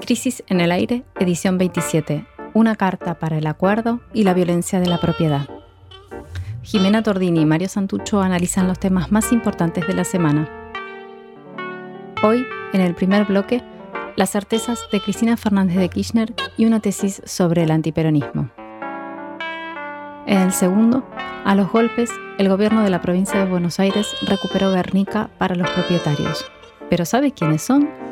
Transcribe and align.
Crisis 0.00 0.42
en 0.48 0.60
el 0.60 0.72
Aire, 0.72 1.04
edición 1.18 1.58
27. 1.58 2.26
Una 2.54 2.74
carta 2.74 3.18
para 3.18 3.38
el 3.38 3.46
acuerdo 3.46 4.00
y 4.12 4.24
la 4.24 4.34
violencia 4.34 4.80
de 4.80 4.86
la 4.86 4.98
propiedad. 4.98 5.48
Jimena 6.62 7.02
Tordini 7.02 7.42
y 7.42 7.46
Mario 7.46 7.68
Santucho 7.68 8.20
analizan 8.20 8.66
los 8.66 8.78
temas 8.78 9.12
más 9.12 9.30
importantes 9.30 9.86
de 9.86 9.94
la 9.94 10.04
semana. 10.04 10.48
Hoy, 12.22 12.44
en 12.72 12.80
el 12.80 12.94
primer 12.94 13.26
bloque, 13.26 13.62
las 14.16 14.30
certezas 14.30 14.80
de 14.90 15.00
Cristina 15.00 15.36
Fernández 15.36 15.76
de 15.76 15.88
Kirchner 15.88 16.34
y 16.56 16.64
una 16.64 16.80
tesis 16.80 17.22
sobre 17.24 17.62
el 17.62 17.70
antiperonismo. 17.70 18.50
En 20.26 20.38
el 20.38 20.52
segundo, 20.52 21.04
a 21.44 21.54
los 21.54 21.70
golpes, 21.70 22.10
el 22.38 22.48
gobierno 22.48 22.82
de 22.82 22.90
la 22.90 23.00
provincia 23.00 23.38
de 23.38 23.50
Buenos 23.50 23.78
Aires 23.78 24.08
recuperó 24.22 24.72
Guernica 24.72 25.30
para 25.38 25.54
los 25.54 25.70
propietarios. 25.70 26.44
¿Pero 26.88 27.04
sabe 27.04 27.32
quiénes 27.32 27.62
son? 27.62 28.09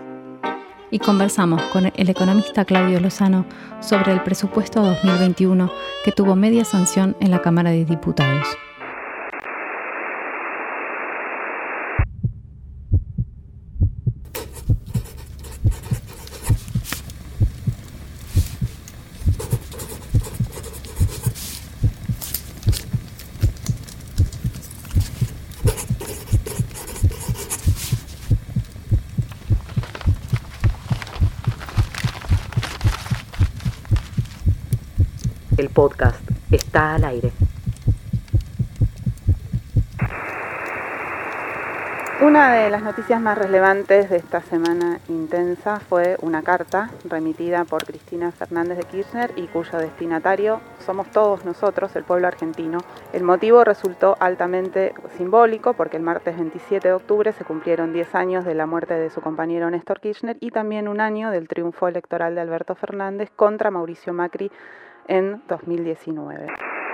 Y 0.91 0.98
conversamos 0.98 1.61
con 1.64 1.93
el 1.95 2.09
economista 2.09 2.64
Claudio 2.64 3.01
Lozano 3.01 3.45
sobre 3.80 4.12
el 4.12 4.23
presupuesto 4.23 4.83
2021 4.83 5.70
que 6.05 6.12
tuvo 6.12 6.34
media 6.34 6.65
sanción 6.65 7.16
en 7.20 7.30
la 7.30 7.42
Cámara 7.42 7.70
de 7.70 7.84
Diputados. 7.84 8.46
El 35.59 35.70
podcast 35.70 36.20
está 36.52 36.88
Una 42.21 42.52
de 42.52 42.71
las 42.71 42.82
noticias 42.82 43.21
más 43.21 43.38
relevantes 43.38 44.10
de 44.10 44.16
esta 44.16 44.41
semana 44.41 44.99
intensa 45.09 45.79
fue 45.79 46.16
una 46.21 46.43
carta 46.43 46.91
remitida 47.04 47.65
por 47.65 47.85
Cristina 47.85 48.32
Fernández 48.32 48.79
de 48.79 48.85
Kirchner 48.85 49.30
y 49.37 49.46
cuyo 49.46 49.79
destinatario 49.79 50.60
somos 50.80 51.09
todos 51.13 51.45
nosotros, 51.45 51.95
el 51.95 52.02
pueblo 52.02 52.26
argentino. 52.26 52.79
El 53.13 53.23
motivo 53.23 53.63
resultó 53.63 54.16
altamente 54.19 54.93
simbólico 55.16 55.74
porque 55.74 55.99
el 55.99 56.02
martes 56.02 56.37
27 56.37 56.88
de 56.88 56.95
octubre 56.95 57.32
se 57.32 57.45
cumplieron 57.45 57.93
10 57.93 58.16
años 58.16 58.45
de 58.45 58.54
la 58.54 58.66
muerte 58.66 58.95
de 58.95 59.10
su 59.10 59.21
compañero 59.21 59.71
Néstor 59.71 60.01
Kirchner 60.01 60.37
y 60.41 60.51
también 60.51 60.88
un 60.88 61.01
año 61.01 61.30
del 61.30 61.46
triunfo 61.46 61.87
electoral 61.87 62.35
de 62.35 62.41
Alberto 62.41 62.74
Fernández 62.74 63.30
contra 63.37 63.71
Mauricio 63.71 64.12
Macri 64.12 64.50
en 65.06 65.41
2019. 65.47 66.49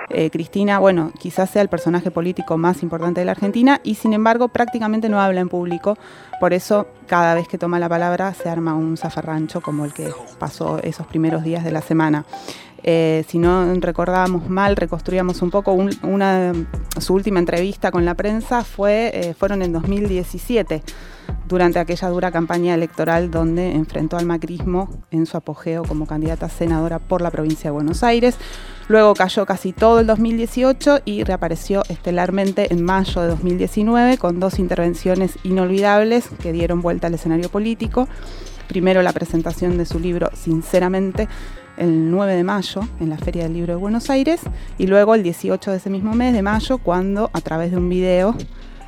Eh, 0.09 0.29
Cristina, 0.29 0.77
bueno, 0.79 1.11
quizás 1.17 1.49
sea 1.49 1.61
el 1.61 1.69
personaje 1.69 2.11
político 2.11 2.57
más 2.57 2.83
importante 2.83 3.21
de 3.21 3.25
la 3.25 3.31
Argentina 3.31 3.81
y 3.83 3.95
sin 3.95 4.13
embargo 4.13 4.49
prácticamente 4.49 5.09
no 5.09 5.19
habla 5.19 5.41
en 5.41 5.49
público, 5.49 5.97
por 6.39 6.53
eso 6.53 6.87
cada 7.07 7.33
vez 7.33 7.47
que 7.47 7.57
toma 7.57 7.79
la 7.79 7.89
palabra 7.89 8.33
se 8.33 8.47
arma 8.47 8.75
un 8.75 8.97
zafarrancho 8.97 9.61
como 9.61 9.83
el 9.83 9.93
que 9.93 10.11
pasó 10.37 10.79
esos 10.83 11.07
primeros 11.07 11.43
días 11.43 11.63
de 11.63 11.71
la 11.71 11.81
semana. 11.81 12.25
Eh, 12.87 13.25
si 13.27 13.39
no 13.39 13.73
recordábamos 13.79 14.47
mal, 14.47 14.75
reconstruíamos 14.75 15.41
un 15.41 15.49
poco, 15.49 15.75
su 16.99 17.13
última 17.15 17.39
entrevista 17.39 17.89
con 17.89 18.05
la 18.05 18.13
prensa 18.13 18.63
fue, 18.63 19.09
eh, 19.11 19.33
fueron 19.33 19.63
en 19.63 19.73
2017 19.73 20.83
durante 21.47 21.79
aquella 21.79 22.09
dura 22.09 22.31
campaña 22.31 22.75
electoral 22.75 23.31
donde 23.31 23.71
enfrentó 23.71 24.17
al 24.17 24.27
macrismo 24.27 24.89
en 25.09 25.25
su 25.25 25.35
apogeo 25.35 25.83
como 25.83 26.05
candidata 26.05 26.47
senadora 26.47 26.99
por 26.99 27.21
la 27.21 27.31
provincia 27.31 27.71
de 27.71 27.73
Buenos 27.73 28.03
Aires. 28.03 28.37
Luego 28.87 29.15
cayó 29.15 29.45
casi 29.45 29.73
todo 29.73 29.99
el 29.99 30.07
2018 30.07 30.99
y 31.05 31.23
reapareció 31.23 31.83
estelarmente 31.89 32.71
en 32.71 32.83
mayo 32.83 33.21
de 33.21 33.29
2019 33.29 34.17
con 34.19 34.39
dos 34.39 34.59
intervenciones 34.59 35.39
inolvidables 35.43 36.29
que 36.41 36.51
dieron 36.51 36.81
vuelta 36.81 37.07
al 37.07 37.15
escenario 37.15 37.49
político. 37.49 38.07
Primero 38.67 39.01
la 39.01 39.13
presentación 39.13 39.77
de 39.77 39.85
su 39.85 39.99
libro 39.99 40.29
Sinceramente 40.33 41.27
el 41.77 42.11
9 42.11 42.35
de 42.35 42.43
mayo 42.43 42.81
en 42.99 43.09
la 43.09 43.17
Feria 43.17 43.43
del 43.43 43.53
Libro 43.53 43.73
de 43.73 43.79
Buenos 43.79 44.09
Aires 44.09 44.41
y 44.77 44.87
luego 44.87 45.15
el 45.15 45.23
18 45.23 45.71
de 45.71 45.77
ese 45.77 45.89
mismo 45.89 46.13
mes 46.13 46.33
de 46.33 46.41
mayo 46.41 46.77
cuando 46.77 47.29
a 47.33 47.41
través 47.41 47.71
de 47.71 47.77
un 47.77 47.89
video 47.89 48.35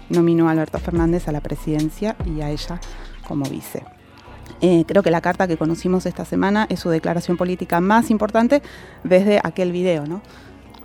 nominó 0.10 0.48
a 0.48 0.52
Alberto 0.52 0.78
Fernández 0.80 1.28
a 1.28 1.32
la 1.32 1.42
presidencia 1.42 2.16
y 2.26 2.42
a 2.42 2.50
ella 2.50 2.80
como 3.28 3.46
vice. 3.50 3.97
Eh, 4.62 4.86
creo 4.88 5.04
que 5.04 5.12
la 5.12 5.22
carta 5.22 5.48
que 5.48 5.58
conocimos 5.58 6.06
esta 6.06 6.26
semana 6.26 6.66
es 6.70 6.80
su 6.80 6.90
declaración 6.90 7.38
política 7.38 7.80
más 7.80 8.10
importante 8.10 8.62
desde 9.04 9.40
aquel 9.44 9.72
video, 9.72 10.06
¿no? 10.06 10.22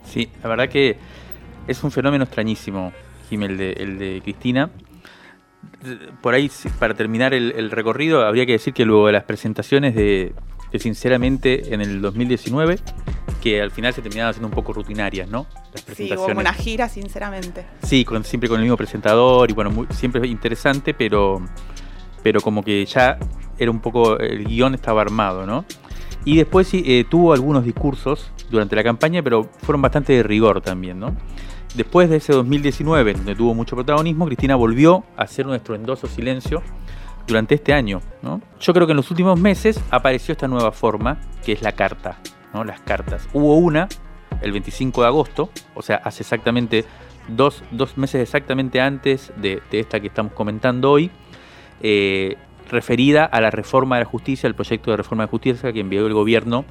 Sí, 0.05 0.29
la 0.43 0.49
verdad 0.49 0.69
que 0.69 0.97
es 1.67 1.83
un 1.83 1.91
fenómeno 1.91 2.25
extrañísimo, 2.25 2.93
Jiménez, 3.31 3.77
el 3.79 3.99
de, 3.99 4.21
Cristina. 4.23 4.71
Por 6.21 6.35
ahí, 6.35 6.51
para 6.79 6.95
terminar 6.95 7.35
el, 7.35 7.71
recorrido, 7.71 8.27
habría 8.27 8.45
que 8.47 8.53
decir 8.53 8.75
que 8.75 8.85
luego 8.85 9.07
de 9.07 9.13
las 9.13 9.25
presentaciones 9.25 9.95
de, 9.95 10.35
de 10.73 10.79
Sinceramente 10.79 11.73
en 11.75 11.81
el 11.81 12.01
2019, 12.01 12.79
que 13.43 13.61
al 13.61 13.71
final 13.71 13.93
se 13.93 14.01
terminaban 14.03 14.31
haciendo 14.31 14.49
un 14.49 14.55
poco 14.55 14.73
rutinarias, 14.73 15.29
¿no? 15.29 15.47
Las 15.73 15.83
presentaciones. 15.83 16.21
Sí, 16.21 16.31
como 16.31 16.41
una 16.41 16.53
gira, 16.55 16.89
sinceramente. 16.89 17.67
Sí, 17.83 18.05
con, 18.05 18.25
siempre 18.25 18.49
con 18.49 18.59
el 18.59 18.65
mismo 18.65 18.77
presentador 18.77 19.51
y 19.51 19.53
bueno, 19.53 19.71
muy, 19.71 19.87
siempre 19.91 20.27
interesante, 20.27 20.95
pero, 20.95 21.43
pero 22.23 22.41
como 22.41 22.63
que 22.63 22.85
ya 22.87 23.19
era 23.59 23.71
un 23.71 23.81
poco, 23.81 24.19
el 24.19 24.45
guion 24.45 24.75
estaba 24.75 25.01
armado, 25.01 25.47
¿no? 25.47 25.65
Y 26.25 26.37
después 26.37 26.71
eh, 26.73 27.05
tuvo 27.09 27.33
algunos 27.33 27.65
discursos 27.65 28.31
durante 28.51 28.77
la 28.77 28.85
campaña, 28.85 29.23
pero 29.23 29.49
fueron 29.63 29.83
bastante 29.83 30.13
de 30.13 30.23
rigor 30.23 30.61
también, 30.61 31.01
¿no? 31.01 31.17
Después 31.75 32.11
de 32.11 32.17
ese 32.17 32.33
2019, 32.33 33.15
donde 33.15 33.35
tuvo 33.35 33.55
mucho 33.55 33.75
protagonismo, 33.75 34.27
Cristina 34.27 34.57
volvió 34.57 35.05
a 35.17 35.23
hacer 35.23 35.47
un 35.47 35.55
estruendoso 35.55 36.07
silencio 36.07 36.63
durante 37.27 37.55
este 37.55 37.73
año. 37.73 38.03
¿no? 38.21 38.43
Yo 38.61 38.75
creo 38.75 38.87
que 38.87 38.93
en 38.93 38.99
los 38.99 39.11
últimos 39.11 39.41
meses 39.41 39.81
apareció 39.91 40.33
esta 40.33 40.49
nueva 40.49 40.71
forma, 40.73 41.19
que 41.43 41.53
es 41.53 41.63
la 41.63 41.73
carta 41.73 42.19
las 42.63 42.81
cartas. 42.81 43.29
Hubo 43.33 43.57
una 43.57 43.89
el 44.43 44.53
25 44.53 45.01
de 45.03 45.07
agosto, 45.07 45.51
o 45.75 45.83
sea, 45.83 45.97
hace 45.97 46.23
exactamente 46.23 46.85
dos, 47.29 47.63
meses 47.97 48.21
exactamente 48.21 48.81
antes 48.81 49.33
de, 49.37 49.63
esta 49.71 50.01
que 50.01 50.09
estamos 50.09 50.33
comentando 50.33 50.91
hoy, 50.91 51.11
eh, 51.83 52.37
referida 52.71 53.25
a 53.25 53.41
la 53.41 53.51
reforma 53.51 53.97
de 53.97 54.05
la 54.05 54.09
justicia, 54.09 54.47
el 54.47 54.55
proyecto 54.55 54.91
de 54.91 54.97
reforma 54.97 55.25
de 55.25 55.31
justicia 55.31 55.73
que 55.73 55.81
envió 55.81 56.07
el 56.07 56.15
gobierno 56.15 56.65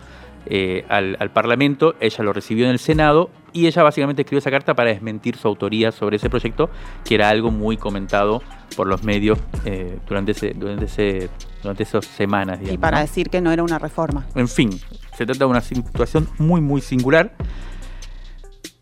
eh, 0.47 0.85
al, 0.89 1.31
Parlamento, 1.31 1.95
ella 1.99 2.23
lo 2.23 2.33
recibió 2.33 2.65
en 2.65 2.71
el 2.71 2.79
Senado 2.79 3.29
y 3.53 3.67
ella 3.67 3.83
básicamente 3.83 4.23
escribió 4.23 4.39
esa 4.39 4.49
carta 4.49 4.73
para 4.73 4.89
desmentir 4.89 5.37
su 5.37 5.47
autoría 5.47 5.91
sobre 5.91 6.17
ese 6.17 6.29
proyecto, 6.29 6.69
que 7.05 7.15
era 7.15 7.29
algo 7.29 7.51
muy 7.51 7.77
comentado 7.77 8.41
por 8.75 8.87
los 8.87 9.03
medios 9.03 9.37
eh, 9.65 9.99
durante, 10.07 10.31
ese, 10.31 10.53
durante, 10.55 10.85
ese, 10.85 11.29
durante 11.61 11.83
esas 11.83 12.05
semanas. 12.05 12.59
y 12.61 12.77
para 12.77 13.01
decir 13.01 13.29
que 13.29 13.39
no 13.39 13.51
era 13.51 13.61
una 13.61 13.77
reforma. 13.77 14.25
En 14.33 14.47
fin, 14.47 14.71
se 15.15 15.25
trata 15.25 15.39
de 15.39 15.45
una 15.45 15.61
situación 15.61 16.27
muy, 16.39 16.59
muy 16.59 16.81
singular. 16.81 17.35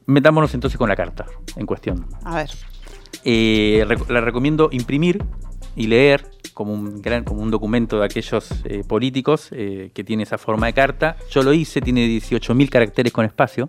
Metámonos 0.06 0.54
entonces 0.54 0.78
con 0.78 0.88
la 0.90 0.96
carta 0.96 1.26
en 1.58 1.66
cuestión. 1.66 2.08
A 2.24 2.36
ver. 2.36 2.50
Eh, 3.26 3.86
la 4.08 4.22
recomiendo 4.22 4.70
imprimir 4.72 5.24
y 5.80 5.88
leer 5.88 6.30
como 6.54 6.74
un, 6.74 7.02
gran, 7.02 7.24
como 7.24 7.42
un 7.42 7.50
documento 7.50 8.00
de 8.00 8.06
aquellos 8.06 8.52
eh, 8.66 8.84
políticos 8.86 9.48
eh, 9.52 9.92
que 9.94 10.04
tiene 10.04 10.24
esa 10.24 10.38
forma 10.38 10.68
de 10.68 10.74
carta. 10.74 11.16
Yo 11.32 11.42
lo 11.42 11.54
hice, 11.54 11.80
tiene 11.80 12.06
18.000 12.06 12.70
caracteres 12.70 13.14
con 13.14 13.24
espacio 13.24 13.66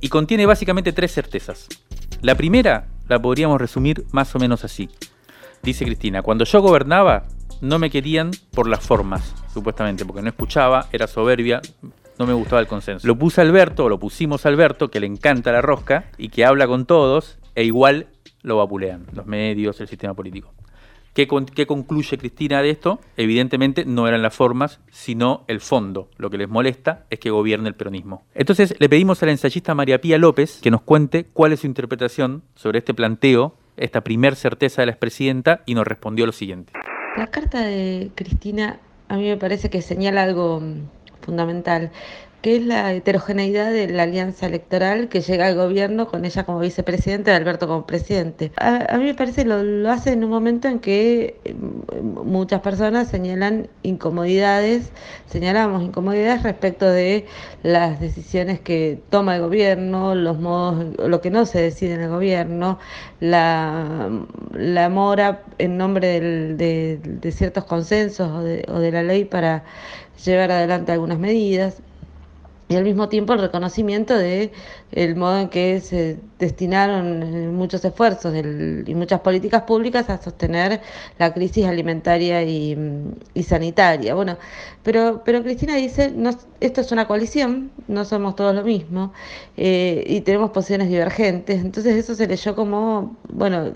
y 0.00 0.08
contiene 0.08 0.46
básicamente 0.46 0.90
tres 0.94 1.12
certezas. 1.12 1.68
La 2.22 2.34
primera 2.34 2.86
la 3.08 3.20
podríamos 3.20 3.60
resumir 3.60 4.06
más 4.10 4.34
o 4.34 4.38
menos 4.38 4.64
así. 4.64 4.88
Dice 5.62 5.84
Cristina, 5.84 6.22
cuando 6.22 6.46
yo 6.46 6.62
gobernaba 6.62 7.26
no 7.60 7.78
me 7.78 7.90
querían 7.90 8.30
por 8.54 8.66
las 8.66 8.80
formas, 8.80 9.34
supuestamente, 9.52 10.06
porque 10.06 10.22
no 10.22 10.30
escuchaba, 10.30 10.88
era 10.92 11.06
soberbia, 11.06 11.60
no 12.18 12.24
me 12.24 12.32
gustaba 12.32 12.60
el 12.62 12.66
consenso. 12.66 13.06
Lo 13.06 13.18
puse 13.18 13.42
Alberto, 13.42 13.84
o 13.84 13.88
lo 13.90 13.98
pusimos 14.00 14.46
a 14.46 14.48
Alberto, 14.48 14.90
que 14.90 14.98
le 14.98 15.06
encanta 15.06 15.52
la 15.52 15.60
rosca 15.60 16.06
y 16.16 16.30
que 16.30 16.46
habla 16.46 16.66
con 16.66 16.86
todos, 16.86 17.38
e 17.54 17.64
igual 17.64 18.06
lo 18.40 18.56
vapulean 18.56 19.06
los 19.12 19.26
medios, 19.26 19.78
el 19.82 19.88
sistema 19.88 20.14
político. 20.14 20.54
¿Qué, 21.14 21.28
¿Qué, 21.54 21.66
concluye 21.66 22.16
Cristina 22.16 22.62
de 22.62 22.70
esto? 22.70 23.00
Evidentemente 23.16 23.84
no 23.84 24.08
eran 24.08 24.22
las 24.22 24.34
formas, 24.34 24.80
sino 24.90 25.44
el 25.46 25.60
fondo. 25.60 26.08
Lo 26.16 26.30
que 26.30 26.38
les 26.38 26.48
molesta 26.48 27.04
es 27.10 27.18
que 27.18 27.30
gobierne 27.30 27.68
el 27.68 27.74
peronismo. 27.74 28.24
Entonces 28.34 28.74
le 28.78 28.88
pedimos 28.88 29.22
a 29.22 29.26
la 29.26 29.32
ensayista 29.32 29.74
María 29.74 30.00
Pía 30.00 30.16
López 30.16 30.60
que 30.62 30.70
nos 30.70 30.82
cuente 30.82 31.24
cuál 31.24 31.52
es 31.52 31.60
su 31.60 31.66
interpretación 31.66 32.42
sobre 32.54 32.78
este 32.78 32.94
planteo, 32.94 33.56
esta 33.76 34.02
primer 34.02 34.36
certeza 34.36 34.82
de 34.82 34.86
la 34.86 34.92
expresidenta, 34.92 35.62
y 35.66 35.74
nos 35.74 35.86
respondió 35.86 36.24
lo 36.24 36.32
siguiente. 36.32 36.72
La 37.16 37.26
carta 37.26 37.60
de 37.60 38.10
Cristina 38.14 38.80
a 39.08 39.16
mí 39.16 39.24
me 39.24 39.36
parece 39.36 39.68
que 39.68 39.82
señala 39.82 40.22
algo 40.22 40.60
mm, 40.60 40.88
fundamental, 41.20 41.92
que 42.42 42.56
es 42.56 42.66
la 42.66 42.92
heterogeneidad 42.92 43.70
de 43.70 43.88
la 43.88 44.02
alianza 44.02 44.46
electoral 44.46 45.08
que 45.08 45.20
llega 45.20 45.46
al 45.46 45.54
gobierno 45.54 46.08
con 46.08 46.24
ella 46.24 46.44
como 46.44 46.58
vicepresidente 46.58 47.30
y 47.30 47.34
Alberto 47.34 47.68
como 47.68 47.86
presidente. 47.86 48.50
A, 48.56 48.98
mí 48.98 49.04
me 49.04 49.14
parece 49.14 49.44
lo, 49.44 49.62
lo 49.62 49.90
hace 49.90 50.12
en 50.12 50.24
un 50.24 50.30
momento 50.30 50.66
en 50.66 50.80
que 50.80 51.40
eh, 51.44 51.54
muchas 51.54 52.60
personas 52.60 53.08
señalan 53.08 53.68
incomodidades, 53.84 54.90
señalamos 55.26 55.84
incomodidades 55.84 56.42
respecto 56.42 56.90
de 56.90 57.26
las 57.62 58.00
decisiones 58.00 58.58
que 58.58 59.00
toma 59.08 59.36
el 59.36 59.42
gobierno, 59.42 60.16
los 60.16 60.40
modos, 60.40 60.96
lo 60.98 61.20
que 61.20 61.30
no 61.30 61.46
se 61.46 61.60
decide 61.62 61.94
en 61.94 62.00
el 62.02 62.10
gobierno, 62.10 62.80
la, 63.20 64.10
la 64.52 64.88
mora 64.88 65.44
en 65.58 65.76
nombre 65.76 66.20
de, 66.20 66.98
de, 66.98 67.32
ciertos 67.32 67.64
consensos 67.64 68.28
o 68.28 68.42
de, 68.42 68.64
o 68.68 68.80
de 68.80 68.90
la 68.90 69.04
ley 69.04 69.24
para 69.24 69.62
llevar 70.24 70.50
adelante 70.50 70.90
algunas 70.90 71.18
medidas 71.20 71.82
y 72.72 72.76
al 72.76 72.84
mismo 72.84 73.08
tiempo 73.08 73.34
el 73.34 73.40
reconocimiento 73.40 74.16
de 74.16 74.50
el 74.92 75.16
modo 75.16 75.38
en 75.40 75.48
que 75.48 75.80
se 75.80 76.18
destinaron 76.38 77.22
eh, 77.22 77.48
muchos 77.48 77.84
esfuerzos 77.84 78.34
y 78.34 78.94
muchas 78.94 79.20
políticas 79.20 79.62
públicas 79.62 80.08
a 80.10 80.20
sostener 80.20 80.80
la 81.18 81.32
crisis 81.34 81.66
alimentaria 81.66 82.42
y, 82.42 82.74
mm, 82.76 83.42
sanitaria. 83.42 84.14
Bueno, 84.14 84.38
pero, 84.82 85.22
pero 85.24 85.42
Cristina 85.42 85.76
dice, 85.76 86.10
no, 86.14 86.30
esto 86.60 86.80
es 86.80 86.92
una 86.92 87.06
coalición, 87.06 87.70
no 87.88 88.04
somos 88.04 88.36
todos 88.36 88.54
lo 88.54 88.62
mismo 88.62 89.12
eh, 89.56 90.04
y 90.06 90.22
tenemos 90.22 90.50
posiciones 90.50 90.88
divergentes. 90.88 91.60
Entonces 91.60 91.96
eso 91.96 92.14
se 92.14 92.26
leyó 92.26 92.54
como, 92.54 93.16
bueno, 93.28 93.72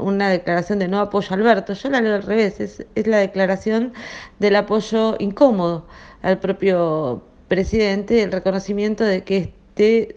una 0.00 0.30
declaración 0.30 0.78
de 0.80 0.88
no 0.88 0.98
apoyo 1.00 1.28
a 1.30 1.34
Alberto. 1.34 1.74
Yo 1.74 1.90
la 1.90 2.00
leo 2.00 2.14
al 2.16 2.22
revés, 2.22 2.60
es 2.60 3.06
la 3.06 3.18
declaración 3.18 3.92
del 4.40 4.56
apoyo 4.56 5.16
incómodo 5.18 5.86
al 6.22 6.38
propio 6.38 7.22
presidente 7.52 8.22
el 8.22 8.32
reconocimiento 8.32 9.04
de 9.04 9.24
que 9.24 9.36
este, 9.36 10.14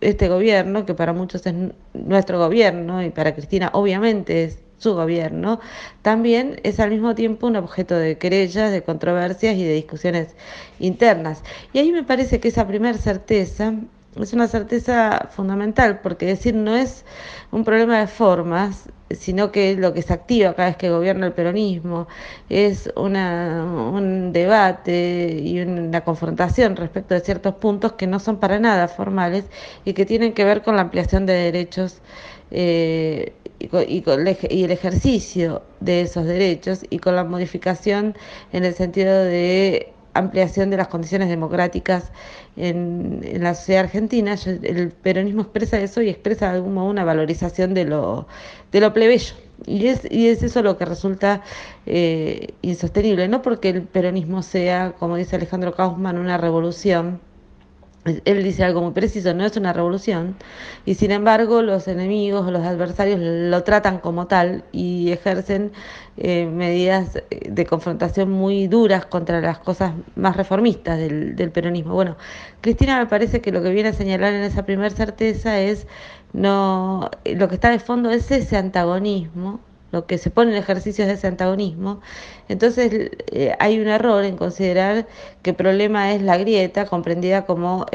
este 0.00 0.28
gobierno, 0.28 0.84
que 0.84 0.94
para 0.94 1.12
muchos 1.12 1.46
es 1.46 1.54
nuestro 1.94 2.40
gobierno 2.40 3.04
y 3.04 3.10
para 3.10 3.36
Cristina 3.36 3.70
obviamente 3.72 4.42
es 4.42 4.58
su 4.78 4.92
gobierno, 4.94 5.60
también 6.02 6.58
es 6.64 6.80
al 6.80 6.90
mismo 6.90 7.14
tiempo 7.14 7.46
un 7.46 7.54
objeto 7.54 7.94
de 7.94 8.18
querellas, 8.18 8.72
de 8.72 8.82
controversias 8.82 9.54
y 9.54 9.62
de 9.62 9.74
discusiones 9.74 10.34
internas. 10.80 11.44
Y 11.72 11.78
ahí 11.78 11.92
me 11.92 12.02
parece 12.02 12.40
que 12.40 12.48
esa 12.48 12.66
primera 12.66 12.98
certeza 12.98 13.74
es 14.16 14.32
una 14.32 14.46
certeza 14.48 15.28
fundamental, 15.30 16.00
porque 16.00 16.26
decir 16.26 16.54
no 16.54 16.76
es 16.76 17.04
un 17.50 17.64
problema 17.64 17.98
de 18.00 18.06
formas, 18.06 18.88
sino 19.10 19.52
que 19.52 19.74
lo 19.76 19.92
que 19.94 20.02
se 20.02 20.12
activa 20.12 20.54
cada 20.54 20.68
vez 20.68 20.76
que 20.76 20.90
gobierna 20.90 21.26
el 21.26 21.32
peronismo. 21.32 22.08
Es 22.48 22.90
una, 22.96 23.64
un 23.64 24.32
debate 24.32 25.38
y 25.42 25.60
una 25.60 26.02
confrontación 26.02 26.76
respecto 26.76 27.14
de 27.14 27.20
ciertos 27.20 27.54
puntos 27.56 27.92
que 27.92 28.06
no 28.06 28.18
son 28.20 28.38
para 28.38 28.58
nada 28.58 28.88
formales 28.88 29.44
y 29.84 29.94
que 29.94 30.06
tienen 30.06 30.32
que 30.34 30.44
ver 30.44 30.62
con 30.62 30.76
la 30.76 30.82
ampliación 30.82 31.26
de 31.26 31.34
derechos 31.34 32.00
eh, 32.50 33.32
y, 33.60 34.04
el 34.06 34.70
ejercicio 34.70 35.62
de 35.80 36.02
esos 36.02 36.26
derechos 36.26 36.84
y 36.90 36.98
con 36.98 37.16
la 37.16 37.24
modificación 37.24 38.14
en 38.52 38.64
el 38.64 38.74
sentido 38.74 39.24
de 39.24 39.91
ampliación 40.14 40.70
de 40.70 40.76
las 40.76 40.88
condiciones 40.88 41.28
democráticas 41.28 42.10
en, 42.56 43.20
la 43.42 43.54
sociedad 43.54 43.84
argentina. 43.84 44.36
El 44.44 44.90
peronismo 44.90 45.42
expresa 45.42 45.80
eso 45.80 46.02
y 46.02 46.08
expresa 46.08 46.50
de 46.50 46.56
algún 46.56 46.74
modo 46.74 46.90
una 46.90 47.04
valorización 47.04 47.74
de 47.74 47.84
lo, 47.84 48.26
de 48.70 48.80
lo 48.80 48.92
plebeyo. 48.92 49.34
Y 49.66 49.86
es, 49.86 50.06
y 50.10 50.28
es 50.28 50.42
eso 50.42 50.62
lo 50.62 50.76
que 50.76 50.84
resulta 50.84 51.42
eh, 51.86 52.48
insostenible, 52.62 53.28
no 53.28 53.42
porque 53.42 53.68
el 53.70 53.82
peronismo 53.82 54.42
sea, 54.42 54.92
como 54.98 55.16
dice 55.16 55.36
Alejandro 55.36 55.74
Kaufman, 55.74 56.18
una 56.18 56.36
revolución, 56.36 57.20
él 58.04 58.42
dice 58.42 58.64
algo 58.64 58.82
muy 58.82 58.92
preciso, 58.92 59.32
no 59.34 59.44
es 59.44 59.56
una 59.56 59.72
revolución, 59.72 60.36
y 60.84 60.94
sin 60.94 61.12
embargo 61.12 61.62
los 61.62 61.86
enemigos 61.88 62.50
los 62.50 62.62
adversarios 62.64 63.20
lo 63.20 63.62
tratan 63.62 63.98
como 63.98 64.26
tal 64.26 64.64
y 64.72 65.12
ejercen 65.12 65.72
eh, 66.16 66.46
medidas 66.46 67.22
de 67.30 67.66
confrontación 67.66 68.30
muy 68.30 68.66
duras 68.66 69.06
contra 69.06 69.40
las 69.40 69.58
cosas 69.58 69.92
más 70.16 70.36
reformistas 70.36 70.98
del, 70.98 71.36
del, 71.36 71.50
peronismo. 71.50 71.94
Bueno, 71.94 72.16
Cristina 72.60 72.98
me 72.98 73.06
parece 73.06 73.40
que 73.40 73.52
lo 73.52 73.62
que 73.62 73.70
viene 73.70 73.90
a 73.90 73.92
señalar 73.92 74.34
en 74.34 74.42
esa 74.42 74.64
primera 74.64 74.90
certeza 74.90 75.60
es 75.60 75.86
no 76.32 77.10
lo 77.24 77.48
que 77.48 77.54
está 77.54 77.70
de 77.70 77.78
fondo 77.78 78.10
es 78.10 78.30
ese 78.30 78.56
antagonismo 78.56 79.60
lo 79.92 80.06
que 80.06 80.18
se 80.18 80.30
pone 80.30 80.50
en 80.52 80.56
ejercicio 80.56 81.06
de 81.06 81.12
ese 81.12 81.28
antagonismo. 81.28 82.00
Entonces 82.48 83.10
eh, 83.30 83.54
hay 83.60 83.80
un 83.80 83.88
error 83.88 84.24
en 84.24 84.36
considerar 84.36 85.06
que 85.42 85.50
el 85.50 85.56
problema 85.56 86.12
es 86.12 86.22
la 86.22 86.36
grieta 86.38 86.86
comprendida 86.86 87.46
como, 87.46 87.86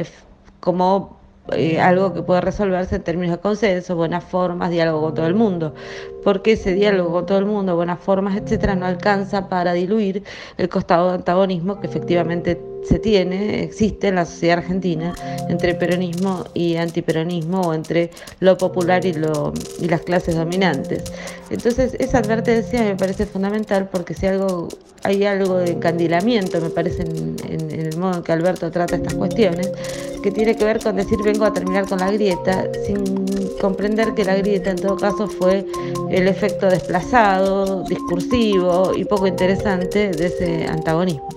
como 0.59 1.17
eh, 1.53 1.79
algo 1.79 2.13
que 2.13 2.21
puede 2.21 2.41
resolverse 2.41 2.95
en 2.97 3.03
términos 3.03 3.37
de 3.37 3.41
consenso, 3.41 3.95
buenas 3.95 4.23
formas, 4.23 4.69
diálogo 4.69 5.01
con 5.01 5.15
todo 5.15 5.27
el 5.27 5.33
mundo. 5.35 5.73
Porque 6.23 6.53
ese 6.53 6.73
diálogo 6.73 7.11
con 7.11 7.25
todo 7.25 7.37
el 7.39 7.45
mundo, 7.45 7.75
buenas 7.75 7.99
formas, 7.99 8.35
etcétera, 8.37 8.75
no 8.75 8.85
alcanza 8.85 9.49
para 9.49 9.73
diluir 9.73 10.23
el 10.57 10.69
costado 10.69 11.09
de 11.09 11.15
antagonismo 11.15 11.79
que 11.79 11.87
efectivamente 11.87 12.61
se 12.83 12.99
tiene, 12.99 13.63
existe 13.63 14.07
en 14.07 14.15
la 14.15 14.25
sociedad 14.25 14.59
argentina 14.59 15.13
entre 15.49 15.75
peronismo 15.75 16.45
y 16.53 16.75
antiperonismo 16.75 17.61
o 17.61 17.73
entre 17.73 18.11
lo 18.39 18.57
popular 18.57 19.05
y, 19.05 19.13
lo, 19.13 19.53
y 19.79 19.87
las 19.87 20.01
clases 20.01 20.35
dominantes. 20.35 21.03
Entonces 21.49 21.95
esa 21.99 22.19
advertencia 22.19 22.81
me 22.81 22.95
parece 22.95 23.25
fundamental 23.25 23.89
porque 23.91 24.13
si 24.13 24.25
algo 24.25 24.67
hay 25.03 25.23
algo 25.25 25.57
de 25.57 25.71
encandilamiento, 25.71 26.59
me 26.59 26.69
parece, 26.69 27.03
en, 27.03 27.35
en, 27.47 27.71
el 27.71 27.97
modo 27.97 28.17
en 28.17 28.23
que 28.23 28.31
Alberto 28.31 28.69
trata 28.71 28.95
estas 28.95 29.13
cuestiones, 29.13 29.71
que 30.21 30.31
tiene 30.31 30.55
que 30.55 30.65
ver 30.65 30.81
con 30.81 30.95
decir 30.95 31.17
vengo 31.23 31.45
a 31.45 31.53
terminar 31.53 31.87
con 31.87 31.99
la 31.99 32.11
grieta, 32.11 32.65
sin 32.85 33.03
comprender 33.61 34.13
que 34.13 34.25
la 34.25 34.35
grieta 34.35 34.71
en 34.71 34.77
todo 34.77 34.97
caso 34.97 35.27
fue 35.27 35.65
el 36.09 36.27
efecto 36.27 36.67
desplazado, 36.67 37.83
discursivo 37.83 38.91
y 38.95 39.05
poco 39.05 39.27
interesante 39.27 40.09
de 40.09 40.25
ese 40.25 40.65
antagonismo. 40.65 41.27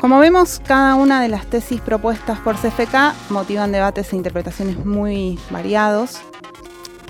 Como 0.00 0.18
vemos, 0.18 0.62
cada 0.66 0.94
una 0.94 1.20
de 1.20 1.28
las 1.28 1.44
tesis 1.44 1.78
propuestas 1.82 2.38
por 2.38 2.56
CFK 2.56 3.12
motivan 3.28 3.70
debates 3.70 4.14
e 4.14 4.16
interpretaciones 4.16 4.82
muy 4.86 5.38
variados, 5.50 6.22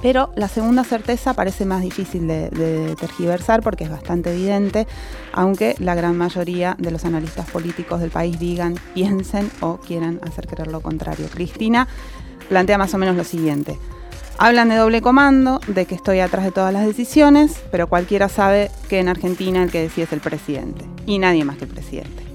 pero 0.02 0.32
la 0.34 0.48
segunda 0.48 0.82
certeza 0.82 1.32
parece 1.34 1.64
más 1.64 1.82
difícil 1.82 2.26
de, 2.26 2.96
tergiversar 2.98 3.62
porque 3.62 3.84
es 3.84 3.90
bastante 3.90 4.32
evidente, 4.32 4.88
aunque 5.32 5.76
la 5.78 5.94
gran 5.94 6.18
mayoría 6.18 6.74
de 6.80 6.90
los 6.90 7.04
analistas 7.04 7.48
políticos 7.48 8.00
del 8.00 8.10
país 8.10 8.40
digan, 8.40 8.74
piensen 8.92 9.48
o 9.60 9.76
quieran 9.76 10.18
hacer 10.26 10.48
creer 10.48 10.66
lo 10.66 10.80
contrario. 10.80 11.28
Cristina 11.32 11.86
plantea 12.48 12.76
más 12.76 12.92
o 12.92 12.98
menos 12.98 13.14
lo 13.14 13.22
siguiente. 13.22 13.78
Hablan 14.36 14.68
de 14.68 14.74
doble 14.74 15.00
comando, 15.00 15.60
de 15.68 15.86
que 15.86 15.94
estoy 15.94 16.18
atrás 16.18 16.44
de 16.44 16.50
todas 16.50 16.72
las 16.72 16.84
decisiones, 16.86 17.60
pero 17.70 17.86
cualquiera 17.86 18.28
sabe 18.28 18.68
que 18.88 18.98
en 18.98 19.08
Argentina 19.08 19.62
el 19.62 19.70
que 19.70 19.82
decide 19.82 20.06
es 20.06 20.12
el 20.12 20.20
presidente, 20.20 20.84
y 21.06 21.20
nadie 21.20 21.44
más 21.44 21.56
que 21.56 21.66
el 21.66 21.70
presidente. 21.70 22.29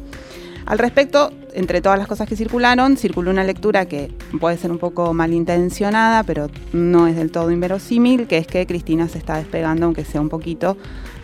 Al 0.65 0.79
respecto, 0.79 1.31
entre 1.53 1.79
todas 1.79 1.99
las 1.99 2.07
cosas 2.07 2.27
que 2.27 2.35
circularon, 2.35 2.97
circuló 2.97 3.29
una 3.29 3.43
lectura 3.43 3.85
que 3.85 4.11
puede 4.39 4.57
ser 4.57 4.71
un 4.71 4.79
poco 4.79 5.13
malintencionada, 5.13 6.23
pero 6.23 6.49
no 6.73 7.05
es 7.05 7.15
del 7.15 7.31
todo 7.31 7.51
inverosímil, 7.51 8.25
que 8.25 8.37
es 8.37 8.47
que 8.47 8.65
Cristina 8.65 9.07
se 9.07 9.19
está 9.19 9.37
despegando, 9.37 9.85
aunque 9.85 10.03
sea 10.03 10.21
un 10.21 10.29
poquito, 10.29 10.75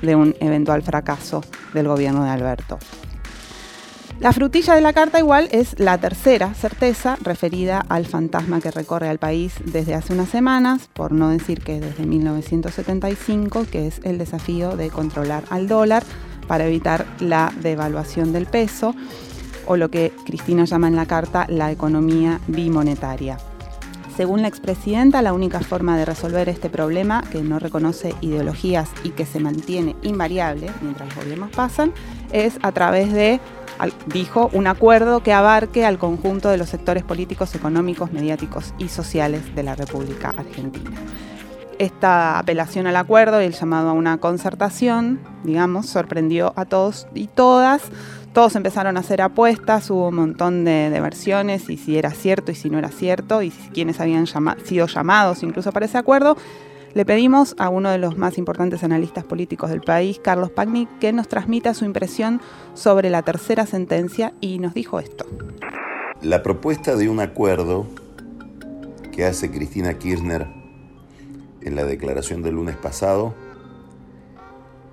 de 0.04 0.16
un 0.16 0.36
eventual 0.40 0.84
fracaso 0.84 1.44
del 1.74 1.88
gobierno 1.88 2.24
de 2.24 2.30
Alberto. 2.30 2.78
La 4.20 4.32
frutilla 4.32 4.76
de 4.76 4.82
la 4.82 4.94
carta 4.94 5.18
igual 5.18 5.50
es 5.52 5.80
la 5.80 5.98
tercera 5.98 6.54
certeza 6.54 7.18
referida 7.24 7.84
al 7.90 8.06
fantasma 8.06 8.62
que 8.62 8.70
recorre 8.70 9.10
al 9.10 9.18
país 9.18 9.56
desde 9.66 9.96
hace 9.96 10.14
unas 10.14 10.30
semanas, 10.30 10.88
por 10.94 11.12
no 11.12 11.30
decir 11.30 11.62
que 11.62 11.80
desde 11.80 12.06
1975, 12.06 13.66
que 13.72 13.88
es 13.88 14.00
el 14.04 14.20
desafío 14.20 14.78
de 14.78 14.92
controlar 14.92 15.46
al 15.50 15.68
dólar 15.68 16.04
para 16.48 16.68
evitar 16.68 17.08
la 17.20 17.52
devaluación 17.62 18.32
del 18.32 18.46
peso 18.46 18.94
o 19.66 19.78
lo 19.78 19.90
que 19.90 20.12
Cristina 20.26 20.66
llama 20.66 20.88
en 20.88 20.96
la 20.96 21.06
carta 21.06 21.46
la 21.50 21.72
economía 21.72 22.40
bimonetaria. 22.48 23.38
Según 24.18 24.42
la 24.42 24.50
expresidenta, 24.50 25.22
la 25.22 25.34
única 25.34 25.62
forma 25.62 25.98
de 25.98 26.06
resolver 26.06 26.50
este 26.50 26.70
problema, 26.70 27.24
que 27.32 27.42
no 27.42 27.60
reconoce 27.60 28.14
ideologías 28.22 28.90
y 29.04 29.12
que 29.12 29.26
se 29.26 29.40
mantiene 29.40 29.96
invariable 30.04 30.70
mientras 30.82 31.08
los 31.10 31.24
gobiernos 31.24 31.50
pasan, 31.52 31.94
es 32.32 32.60
a 32.62 32.72
través 32.72 33.14
de, 33.14 33.40
dijo, 34.08 34.50
un 34.54 34.68
acuerdo 34.68 35.24
que 35.24 35.34
abarque 35.34 35.86
al 35.86 35.98
conjunto 35.98 36.50
de 36.50 36.58
los 36.58 36.70
sectores 36.70 37.04
políticos, 37.04 37.56
económicos, 37.56 38.12
mediáticos 38.12 38.74
y 38.78 38.90
sociales 38.90 39.56
de 39.56 39.64
la 39.64 39.76
República 39.76 40.34
Argentina. 40.38 40.92
Esta 41.80 42.38
apelación 42.38 42.86
al 42.86 42.98
acuerdo 42.98 43.42
y 43.42 43.46
el 43.46 43.54
llamado 43.54 43.90
a 43.90 43.94
una 43.94 44.20
concertación, 44.20 45.20
digamos, 45.44 45.88
sorprendió 45.88 46.54
a 46.56 46.66
todos 46.66 47.08
y 47.16 47.26
todas 47.26 47.82
todos 48.34 48.56
empezaron 48.56 48.98
a 48.98 49.02
hacer 49.02 49.22
apuestas, 49.22 49.90
hubo 49.90 50.08
un 50.08 50.16
montón 50.16 50.64
de, 50.64 50.90
versiones 51.02 51.70
y 51.70 51.78
si 51.78 51.98
era 51.98 52.12
cierto 52.12 52.52
y 52.52 52.56
si 52.56 52.70
no 52.70 52.78
era 52.78 52.90
cierto 52.90 53.42
y 53.42 53.52
quienes 53.52 54.00
habían 54.00 54.26
sido 54.64 54.88
llamados 54.88 55.44
incluso 55.44 55.72
para 55.72 55.86
ese 55.86 55.98
acuerdo. 55.98 56.38
Le 56.94 57.06
pedimos 57.06 57.56
a 57.58 57.70
uno 57.70 57.90
de 57.90 57.98
los 57.98 58.18
más 58.18 58.38
importantes 58.38 58.84
analistas 58.84 59.24
políticos 59.24 59.70
del 59.70 59.82
país, 59.82 60.20
Carlos 60.22 60.52
Pagni, 60.52 60.88
que 61.00 61.14
nos 61.14 61.30
transmita 61.30 61.74
su 61.74 61.86
impresión 61.86 62.42
sobre 62.74 63.10
la 63.10 63.22
tercera 63.22 63.66
sentencia 63.66 64.34
y 64.42 64.60
nos 64.60 64.74
dijo 64.74 65.00
esto. 65.00 65.26
La 66.22 66.44
propuesta 66.44 66.96
de 66.96 67.08
un 67.08 67.22
acuerdo 67.22 67.88
que 69.14 69.26
hace 69.26 69.52
Cristina 69.52 69.98
Kirchner 69.98 70.48
en 71.62 71.76
la 71.76 71.86
declaración 71.86 72.42
del 72.42 72.56
lunes 72.56 72.76
pasado 72.76 73.34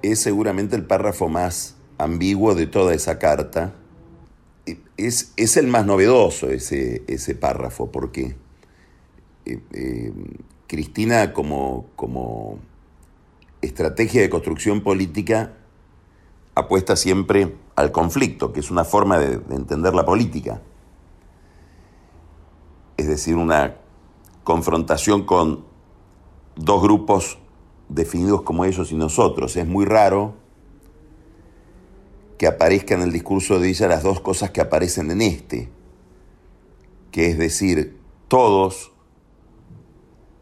es 0.03 0.21
seguramente 0.21 0.77
el 0.77 0.85
párrafo 0.85 1.29
más 1.29 1.78
ambiguo 1.99 2.55
de 2.55 2.67
toda 2.67 2.95
esa 2.95 3.19
carta. 3.19 3.75
Es, 4.97 5.33
es 5.37 5.57
el 5.57 5.67
más 5.67 5.87
novedoso 5.87 6.51
ese, 6.51 7.03
ese 7.07 7.35
párrafo, 7.35 7.91
porque 7.91 8.37
eh, 9.45 9.61
eh, 9.73 10.13
Cristina 10.67 11.33
como, 11.33 11.87
como 11.97 12.59
estrategia 13.63 14.21
de 14.21 14.31
construcción 14.31 14.83
política 14.83 15.55
apuesta 16.55 16.97
siempre 16.97 17.55
al 17.77 17.93
conflicto, 17.93 18.53
que 18.53 18.61
es 18.61 18.71
una 18.71 18.85
forma 18.85 19.19
de, 19.19 19.39
de 19.39 19.55
entender 19.55 19.95
la 19.95 20.05
política. 20.05 20.61
Es 22.97 23.07
decir, 23.07 23.37
una 23.37 23.77
confrontación 24.43 25.25
con 25.25 25.65
dos 26.57 26.83
grupos 26.83 27.39
definidos 27.89 28.43
como 28.43 28.65
ellos 28.65 28.91
y 28.93 28.97
nosotros. 28.97 29.57
Es 29.57 29.67
muy 29.67 29.85
raro 29.85 30.35
que 32.39 32.47
aparezca 32.47 32.95
en 32.95 33.03
el 33.03 33.13
discurso 33.13 33.59
de 33.59 33.69
ella 33.69 33.89
las 33.89 34.05
dos 34.05 34.21
cosas 34.21 34.53
que 34.53 34.61
aparecen 34.61 35.11
en 35.11 35.21
este, 35.21 35.69
que 37.11 37.27
es 37.27 37.37
decir, 37.37 37.99
todos 38.29 38.93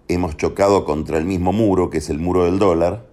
hemos 0.07 0.37
chocado 0.37 0.85
contra 0.85 1.17
el 1.17 1.25
mismo 1.25 1.53
muro, 1.53 1.89
que 1.89 1.99
es 1.99 2.11
el 2.11 2.19
muro 2.19 2.45
del 2.45 2.59
dólar, 2.59 3.07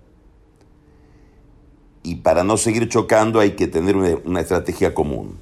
y 2.04 2.16
para 2.16 2.44
no 2.44 2.58
seguir 2.58 2.90
chocando 2.90 3.40
hay 3.40 3.52
que 3.52 3.68
tener 3.68 3.96
una, 3.96 4.18
una 4.26 4.42
estrategia 4.42 4.94
común, 4.94 5.40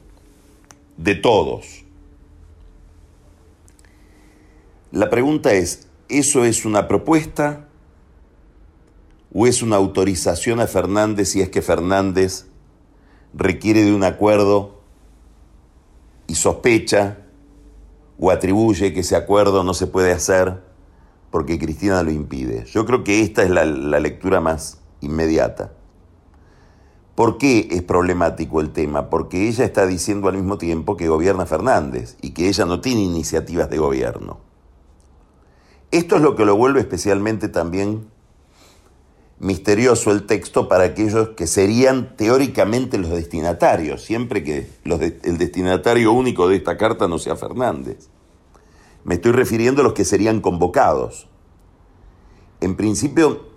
de 0.97 1.15
todos. 1.15 1.83
La 4.91 5.09
pregunta 5.09 5.53
es, 5.53 5.87
¿eso 6.09 6.45
es 6.45 6.63
una 6.63 6.87
propuesta 6.87 7.67
o 9.33 9.47
es 9.47 9.63
una 9.63 9.77
autorización 9.77 10.59
a 10.59 10.67
Fernández 10.67 11.29
si 11.29 11.41
es 11.41 11.49
que 11.49 11.63
Fernández 11.63 12.50
requiere 13.33 13.83
de 13.83 13.93
un 13.93 14.03
acuerdo 14.03 14.81
y 16.27 16.35
sospecha 16.35 17.17
o 18.19 18.31
atribuye 18.31 18.93
que 18.93 19.01
ese 19.01 19.15
acuerdo 19.15 19.63
no 19.63 19.73
se 19.73 19.87
puede 19.87 20.11
hacer 20.11 20.61
porque 21.29 21.57
Cristina 21.57 22.03
lo 22.03 22.11
impide? 22.11 22.65
Yo 22.65 22.85
creo 22.85 23.03
que 23.03 23.21
esta 23.21 23.43
es 23.43 23.49
la, 23.49 23.65
la 23.65 23.99
lectura 23.99 24.41
más 24.41 24.79
inmediata. 24.99 25.73
¿Por 27.15 27.37
qué 27.37 27.67
es 27.71 27.83
problemático 27.83 28.61
el 28.61 28.71
tema? 28.71 29.09
Porque 29.09 29.47
ella 29.47 29.65
está 29.65 29.85
diciendo 29.85 30.29
al 30.29 30.35
mismo 30.35 30.57
tiempo 30.57 30.97
que 30.97 31.07
gobierna 31.07 31.45
Fernández 31.45 32.17
y 32.21 32.31
que 32.31 32.47
ella 32.47 32.65
no 32.65 32.81
tiene 32.81 33.01
iniciativas 33.01 33.69
de 33.69 33.77
gobierno. 33.77 34.39
Esto 35.91 36.15
es 36.15 36.21
lo 36.21 36.35
que 36.35 36.45
lo 36.45 36.55
vuelve 36.55 36.79
especialmente 36.79 37.49
también 37.49 38.10
misterioso 39.41 40.11
el 40.11 40.27
texto 40.27 40.67
para 40.67 40.83
aquellos 40.83 41.29
que 41.29 41.47
serían 41.47 42.15
teóricamente 42.15 42.99
los 42.99 43.09
destinatarios, 43.09 44.03
siempre 44.03 44.43
que 44.43 44.69
el 44.85 45.37
destinatario 45.39 46.13
único 46.13 46.47
de 46.47 46.57
esta 46.57 46.77
carta 46.77 47.07
no 47.07 47.17
sea 47.17 47.35
Fernández. 47.35 48.07
Me 49.03 49.15
estoy 49.15 49.31
refiriendo 49.31 49.81
a 49.81 49.83
los 49.83 49.93
que 49.93 50.05
serían 50.05 50.41
convocados. 50.41 51.27
En 52.59 52.75
principio, 52.75 53.47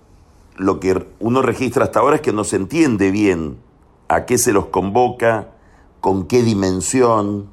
lo 0.56 0.80
que 0.80 1.06
uno 1.20 1.42
registra 1.42 1.84
hasta 1.84 2.00
ahora 2.00 2.16
es 2.16 2.22
que 2.22 2.32
no 2.32 2.44
se 2.44 2.56
entiende 2.56 3.10
bien 3.10 3.58
a 4.08 4.24
qué 4.24 4.38
se 4.38 4.54
los 4.54 4.66
convoca, 4.66 5.50
con 6.00 6.26
qué 6.26 6.42
dimensión, 6.42 7.50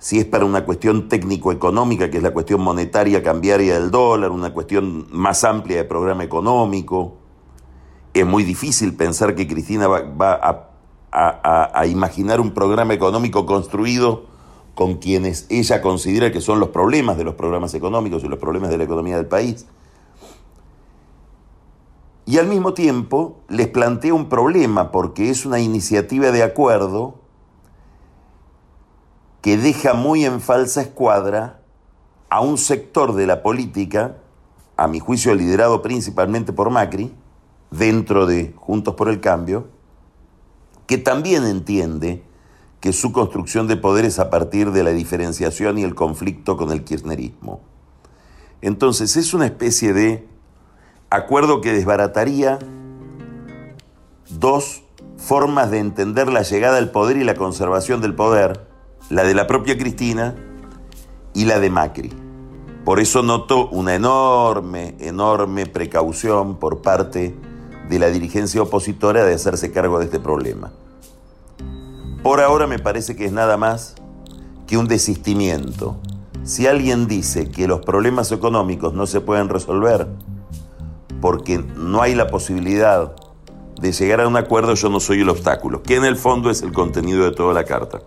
si 0.00 0.18
es 0.18 0.24
para 0.24 0.46
una 0.46 0.64
cuestión 0.64 1.10
técnico-económica, 1.10 2.10
que 2.10 2.16
es 2.16 2.22
la 2.22 2.32
cuestión 2.32 2.62
monetaria 2.62 3.22
cambiaria 3.22 3.74
del 3.74 3.90
dólar, 3.90 4.30
una 4.30 4.54
cuestión 4.54 5.06
más 5.12 5.44
amplia 5.44 5.76
de 5.76 5.84
programa 5.84 6.24
económico. 6.24 7.18
Es 8.14 8.24
muy 8.24 8.42
difícil 8.42 8.96
pensar 8.96 9.34
que 9.34 9.46
Cristina 9.46 9.88
va, 9.88 10.66
a, 11.12 11.86
imaginar 11.86 12.40
un 12.40 12.52
programa 12.52 12.94
económico 12.94 13.44
construido 13.44 14.24
con 14.74 14.94
quienes 14.94 15.44
ella 15.50 15.82
considera 15.82 16.32
que 16.32 16.40
son 16.40 16.60
los 16.60 16.70
problemas 16.70 17.18
de 17.18 17.24
los 17.24 17.34
programas 17.34 17.74
económicos 17.74 18.24
y 18.24 18.28
los 18.28 18.38
problemas 18.38 18.70
de 18.70 18.78
la 18.78 18.84
economía 18.84 19.16
del 19.16 19.26
país. 19.26 19.66
Y 22.24 22.38
al 22.38 22.46
mismo 22.46 22.72
tiempo 22.72 23.40
les 23.48 23.68
plantea 23.68 24.14
un 24.14 24.30
problema 24.30 24.92
porque 24.92 25.28
es 25.28 25.44
una 25.44 25.60
iniciativa 25.60 26.30
de 26.30 26.42
acuerdo 26.42 27.16
que 29.42 29.56
deja 29.56 29.94
muy 29.94 30.24
en 30.24 30.40
falsa 30.40 30.82
escuadra 30.82 31.60
a 32.28 32.40
un 32.40 32.58
sector 32.58 33.14
de 33.14 33.26
la 33.26 33.42
política, 33.42 34.16
a 34.76 34.86
mi 34.86 35.00
juicio 35.00 35.34
liderado 35.34 35.82
principalmente 35.82 36.52
por 36.52 36.70
Macri, 36.70 37.14
dentro 37.70 38.26
de 38.26 38.52
Juntos 38.56 38.94
por 38.94 39.08
el 39.08 39.20
Cambio, 39.20 39.68
que 40.86 40.98
también 40.98 41.44
entiende 41.44 42.22
que 42.80 42.92
su 42.92 43.12
construcción 43.12 43.68
de 43.68 43.76
poder 43.76 44.04
es 44.04 44.18
a 44.18 44.30
partir 44.30 44.72
de 44.72 44.82
la 44.82 44.90
diferenciación 44.90 45.78
y 45.78 45.84
el 45.84 45.94
conflicto 45.94 46.56
con 46.56 46.72
el 46.72 46.82
kirchnerismo. 46.82 47.60
Entonces 48.62 49.16
es 49.16 49.34
una 49.34 49.46
especie 49.46 49.92
de 49.92 50.26
acuerdo 51.10 51.60
que 51.60 51.72
desbarataría 51.72 52.58
dos 54.30 54.82
formas 55.16 55.70
de 55.70 55.78
entender 55.78 56.28
la 56.32 56.42
llegada 56.42 56.78
al 56.78 56.90
poder 56.90 57.16
y 57.18 57.24
la 57.24 57.34
conservación 57.34 58.00
del 58.00 58.14
poder, 58.14 58.69
la 59.10 59.24
de 59.24 59.34
la 59.34 59.48
propia 59.48 59.76
Cristina 59.76 60.36
y 61.34 61.44
la 61.44 61.58
de 61.58 61.68
Macri. 61.68 62.12
Por 62.84 63.00
eso 63.00 63.22
noto 63.22 63.68
una 63.68 63.94
enorme, 63.94 64.94
enorme 65.00 65.66
precaución 65.66 66.56
por 66.56 66.80
parte 66.80 67.34
de 67.88 67.98
la 67.98 68.06
dirigencia 68.06 68.62
opositora 68.62 69.24
de 69.24 69.34
hacerse 69.34 69.72
cargo 69.72 69.98
de 69.98 70.04
este 70.06 70.20
problema. 70.20 70.70
Por 72.22 72.40
ahora 72.40 72.68
me 72.68 72.78
parece 72.78 73.16
que 73.16 73.24
es 73.24 73.32
nada 73.32 73.56
más 73.56 73.96
que 74.68 74.78
un 74.78 74.86
desistimiento. 74.86 75.96
Si 76.44 76.68
alguien 76.68 77.08
dice 77.08 77.50
que 77.50 77.66
los 77.66 77.80
problemas 77.80 78.30
económicos 78.30 78.94
no 78.94 79.06
se 79.06 79.20
pueden 79.20 79.48
resolver 79.48 80.06
porque 81.20 81.58
no 81.58 82.00
hay 82.00 82.14
la 82.14 82.28
posibilidad 82.28 83.16
de 83.80 83.92
llegar 83.92 84.20
a 84.20 84.28
un 84.28 84.36
acuerdo, 84.36 84.74
yo 84.74 84.88
no 84.88 85.00
soy 85.00 85.22
el 85.22 85.28
obstáculo, 85.28 85.82
que 85.82 85.96
en 85.96 86.04
el 86.04 86.16
fondo 86.16 86.48
es 86.48 86.62
el 86.62 86.72
contenido 86.72 87.24
de 87.24 87.32
toda 87.32 87.52
la 87.52 87.64
carta. 87.64 88.02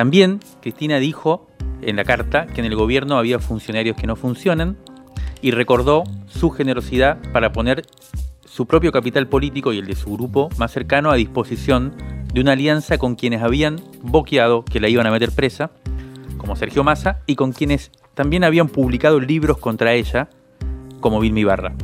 También 0.00 0.40
Cristina 0.62 0.96
dijo 0.96 1.46
en 1.82 1.96
la 1.96 2.04
carta 2.04 2.46
que 2.46 2.62
en 2.62 2.64
el 2.64 2.74
gobierno 2.74 3.18
había 3.18 3.38
funcionarios 3.38 3.98
que 3.98 4.06
no 4.06 4.16
funcionan 4.16 4.78
y 5.42 5.50
recordó 5.50 6.04
su 6.26 6.48
generosidad 6.48 7.18
para 7.34 7.52
poner 7.52 7.82
su 8.46 8.64
propio 8.64 8.92
capital 8.92 9.28
político 9.28 9.74
y 9.74 9.78
el 9.78 9.84
de 9.84 9.94
su 9.94 10.10
grupo 10.14 10.48
más 10.56 10.72
cercano 10.72 11.10
a 11.10 11.16
disposición 11.16 11.94
de 12.32 12.40
una 12.40 12.52
alianza 12.52 12.96
con 12.96 13.14
quienes 13.14 13.42
habían 13.42 13.78
boqueado 14.00 14.64
que 14.64 14.80
la 14.80 14.88
iban 14.88 15.06
a 15.06 15.10
meter 15.10 15.32
presa, 15.32 15.70
como 16.38 16.56
Sergio 16.56 16.82
Massa, 16.82 17.20
y 17.26 17.36
con 17.36 17.52
quienes 17.52 17.92
también 18.14 18.42
habían 18.42 18.68
publicado 18.68 19.20
libros 19.20 19.58
contra 19.58 19.92
ella, 19.92 20.30
como 21.00 21.20
Vilmi 21.20 21.44
Barra. 21.44 21.74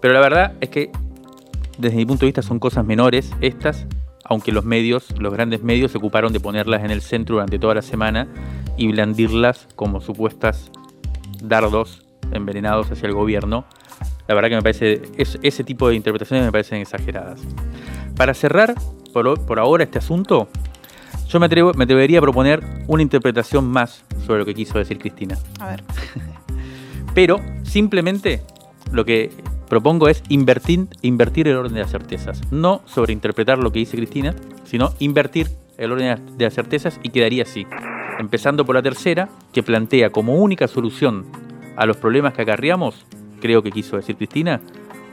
Pero 0.00 0.14
la 0.14 0.20
verdad 0.20 0.54
es 0.62 0.70
que 0.70 0.90
desde 1.76 1.96
mi 1.96 2.06
punto 2.06 2.20
de 2.20 2.28
vista 2.28 2.40
son 2.40 2.58
cosas 2.58 2.86
menores 2.86 3.30
estas 3.42 3.86
aunque 4.28 4.52
los 4.52 4.64
medios, 4.64 5.08
los 5.18 5.32
grandes 5.32 5.62
medios, 5.62 5.92
se 5.92 5.98
ocuparon 5.98 6.32
de 6.32 6.40
ponerlas 6.40 6.84
en 6.84 6.90
el 6.90 7.02
centro 7.02 7.36
durante 7.36 7.58
toda 7.58 7.74
la 7.74 7.82
semana 7.82 8.28
y 8.76 8.88
blandirlas 8.88 9.68
como 9.76 10.00
supuestas 10.00 10.70
dardos 11.42 12.04
envenenados 12.32 12.90
hacia 12.90 13.06
el 13.06 13.14
gobierno. 13.14 13.64
La 14.28 14.34
verdad 14.34 14.48
que 14.48 14.56
me 14.56 14.62
parece, 14.62 15.02
es, 15.16 15.38
ese 15.42 15.64
tipo 15.64 15.88
de 15.88 15.94
interpretaciones 15.94 16.44
me 16.44 16.52
parecen 16.52 16.80
exageradas. 16.80 17.40
Para 18.16 18.34
cerrar 18.34 18.74
por, 19.12 19.44
por 19.46 19.58
ahora 19.58 19.84
este 19.84 19.98
asunto, 19.98 20.48
yo 21.28 21.40
me, 21.40 21.46
atrevo, 21.46 21.72
me 21.74 21.84
atrevería 21.84 22.18
a 22.18 22.22
proponer 22.22 22.62
una 22.86 23.02
interpretación 23.02 23.66
más 23.68 24.04
sobre 24.26 24.40
lo 24.40 24.44
que 24.44 24.54
quiso 24.54 24.78
decir 24.78 24.98
Cristina. 24.98 25.38
A 25.60 25.68
ver. 25.68 25.84
Pero 27.14 27.40
simplemente 27.62 28.42
lo 28.92 29.04
que 29.04 29.30
propongo 29.68 30.08
es 30.08 30.22
invertir, 30.28 30.86
invertir 31.02 31.48
el 31.48 31.56
orden 31.56 31.74
de 31.74 31.80
las 31.80 31.90
certezas. 31.90 32.40
No 32.50 32.82
sobreinterpretar 32.86 33.58
lo 33.58 33.72
que 33.72 33.80
dice 33.80 33.96
Cristina, 33.96 34.34
sino 34.64 34.92
invertir 34.98 35.48
el 35.78 35.92
orden 35.92 36.36
de 36.36 36.44
las 36.44 36.54
certezas 36.54 36.98
y 37.02 37.10
quedaría 37.10 37.42
así. 37.42 37.66
Empezando 38.18 38.64
por 38.64 38.74
la 38.74 38.82
tercera, 38.82 39.28
que 39.52 39.62
plantea 39.62 40.10
como 40.10 40.36
única 40.36 40.68
solución 40.68 41.26
a 41.76 41.86
los 41.86 41.96
problemas 41.96 42.32
que 42.32 42.42
acarreamos, 42.42 43.04
creo 43.40 43.62
que 43.62 43.70
quiso 43.70 43.96
decir 43.96 44.16
Cristina, 44.16 44.60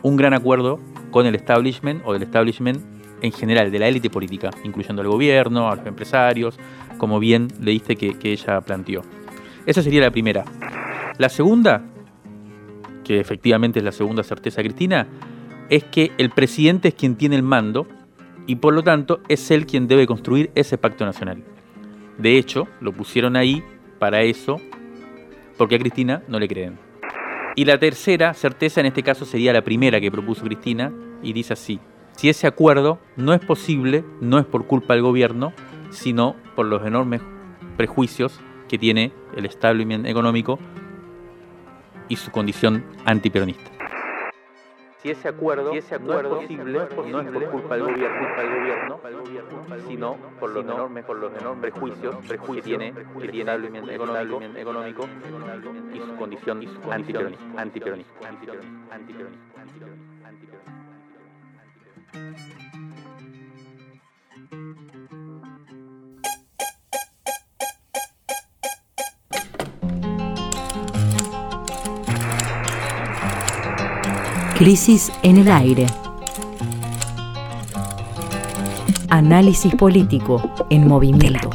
un 0.02 0.16
gran 0.16 0.34
acuerdo 0.34 0.80
con 1.12 1.26
el 1.26 1.36
establishment 1.36 2.02
o 2.06 2.14
del 2.14 2.24
establishment 2.24 2.82
en 3.22 3.32
general, 3.32 3.72
de 3.72 3.80
la 3.80 3.88
élite 3.88 4.10
política, 4.10 4.50
incluyendo 4.64 5.02
al 5.02 5.08
gobierno, 5.08 5.70
a 5.70 5.76
los 5.76 5.86
empresarios, 5.86 6.60
como 6.98 7.20
bien 7.20 7.48
leíste 7.62 7.96
que, 7.96 8.18
que 8.18 8.34
ella 8.34 8.60
planteó. 8.62 9.02
Esa 9.66 9.82
sería 9.82 10.02
la 10.02 10.12
primera. 10.12 10.44
La 11.18 11.30
segunda 11.30 11.84
que 13.04 13.20
efectivamente 13.20 13.80
es 13.80 13.86
la 13.86 13.92
segunda 13.92 14.24
certeza 14.24 14.62
cristina, 14.62 15.08
es 15.70 15.84
que 15.86 16.12
el 16.18 16.30
presidente 16.30 16.90
es 16.90 16.94
quien 16.94 17.16
tiene 17.16 17.36
el 17.36 17.44
mando 17.44 17.88
y 18.48 18.58
por 18.58 18.74
lo 18.74 18.84
tanto 18.84 19.22
es 19.30 19.52
él 19.52 19.66
quien 19.66 19.88
debe 19.88 20.08
construir 20.08 20.52
ese 20.56 20.78
pacto 20.78 21.06
nacional. 21.06 21.44
De 22.18 22.38
hecho, 22.38 22.68
lo 22.80 22.94
pusieron 22.94 23.36
ahí 23.36 23.64
para 24.00 24.22
eso, 24.22 24.60
porque 25.58 25.76
a 25.76 25.80
Cristina 25.80 26.24
no 26.28 26.40
le 26.40 26.48
creen. 26.48 26.78
Y 27.56 27.66
la 27.66 27.78
tercera 27.78 28.34
certeza 28.34 28.80
en 28.80 28.88
este 28.88 29.04
caso 29.04 29.26
sería 29.26 29.54
la 29.54 29.64
primera 29.64 30.02
que 30.02 30.12
propuso 30.12 30.44
Cristina 30.44 30.92
y 31.22 31.34
dice 31.34 31.54
así, 31.54 31.80
si 32.16 32.30
ese 32.30 32.48
acuerdo 32.48 33.00
no 33.16 33.34
es 33.34 33.42
posible, 33.42 34.04
no 34.22 34.40
es 34.40 34.46
por 34.46 34.68
culpa 34.68 34.94
del 34.94 35.04
gobierno, 35.04 35.54
sino 35.90 36.36
por 36.56 36.66
los 36.66 36.86
enormes 36.86 37.22
prejuicios 37.78 38.40
que 38.68 38.78
tiene 38.78 39.12
el 39.36 39.46
establishment 39.46 40.06
económico 40.08 40.60
y 42.10 42.16
su 42.16 42.32
condición 42.32 42.84
antiperonista. 43.06 43.72
Si 45.04 45.10
ese 45.10 45.28
acuerdo, 45.28 45.74
ese 45.74 45.96
acuerdo 45.96 46.36
no, 46.36 46.42
es 46.42 46.48
posible, 46.48 46.72
no, 46.72 46.84
es 46.84 46.94
posible, 46.94 47.24
no 47.24 47.30
es 47.30 47.34
por 47.34 47.52
culpa 47.52 47.76
del 47.76 47.84
gobierno, 47.84 48.20
culpa 48.20 48.42
del 48.42 48.52
gobierno, 48.52 49.00
sino 49.86 50.16
por 50.40 50.50
los 50.52 50.64
enormes, 50.64 51.04
por 51.04 51.18
los 51.18 51.34
enormes 51.38 51.72
prejuicios, 51.72 52.16
prejuicios 52.26 52.64
que 52.64 52.78
tiene, 52.78 52.94
que 53.20 53.28
tiene 53.28 53.52
el 53.52 53.90
económico, 53.90 54.42
económico 54.56 55.10
y 55.94 56.00
su 56.00 56.16
condición, 56.16 56.64
y 56.64 56.68
su 56.68 56.80
condición 56.80 57.36
antiperonista, 57.58 57.62
antiperonista, 57.62 59.44
Crisis 74.64 75.12
en 75.24 75.36
el 75.40 75.52
aire. 75.52 75.86
Análisis 79.10 79.76
político 79.76 80.42
en 80.70 80.88
movimiento. 80.88 81.50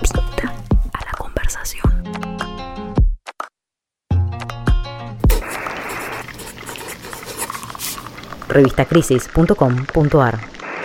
a 0.92 1.04
la 1.06 1.12
conversación. 1.16 1.90
Revistacrisis.com.ar 8.50 10.38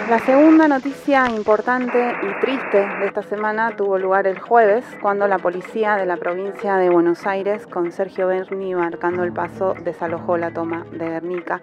La 0.09 0.19
segunda 0.19 0.69
noticia 0.69 1.29
importante 1.29 2.15
y 2.21 2.39
triste 2.39 2.87
de 3.01 3.07
esta 3.07 3.23
semana 3.23 3.75
tuvo 3.75 3.97
lugar 3.97 4.27
el 4.27 4.39
jueves, 4.39 4.85
cuando 5.01 5.27
la 5.27 5.39
policía 5.39 5.97
de 5.97 6.05
la 6.05 6.15
provincia 6.15 6.77
de 6.77 6.89
Buenos 6.89 7.27
Aires, 7.27 7.67
con 7.67 7.91
Sergio 7.91 8.27
Berni 8.27 8.75
marcando 8.75 9.25
el 9.25 9.33
paso, 9.33 9.73
desalojó 9.83 10.37
la 10.37 10.51
toma 10.51 10.85
de 10.93 11.09
Guernica 11.09 11.61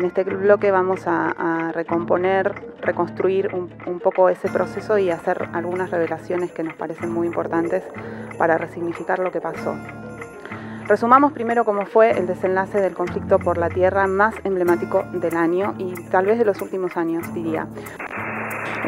en 0.00 0.06
este 0.06 0.24
bloque 0.24 0.70
vamos 0.70 1.02
a, 1.06 1.72
recomponer, 1.74 2.54
reconstruir 2.80 3.50
un, 3.54 4.00
poco 4.00 4.30
ese 4.30 4.48
proceso 4.48 4.96
y 4.96 5.10
hacer 5.10 5.50
algunas 5.52 5.90
revelaciones 5.90 6.52
que 6.52 6.62
nos 6.62 6.74
parecen 6.74 7.12
muy 7.12 7.26
importantes 7.26 7.84
para 8.38 8.56
resignificar 8.56 9.18
lo 9.18 9.30
que 9.30 9.42
pasó. 9.42 9.76
Resumamos 10.86 11.32
primero 11.32 11.64
cómo 11.64 11.84
fue 11.84 12.18
el 12.18 12.26
desenlace 12.26 12.80
del 12.80 12.94
conflicto 12.94 13.38
por 13.38 13.58
la 13.58 13.68
tierra 13.68 14.06
más 14.06 14.34
emblemático 14.42 15.04
del 15.12 15.36
año 15.36 15.74
y 15.76 15.92
tal 16.08 16.26
vez 16.26 16.38
de 16.38 16.46
los 16.46 16.62
últimos 16.62 16.96
años, 16.96 17.32
diría. 17.34 17.66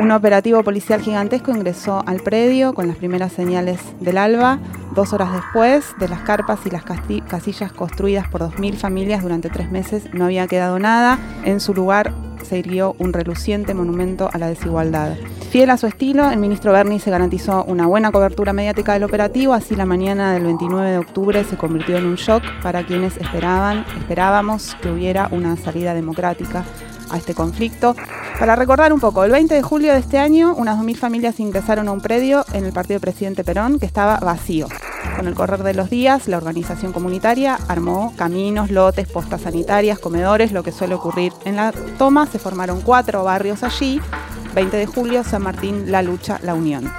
Un 0.01 0.11
operativo 0.11 0.63
policial 0.63 1.01
gigantesco 1.01 1.51
ingresó 1.51 2.03
al 2.07 2.21
predio 2.21 2.73
con 2.73 2.89
las 2.89 2.97
primeras 2.97 3.33
señales 3.33 3.81
del 4.01 4.19
alba. 4.19 4.59
Dos 4.95 5.13
horas 5.13 5.33
después 5.33 5.95
de 5.99 6.09
las 6.09 6.21
carpas 6.23 6.61
y 6.65 6.71
las 6.71 6.83
casillas 6.83 7.73
construidas 7.73 8.27
por 8.29 8.41
2.000 8.41 8.75
familias 8.75 9.23
durante 9.23 9.51
tres 9.51 9.71
meses 9.71 10.13
no 10.13 10.25
había 10.25 10.47
quedado 10.47 10.79
nada. 10.79 11.19
En 11.45 11.61
su 11.61 11.75
lugar 11.75 12.13
se 12.43 12.59
irguió 12.59 12.97
un 12.99 13.13
reluciente 13.13 13.75
monumento 13.75 14.29
a 14.33 14.39
la 14.39 14.49
desigualdad. 14.49 15.17
Fiel 15.51 15.71
a 15.71 15.77
su 15.77 15.87
estilo, 15.87 16.31
el 16.31 16.39
ministro 16.39 16.73
Berni 16.73 16.99
se 16.99 17.11
garantizó 17.11 17.63
una 17.65 17.87
buena 17.87 18.11
cobertura 18.11 18.53
mediática 18.53 18.95
del 18.95 19.05
operativo, 19.05 19.53
así 19.53 19.77
la 19.77 19.87
mañana 19.87 20.33
del 20.33 20.45
29 20.45 20.91
de 20.91 20.99
octubre 20.99 21.45
se 21.45 21.57
convirtió 21.57 21.99
en 21.99 22.07
un 22.07 22.17
shock 22.17 22.43
para 22.63 22.85
quienes 22.85 23.17
esperaban, 23.19 23.85
esperábamos 23.99 24.75
que 24.81 24.91
hubiera 24.91 25.29
una 25.31 25.57
salida 25.57 25.93
democrática 25.95 26.65
a 27.13 27.19
este 27.19 27.35
conflicto. 27.35 27.95
Para 28.39 28.57
recordar 28.57 28.93
un 28.93 29.01
poco, 29.01 29.23
el 29.23 29.31
20 29.31 29.55
de 29.55 29.63
julio 29.63 29.93
de 29.93 30.01
este 30.01 30.19
año, 30.19 30.55
unas 30.55 30.79
2.000 30.79 30.97
familias 30.97 31.39
ingresaron 31.39 31.87
a 31.87 31.93
un 31.93 32.01
predio 32.01 32.45
en 32.53 32.65
el 32.65 32.73
partido 32.73 32.99
presidente 32.99 33.45
Perón 33.45 33.79
que 33.79 33.87
estaba 33.87 34.19
vacío. 34.19 34.67
Con 35.17 35.29
el 35.29 35.35
correr 35.35 35.63
de 35.63 35.75
los 35.75 35.91
días, 35.91 36.27
la 36.27 36.39
organización 36.39 36.93
comunitaria 36.93 37.59
armó 37.69 38.13
caminos, 38.17 38.71
lotes, 38.71 39.07
postas 39.07 39.43
sanitarias, 39.43 39.99
comedores, 39.99 40.53
lo 40.53 40.63
que 40.63 40.73
suele 40.73 40.95
ocurrir 40.95 41.33
en 41.45 41.57
la 41.57 41.73
toma. 41.99 42.27
Se 42.27 42.39
formaron 42.39 42.81
cuatro 42.81 43.23
barrios 43.25 43.63
allí. 43.63 44.01
20 44.55 44.77
de 44.77 44.87
julio, 44.87 45.23
San 45.25 45.43
Martín, 45.43 45.91
La 45.91 46.03
Lucha, 46.03 46.39
La 46.43 46.55
Unión. 46.55 46.91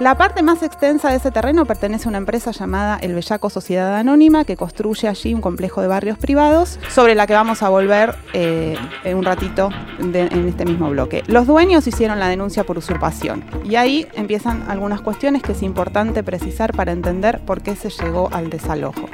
La 0.00 0.16
parte 0.16 0.42
más 0.42 0.64
extensa 0.64 1.10
de 1.10 1.16
ese 1.16 1.30
terreno 1.30 1.66
pertenece 1.66 2.08
a 2.08 2.10
una 2.10 2.18
empresa 2.18 2.50
llamada 2.50 2.98
El 3.00 3.14
Bellaco 3.14 3.48
Sociedad 3.48 3.94
Anónima 3.94 4.44
que 4.44 4.56
construye 4.56 5.06
allí 5.06 5.32
un 5.32 5.40
complejo 5.40 5.82
de 5.82 5.86
barrios 5.86 6.18
privados 6.18 6.80
sobre 6.90 7.14
la 7.14 7.28
que 7.28 7.34
vamos 7.34 7.62
a 7.62 7.68
volver 7.68 8.16
eh, 8.32 8.76
en 9.04 9.16
un 9.16 9.24
ratito 9.24 9.70
en 10.00 10.48
este 10.48 10.64
mismo 10.64 10.90
bloque. 10.90 11.22
Los 11.28 11.46
dueños 11.46 11.86
hicieron 11.86 12.18
la 12.18 12.26
denuncia 12.26 12.64
por 12.64 12.76
usurpación 12.76 13.44
y 13.64 13.76
ahí 13.76 14.08
empiezan 14.14 14.64
algunas 14.68 15.00
cuestiones 15.00 15.42
que 15.42 15.52
es 15.52 15.62
importante 15.62 16.24
precisar 16.24 16.74
para 16.74 16.90
entender 16.90 17.40
por 17.44 17.62
qué 17.62 17.76
se 17.76 17.90
llegó 17.90 18.28
al 18.32 18.50
desalojo. 18.50 19.08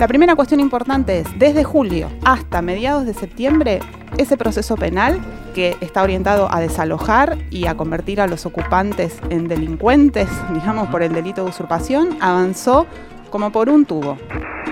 La 0.00 0.08
primera 0.08 0.34
cuestión 0.34 0.60
importante 0.60 1.20
es, 1.20 1.26
desde 1.38 1.62
julio 1.62 2.10
hasta 2.24 2.62
mediados 2.62 3.04
de 3.04 3.12
septiembre, 3.12 3.80
ese 4.18 4.36
proceso 4.36 4.76
penal 4.76 5.20
que 5.54 5.76
está 5.80 6.02
orientado 6.02 6.48
a 6.52 6.60
desalojar 6.60 7.38
y 7.50 7.66
a 7.66 7.76
convertir 7.76 8.20
a 8.20 8.26
los 8.26 8.46
ocupantes 8.46 9.16
en 9.30 9.48
delincuentes, 9.48 10.28
digamos, 10.54 10.88
por 10.88 11.02
el 11.02 11.12
delito 11.12 11.44
de 11.44 11.50
usurpación, 11.50 12.18
avanzó 12.20 12.86
como 13.30 13.50
por 13.50 13.68
un 13.68 13.84
tubo. 13.86 14.18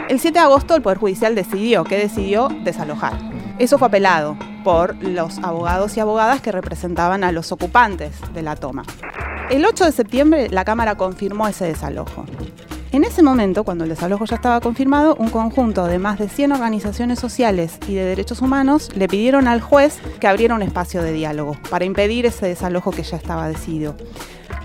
El 0.09 0.21
7 0.21 0.39
de 0.39 0.45
agosto 0.45 0.75
el 0.75 0.83
Poder 0.83 0.99
Judicial 0.99 1.35
decidió 1.35 1.85
que 1.85 1.97
decidió 1.97 2.49
desalojar. 2.65 3.15
Eso 3.59 3.79
fue 3.79 3.89
apelado 3.89 4.37
por 4.65 4.97
los 5.03 5.39
abogados 5.39 5.97
y 5.97 6.01
abogadas 6.01 6.41
que 6.41 6.53
representaban 6.53 7.25
a 7.25 7.33
los 7.33 7.53
ocupantes 7.53 8.13
de 8.35 8.43
la 8.43 8.57
toma. 8.57 8.85
El 9.51 9.65
8 9.65 9.85
de 9.85 9.93
septiembre 9.93 10.49
la 10.51 10.65
Cámara 10.65 10.97
confirmó 10.97 11.49
ese 11.49 11.67
desalojo. 11.67 12.25
En 12.93 13.05
ese 13.05 13.23
momento, 13.23 13.63
cuando 13.63 13.85
el 13.85 13.91
desalojo 13.91 14.25
ya 14.25 14.35
estaba 14.35 14.61
confirmado, 14.61 15.15
un 15.15 15.31
conjunto 15.31 15.87
de 15.87 16.01
más 16.01 16.19
de 16.19 16.29
100 16.29 16.51
organizaciones 16.51 17.21
sociales 17.21 17.79
y 17.87 17.95
de 17.95 18.05
derechos 18.05 18.43
humanos 18.43 18.91
le 18.97 19.07
pidieron 19.07 19.47
al 19.47 19.61
juez 19.61 20.01
que 20.19 20.27
abriera 20.27 20.57
un 20.57 20.63
espacio 20.63 21.01
de 21.01 21.13
diálogo 21.13 21.57
para 21.71 21.85
impedir 21.85 22.27
ese 22.27 22.47
desalojo 22.47 22.91
que 22.91 23.05
ya 23.05 23.17
estaba 23.17 23.47
decidido. 23.47 23.95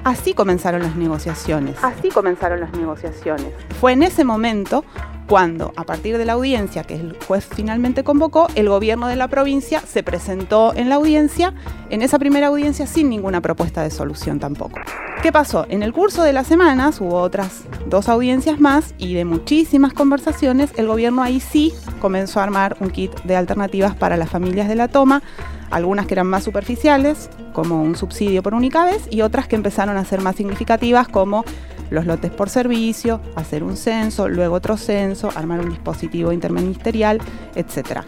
Así 0.03 0.33
comenzaron 0.33 0.81
las 0.81 0.95
negociaciones. 0.95 1.75
Así 1.83 2.09
comenzaron 2.09 2.59
las 2.59 2.71
negociaciones. 2.73 3.47
Fue 3.79 3.93
en 3.93 4.01
ese 4.01 4.23
momento 4.23 4.83
cuando, 5.27 5.73
a 5.75 5.83
partir 5.83 6.17
de 6.17 6.25
la 6.25 6.33
audiencia 6.33 6.83
que 6.83 6.95
el 6.95 7.17
juez 7.27 7.45
finalmente 7.45 8.03
convocó, 8.03 8.47
el 8.55 8.69
gobierno 8.69 9.07
de 9.07 9.15
la 9.15 9.27
provincia 9.27 9.81
se 9.81 10.03
presentó 10.03 10.73
en 10.75 10.89
la 10.89 10.95
audiencia, 10.95 11.53
en 11.89 12.01
esa 12.01 12.19
primera 12.19 12.47
audiencia 12.47 12.85
sin 12.85 13.09
ninguna 13.09 13.41
propuesta 13.41 13.81
de 13.81 13.89
solución 13.89 14.39
tampoco. 14.39 14.79
¿Qué 15.23 15.31
pasó? 15.31 15.65
En 15.69 15.81
el 15.81 15.93
curso 15.93 16.21
de 16.21 16.33
las 16.33 16.45
semanas 16.45 17.01
hubo 17.01 17.19
otras 17.19 17.63
dos 17.87 18.09
audiencias 18.09 18.59
más 18.59 18.93
y 18.99 19.15
de 19.15 19.25
muchísimas 19.25 19.93
conversaciones, 19.93 20.71
el 20.77 20.85
gobierno 20.87 21.23
ahí 21.23 21.39
sí 21.39 21.73
comenzó 21.99 22.39
a 22.39 22.43
armar 22.43 22.77
un 22.79 22.91
kit 22.91 23.11
de 23.23 23.35
alternativas 23.35 23.95
para 23.95 24.17
las 24.17 24.29
familias 24.29 24.67
de 24.67 24.75
la 24.75 24.87
toma, 24.87 25.23
algunas 25.71 26.05
que 26.05 26.13
eran 26.13 26.27
más 26.27 26.43
superficiales, 26.43 27.31
como 27.53 27.81
un 27.81 27.95
subsidio 27.95 28.43
por 28.43 28.53
única 28.53 28.85
vez, 28.85 29.07
y 29.09 29.21
otras 29.21 29.47
que 29.47 29.55
empezaron 29.55 29.97
a 29.97 30.05
ser 30.05 30.21
más 30.21 30.35
significativas, 30.35 31.07
como 31.07 31.43
los 31.89 32.05
lotes 32.05 32.31
por 32.31 32.49
servicio, 32.49 33.21
hacer 33.35 33.63
un 33.63 33.77
censo, 33.77 34.27
luego 34.27 34.55
otro 34.55 34.77
censo, 34.77 35.31
armar 35.35 35.59
un 35.59 35.69
dispositivo 35.69 36.31
interministerial, 36.31 37.19
etc. 37.55 38.01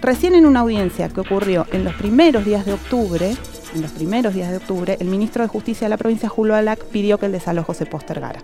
Recién 0.00 0.34
en 0.34 0.46
una 0.46 0.60
audiencia 0.60 1.08
que 1.08 1.20
ocurrió 1.20 1.66
en 1.72 1.84
los 1.84 1.94
primeros 1.94 2.44
días 2.44 2.64
de 2.64 2.74
octubre, 2.74 3.34
en 3.74 3.82
los 3.82 3.90
primeros 3.90 4.34
días 4.34 4.50
de 4.50 4.58
octubre, 4.58 4.96
el 5.00 5.08
ministro 5.08 5.42
de 5.42 5.48
Justicia 5.48 5.86
de 5.86 5.90
la 5.90 5.96
provincia, 5.96 6.28
Julio 6.28 6.54
Alac, 6.54 6.84
pidió 6.86 7.18
que 7.18 7.26
el 7.26 7.32
desalojo 7.32 7.74
se 7.74 7.86
postergara 7.86 8.40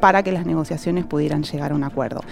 para 0.00 0.22
que 0.22 0.32
las 0.32 0.46
negociaciones 0.46 1.04
pudieran 1.04 1.44
llegar 1.44 1.70
a 1.70 1.74
un 1.74 1.84
acuerdo. 1.84 2.22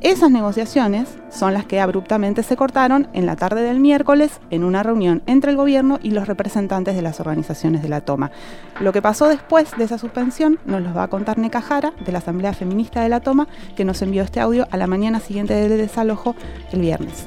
Esas 0.00 0.30
negociaciones 0.30 1.08
son 1.28 1.54
las 1.54 1.66
que 1.66 1.80
abruptamente 1.80 2.44
se 2.44 2.54
cortaron 2.54 3.08
en 3.14 3.26
la 3.26 3.34
tarde 3.34 3.62
del 3.62 3.80
miércoles 3.80 4.40
en 4.50 4.62
una 4.62 4.84
reunión 4.84 5.24
entre 5.26 5.50
el 5.50 5.56
gobierno 5.56 5.98
y 6.00 6.12
los 6.12 6.28
representantes 6.28 6.94
de 6.94 7.02
las 7.02 7.18
organizaciones 7.18 7.82
de 7.82 7.88
la 7.88 8.00
toma. 8.00 8.30
Lo 8.78 8.92
que 8.92 9.02
pasó 9.02 9.26
después 9.26 9.70
de 9.76 9.82
esa 9.82 9.98
suspensión 9.98 10.60
nos 10.66 10.82
lo 10.82 10.94
va 10.94 11.02
a 11.02 11.08
contar 11.08 11.38
Necajara 11.38 11.92
de 12.04 12.12
la 12.12 12.18
Asamblea 12.18 12.52
Feminista 12.52 13.02
de 13.02 13.08
la 13.08 13.18
Toma, 13.18 13.48
que 13.74 13.84
nos 13.84 14.00
envió 14.00 14.22
este 14.22 14.38
audio 14.38 14.68
a 14.70 14.76
la 14.76 14.86
mañana 14.86 15.18
siguiente 15.18 15.54
del 15.54 15.76
desalojo 15.76 16.36
el 16.70 16.80
viernes. 16.80 17.26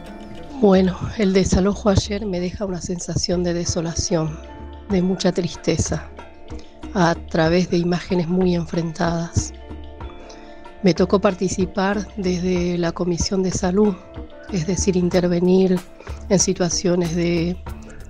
Bueno, 0.62 0.98
el 1.18 1.34
desalojo 1.34 1.90
ayer 1.90 2.26
me 2.26 2.40
deja 2.40 2.66
una 2.66 2.80
sensación 2.80 3.44
de 3.44 3.54
desolación, 3.54 4.40
de 4.90 5.02
mucha 5.02 5.34
tristeza, 5.34 6.08
a 6.94 7.16
través 7.16 7.70
de 7.70 7.78
imágenes 7.78 8.30
muy 8.30 8.56
enfrentadas. 8.56 9.51
Me 10.84 10.94
tocó 10.94 11.20
participar 11.20 12.08
desde 12.18 12.78
la 12.78 12.92
Comisión 12.92 13.44
de 13.44 13.52
Salud, 13.52 13.96
es 14.52 14.66
decir, 14.66 14.96
intervenir 14.96 15.80
en 16.30 16.40
situaciones 16.40 17.16
de, 17.16 17.56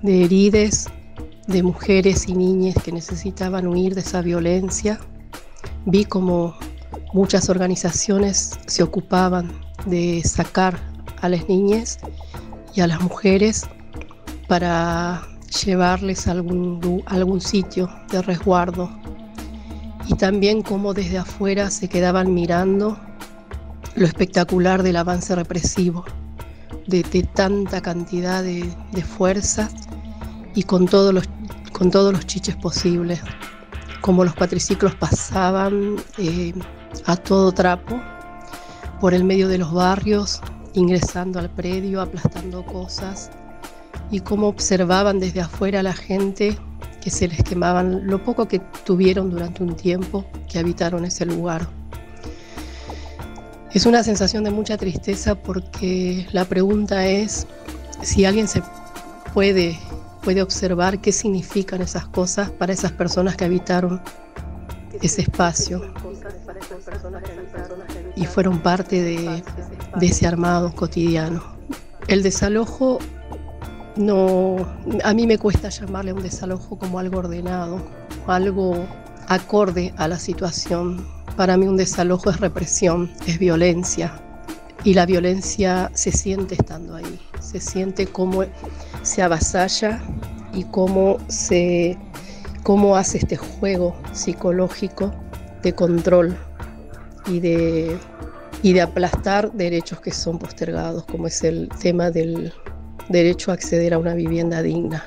de 0.02 0.24
herides, 0.24 0.88
de 1.46 1.62
mujeres 1.62 2.28
y 2.28 2.34
niñas 2.34 2.76
que 2.82 2.92
necesitaban 2.92 3.66
huir 3.66 3.94
de 3.94 4.00
esa 4.00 4.22
violencia. 4.22 4.98
vi 5.84 6.04
como 6.04 6.56
muchas 7.12 7.50
organizaciones 7.50 8.58
se 8.66 8.82
ocupaban 8.82 9.52
de 9.86 10.22
sacar 10.24 10.78
a 11.20 11.28
las 11.28 11.48
niñas 11.48 11.98
y 12.74 12.80
a 12.80 12.86
las 12.86 13.00
mujeres 13.00 13.66
para 14.48 15.22
llevarles 15.64 16.26
a 16.26 16.32
algún, 16.32 17.02
algún 17.06 17.40
sitio 17.40 17.88
de 18.10 18.22
resguardo. 18.22 18.90
Y 20.06 20.14
también 20.14 20.62
como 20.62 20.94
desde 20.94 21.18
afuera 21.18 21.70
se 21.70 21.88
quedaban 21.88 22.34
mirando 22.34 22.98
lo 23.94 24.06
espectacular 24.06 24.82
del 24.82 24.96
avance 24.96 25.34
represivo, 25.34 26.04
de, 26.86 27.02
tanta 27.34 27.80
cantidad 27.80 28.42
de, 28.42 28.64
fuerzas 29.02 29.72
y 30.54 30.64
con 30.64 30.86
todos, 30.86 31.14
los, 31.14 31.24
con 31.72 31.90
todos 31.90 32.12
los 32.12 32.26
chiches 32.26 32.56
posibles, 32.56 33.20
como 34.00 34.24
los 34.24 34.34
cuatriciclos 34.34 34.94
pasaban 34.94 35.96
eh, 36.18 36.52
a 37.06 37.16
todo 37.16 37.52
trapo 37.52 38.00
por 39.00 39.14
el 39.14 39.24
medio 39.24 39.48
de 39.48 39.58
los 39.58 39.72
barrios, 39.72 40.40
ingresando 40.74 41.38
al 41.38 41.50
predio, 41.50 42.00
aplastando 42.00 42.64
cosas, 42.64 43.30
y 44.10 44.20
cómo 44.20 44.48
observaban 44.48 45.20
desde 45.20 45.40
afuera 45.40 45.80
a 45.80 45.82
la 45.82 45.92
gente 45.92 46.58
que 47.02 47.10
se 47.10 47.28
les 47.28 47.42
quemaban 47.42 48.06
lo 48.06 48.22
poco 48.22 48.46
que 48.46 48.60
tuvieron 48.84 49.30
durante 49.30 49.62
un 49.62 49.74
tiempo 49.74 50.24
que 50.48 50.58
habitaron 50.58 51.04
ese 51.04 51.26
lugar. 51.26 51.68
Es 53.74 53.86
una 53.86 54.02
sensación 54.04 54.44
de 54.44 54.50
mucha 54.50 54.76
tristeza 54.76 55.34
porque 55.34 56.26
la 56.32 56.44
pregunta 56.44 57.06
es 57.06 57.46
si 58.02 58.24
alguien 58.24 58.46
se 58.46 58.62
puede, 59.34 59.78
puede 60.22 60.42
observar 60.42 61.00
qué 61.00 61.10
significan 61.10 61.82
esas 61.82 62.06
cosas 62.06 62.50
para 62.50 62.72
esas 62.72 62.92
personas 62.92 63.36
que 63.36 63.44
habitaron 63.44 64.00
ese 65.00 65.22
espacio 65.22 65.82
y 68.14 68.26
fueron 68.26 68.60
parte 68.60 69.02
de, 69.02 69.42
de 69.96 70.06
ese 70.06 70.26
armado 70.26 70.72
cotidiano. 70.74 71.42
El 72.06 72.22
desalojo 72.22 72.98
no, 73.96 74.56
a 75.04 75.12
mí 75.12 75.26
me 75.26 75.38
cuesta 75.38 75.68
llamarle 75.68 76.12
un 76.12 76.22
desalojo 76.22 76.78
como 76.78 76.98
algo 76.98 77.18
ordenado, 77.18 77.80
algo 78.26 78.86
acorde 79.28 79.92
a 79.96 80.08
la 80.08 80.18
situación. 80.18 81.06
Para 81.36 81.56
mí 81.56 81.66
un 81.66 81.76
desalojo 81.76 82.30
es 82.30 82.40
represión, 82.40 83.10
es 83.26 83.38
violencia. 83.38 84.20
Y 84.84 84.94
la 84.94 85.06
violencia 85.06 85.90
se 85.94 86.10
siente 86.10 86.54
estando 86.54 86.96
ahí, 86.96 87.20
se 87.40 87.60
siente 87.60 88.06
cómo 88.06 88.44
se 89.02 89.22
avasalla 89.22 90.02
y 90.52 90.64
cómo, 90.64 91.18
se, 91.28 91.96
cómo 92.64 92.96
hace 92.96 93.18
este 93.18 93.36
juego 93.36 93.94
psicológico 94.12 95.12
de 95.62 95.74
control 95.74 96.36
y 97.26 97.38
de, 97.38 97.96
y 98.62 98.72
de 98.72 98.80
aplastar 98.80 99.52
derechos 99.52 100.00
que 100.00 100.10
son 100.10 100.40
postergados, 100.40 101.04
como 101.04 101.28
es 101.28 101.44
el 101.44 101.68
tema 101.80 102.10
del, 102.10 102.52
derecho 103.12 103.50
a 103.50 103.54
acceder 103.54 103.94
a 103.94 103.98
una 103.98 104.14
vivienda 104.14 104.62
digna. 104.62 105.04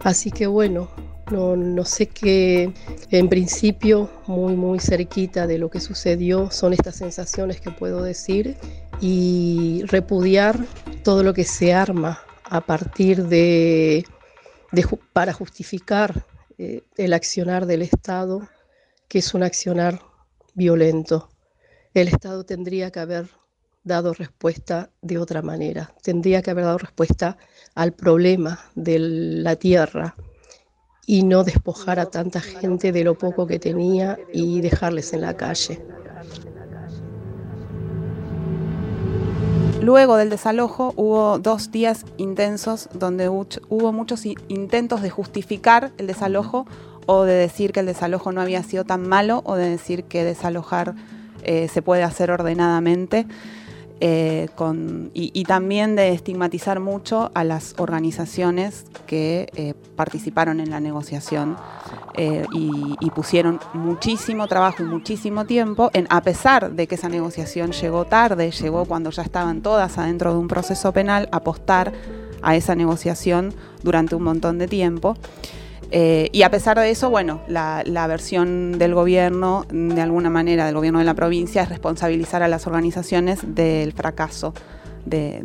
Así 0.00 0.30
que 0.30 0.46
bueno, 0.46 0.88
no, 1.30 1.56
no, 1.56 1.84
sé 1.84 2.06
qué, 2.06 2.72
en 3.10 3.28
principio, 3.28 4.08
muy, 4.26 4.54
muy 4.54 4.78
cerquita 4.78 5.46
de 5.46 5.58
lo 5.58 5.68
que 5.68 5.80
sucedió 5.80 6.50
son 6.50 6.72
estas 6.72 6.96
sensaciones 6.96 7.60
que 7.60 7.70
puedo 7.70 8.02
decir 8.02 8.56
y 9.00 9.82
repudiar 9.86 10.58
todo 11.02 11.22
lo 11.22 11.34
que 11.34 11.44
se 11.44 11.74
arma 11.74 12.20
a 12.44 12.60
partir 12.62 13.26
de, 13.26 14.06
para 15.12 15.32
justificar 15.32 16.24
eh, 16.56 16.82
el 16.96 17.12
accionar 17.12 17.66
del 17.66 17.82
Estado, 17.82 18.48
que 19.06 19.18
es 19.18 19.34
un 19.34 19.42
accionar 19.42 20.00
violento. 20.54 21.28
El 21.94 22.08
Estado 22.08 22.44
tendría 22.44 22.90
que 22.90 23.00
haber 23.00 23.28
dado 23.88 24.14
respuesta 24.14 24.90
de 25.02 25.18
otra 25.18 25.42
manera. 25.42 25.92
Tendría 26.02 26.42
que 26.42 26.52
haber 26.52 26.64
dado 26.64 26.78
respuesta 26.78 27.36
al 27.74 27.92
problema 27.92 28.60
de 28.76 28.98
la 29.00 29.56
tierra 29.56 30.14
y 31.06 31.24
no 31.24 31.42
despojar 31.42 31.98
a 31.98 32.06
tanta 32.06 32.40
gente 32.40 32.92
de 32.92 33.02
lo 33.02 33.16
poco 33.16 33.46
que 33.46 33.58
tenía 33.58 34.18
y 34.32 34.60
dejarles 34.60 35.12
en 35.12 35.22
la 35.22 35.36
calle. 35.36 35.82
Luego 39.80 40.16
del 40.16 40.28
desalojo 40.28 40.92
hubo 40.96 41.38
dos 41.38 41.70
días 41.70 42.04
intensos 42.18 42.90
donde 42.92 43.28
hubo 43.30 43.92
muchos 43.92 44.26
intentos 44.26 45.00
de 45.00 45.08
justificar 45.08 45.92
el 45.96 46.06
desalojo 46.06 46.66
o 47.06 47.22
de 47.24 47.32
decir 47.32 47.72
que 47.72 47.80
el 47.80 47.86
desalojo 47.86 48.30
no 48.32 48.42
había 48.42 48.62
sido 48.62 48.84
tan 48.84 49.08
malo 49.08 49.40
o 49.46 49.54
de 49.54 49.70
decir 49.70 50.04
que 50.04 50.24
desalojar 50.24 50.94
eh, 51.42 51.68
se 51.68 51.80
puede 51.80 52.02
hacer 52.02 52.30
ordenadamente. 52.30 53.26
Eh, 54.00 54.48
y, 55.12 55.44
también 55.44 55.96
de 55.96 56.10
estigmatizar 56.10 56.78
mucho 56.78 57.32
a 57.34 57.42
las 57.42 57.74
organizaciones 57.78 58.84
que 59.06 59.48
eh, 59.56 59.74
participaron 59.96 60.60
en 60.60 60.70
la 60.70 60.78
negociación 60.78 61.56
eh, 62.14 62.44
y, 62.52 63.10
pusieron 63.10 63.58
muchísimo 63.74 64.46
trabajo 64.46 64.84
y 64.84 64.86
muchísimo 64.86 65.46
tiempo, 65.46 65.90
en, 65.94 66.06
a 66.10 66.22
pesar 66.22 66.70
de 66.70 66.86
que 66.86 66.94
esa 66.94 67.08
negociación 67.08 67.72
llegó 67.72 68.04
tarde, 68.04 68.52
llegó 68.52 68.84
cuando 68.84 69.10
ya 69.10 69.22
estaban 69.22 69.62
todas 69.62 69.98
adentro 69.98 70.32
de 70.32 70.38
un 70.38 70.46
proceso 70.46 70.92
penal, 70.92 71.28
apostar 71.32 71.92
a 72.40 72.54
esa 72.54 72.76
negociación 72.76 73.52
durante 73.82 74.14
un 74.14 74.22
montón 74.22 74.58
de 74.58 74.68
tiempo. 74.68 75.16
Eh, 75.90 76.28
y 76.32 76.42
a 76.42 76.50
pesar 76.50 76.78
de 76.78 76.90
eso, 76.90 77.10
bueno, 77.10 77.40
la, 77.48 78.06
versión 78.06 78.78
del 78.78 78.94
gobierno, 78.94 79.64
de 79.70 80.00
alguna 80.00 80.30
manera, 80.30 80.66
del 80.66 80.74
gobierno 80.74 80.98
de 80.98 81.04
la 81.04 81.14
provincia, 81.14 81.62
es 81.62 81.68
responsabilizar 81.68 82.42
a 82.42 82.48
las 82.48 82.66
organizaciones 82.66 83.40
del 83.54 83.92
fracaso 83.92 84.52
de, 85.06 85.40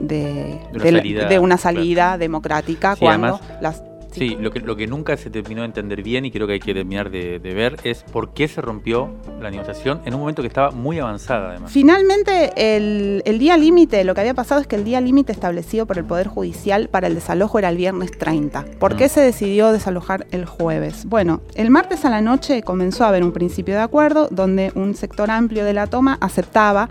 de, 0.00 1.38
una 1.38 1.56
salida, 1.56 2.18
democrática 2.18 2.96
cuando 2.96 3.40
las 3.60 3.82
Sí, 4.18 4.36
lo, 4.40 4.50
que, 4.50 4.60
lo 4.60 4.76
que 4.76 4.86
nunca 4.86 5.16
se 5.16 5.30
terminó 5.30 5.62
de 5.62 5.66
entender 5.66 6.02
bien 6.02 6.24
y 6.24 6.30
creo 6.30 6.46
que 6.46 6.54
hay 6.54 6.60
que 6.60 6.74
terminar 6.74 7.10
de, 7.10 7.38
ver 7.38 7.76
es 7.84 8.02
por 8.02 8.34
qué 8.34 8.48
se 8.48 8.60
rompió 8.60 9.10
la 9.40 9.50
negociación 9.50 10.00
en 10.04 10.14
un 10.14 10.20
momento 10.20 10.42
que 10.42 10.48
estaba 10.48 10.70
muy 10.70 10.98
avanzada 10.98 11.50
además. 11.50 11.70
Finalmente, 11.70 12.52
el, 12.76 13.38
día 13.38 13.56
límite, 13.56 14.02
lo 14.04 14.14
que 14.14 14.20
había 14.20 14.34
pasado 14.34 14.60
es 14.60 14.66
que 14.66 14.76
el 14.76 14.84
día 14.84 15.00
límite 15.00 15.32
establecido 15.32 15.86
por 15.86 15.98
el 15.98 16.04
Poder 16.04 16.26
Judicial 16.26 16.88
para 16.88 17.06
el 17.06 17.14
desalojo 17.14 17.58
era 17.58 17.68
el 17.68 17.76
viernes 17.76 18.16
30. 18.18 18.64
¿Por 18.78 18.96
qué 18.96 19.06
mm. 19.06 19.10
se 19.10 19.20
decidió 19.20 19.72
desalojar 19.72 20.26
el 20.32 20.44
jueves? 20.46 21.04
Bueno, 21.06 21.40
el 21.54 21.70
martes 21.70 22.04
a 22.04 22.10
la 22.10 22.20
noche 22.20 22.62
comenzó 22.62 23.04
a 23.04 23.08
haber 23.08 23.22
un 23.22 23.32
principio 23.32 23.74
de 23.74 23.82
acuerdo 23.82 24.28
donde 24.30 24.72
un 24.74 24.94
sector 24.94 25.30
amplio 25.30 25.64
de 25.64 25.74
la 25.74 25.86
toma 25.86 26.18
aceptaba 26.20 26.90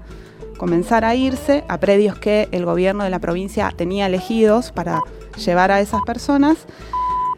comenzar 0.57 1.05
a 1.05 1.15
irse 1.15 1.63
a 1.67 1.79
predios 1.79 2.17
que 2.17 2.47
el 2.51 2.65
gobierno 2.65 3.03
de 3.03 3.09
la 3.09 3.19
provincia 3.19 3.71
tenía 3.75 4.07
elegidos 4.07 4.71
para 4.71 5.01
llevar 5.37 5.71
a 5.71 5.81
esas 5.81 6.01
personas 6.01 6.65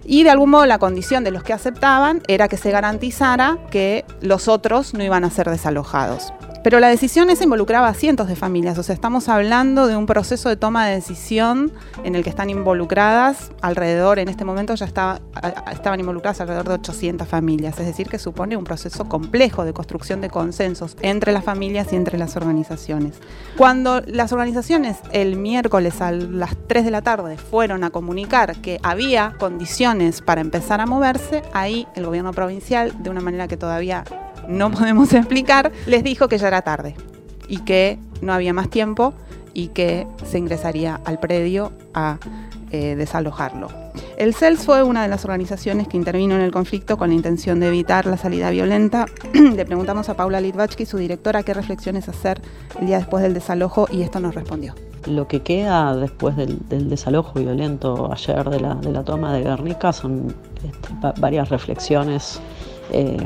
y 0.10 0.24
de 0.24 0.32
algún 0.32 0.50
modo 0.50 0.65
la 0.65 0.80
condición 0.80 1.24
de 1.24 1.30
los 1.30 1.43
que 1.43 1.54
aceptaban 1.54 2.24
era 2.28 2.48
que 2.48 2.58
se 2.58 2.72
garantizara 2.72 3.60
que 3.69 4.06
los 4.22 4.48
otros 4.48 4.95
no 4.95 5.04
iban 5.04 5.24
a 5.24 5.30
ser 5.30 5.48
desalojados. 5.52 6.34
Pero 6.63 6.80
la 6.80 6.89
decisión 6.89 7.30
esa 7.30 7.45
involucraba 7.45 7.88
a 7.88 7.93
cientos 7.93 8.28
de 8.28 8.36
familias, 8.36 8.78
o 8.78 8.84
sea, 8.84 8.93
estamos 8.93 9.30
hablando 9.30 9.88
de 9.88 9.95
un 9.95 10.06
proceso 10.06 10.50
de 10.50 10.58
toma 10.58 10.88
de 10.88 10.95
decisión 10.95 11.72
en 12.04 12.15
el 12.15 12.24
que 12.24 12.30
están 12.30 12.50
involucradas 12.50 13.52
alrededor, 13.62 14.19
en 14.19 14.28
este 14.28 14.43
momento 14.43 14.76
ya 14.76 14.86
estaba, 14.86 15.22
estaban 15.72 16.00
involucradas 16.00 16.41
alrededor 16.41 16.67
de 16.67 16.74
800 16.76 17.28
familias, 17.28 17.80
es 17.80 17.86
decir, 17.86 18.10
que 18.10 18.19
supone 18.19 18.58
un 18.58 18.65
proceso 18.65 19.06
complejo 19.06 19.63
de 19.63 19.74
construcción 19.74 20.19
de 20.19 20.30
consensos 20.30 20.98
entre 21.02 21.32
las 21.32 21.45
familias 21.45 21.93
y 21.93 21.95
entre 21.95 22.17
las 22.17 22.36
organizaciones. 22.36 23.15
Cuando 23.56 24.02
las 24.02 24.34
organizaciones 24.34 24.98
el 25.12 25.38
miércoles 25.38 26.02
a 26.02 26.12
las 26.12 26.58
3 26.67 26.84
de 26.86 26.91
la 26.91 27.02
tarde 27.02 27.38
fueron 27.38 27.84
a 27.84 27.89
comunicar 27.89 28.58
que 28.58 28.80
había 28.84 29.36
condiciones 29.39 30.22
para 30.22 30.41
empezar 30.41 30.82
a 30.82 30.86
moverse, 30.86 31.41
ahí 31.54 31.88
el 31.95 32.06
gobierno 32.06 32.34
provincial, 32.34 32.93
de 33.02 33.10
una 33.10 33.22
manera 33.22 33.48
que 33.48 33.58
todavía 33.58 34.04
no 34.49 34.71
podemos 34.71 35.13
explicar, 35.13 35.71
les 35.85 36.03
dijo 36.03 36.27
que 36.27 36.38
ya 36.38 36.47
era 36.47 36.62
tarde 36.62 36.95
y 37.47 37.59
que 37.59 37.99
no 38.21 38.33
había 38.33 38.53
más 38.53 38.69
tiempo 38.69 39.13
y 39.53 39.69
que 39.69 40.07
se 40.25 40.38
ingresaría 40.38 40.99
al 41.05 41.19
predio 41.19 41.71
a 41.93 42.17
eh, 42.71 42.95
desalojarlo. 42.95 43.67
El 44.17 44.33
CELS 44.35 44.65
fue 44.65 44.83
una 44.83 45.01
de 45.01 45.07
las 45.07 45.23
organizaciones 45.23 45.88
que 45.88 45.97
intervino 45.97 46.35
en 46.35 46.41
el 46.41 46.51
conflicto 46.51 46.97
con 46.97 47.09
la 47.09 47.15
intención 47.15 47.59
de 47.59 47.67
evitar 47.67 48.05
la 48.05 48.17
salida 48.17 48.49
violenta. 48.49 49.05
Le 49.33 49.65
preguntamos 49.65 50.09
a 50.09 50.15
Paula 50.15 50.41
Litvachki, 50.41 50.85
su 50.85 50.97
directora, 50.97 51.43
qué 51.43 51.53
reflexiones 51.53 52.09
hacer 52.09 52.41
el 52.79 52.88
día 52.88 52.97
después 52.97 53.23
del 53.23 53.33
desalojo 53.33 53.88
y 53.91 54.01
esto 54.01 54.19
nos 54.19 54.35
respondió. 54.35 54.75
Lo 55.05 55.27
que 55.27 55.41
queda 55.41 55.95
después 55.95 56.35
del, 56.35 56.59
desalojo 56.89 57.39
violento 57.39 58.12
ayer 58.12 58.49
de 58.49 58.59
la, 58.59 59.03
toma 59.03 59.33
de 59.33 59.43
Guernica 59.43 59.93
son 59.93 60.35
este, 60.63 61.21
varias 61.21 61.49
reflexiones 61.49 62.41
eh, 62.91 63.17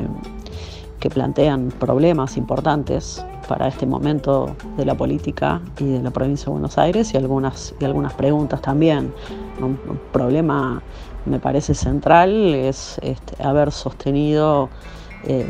que 1.04 1.10
plantean 1.10 1.68
problemas 1.68 2.38
importantes 2.38 3.22
para 3.46 3.68
este 3.68 3.84
momento 3.84 4.56
de 4.78 4.86
la 4.86 4.94
política 4.94 5.60
y 5.78 5.84
de 5.84 6.02
la 6.02 6.10
provincia 6.10 6.46
de 6.46 6.52
Buenos 6.52 6.78
Aires 6.78 7.12
y 7.12 7.18
algunas, 7.18 7.74
y 7.78 7.84
algunas 7.84 8.14
preguntas 8.14 8.62
también. 8.62 9.12
Un, 9.60 9.78
problema, 10.12 10.80
me 11.26 11.38
parece 11.40 11.74
central, 11.74 12.54
es 12.54 12.98
este, 13.02 13.42
haber 13.42 13.70
sostenido 13.70 14.70
eh, 15.24 15.46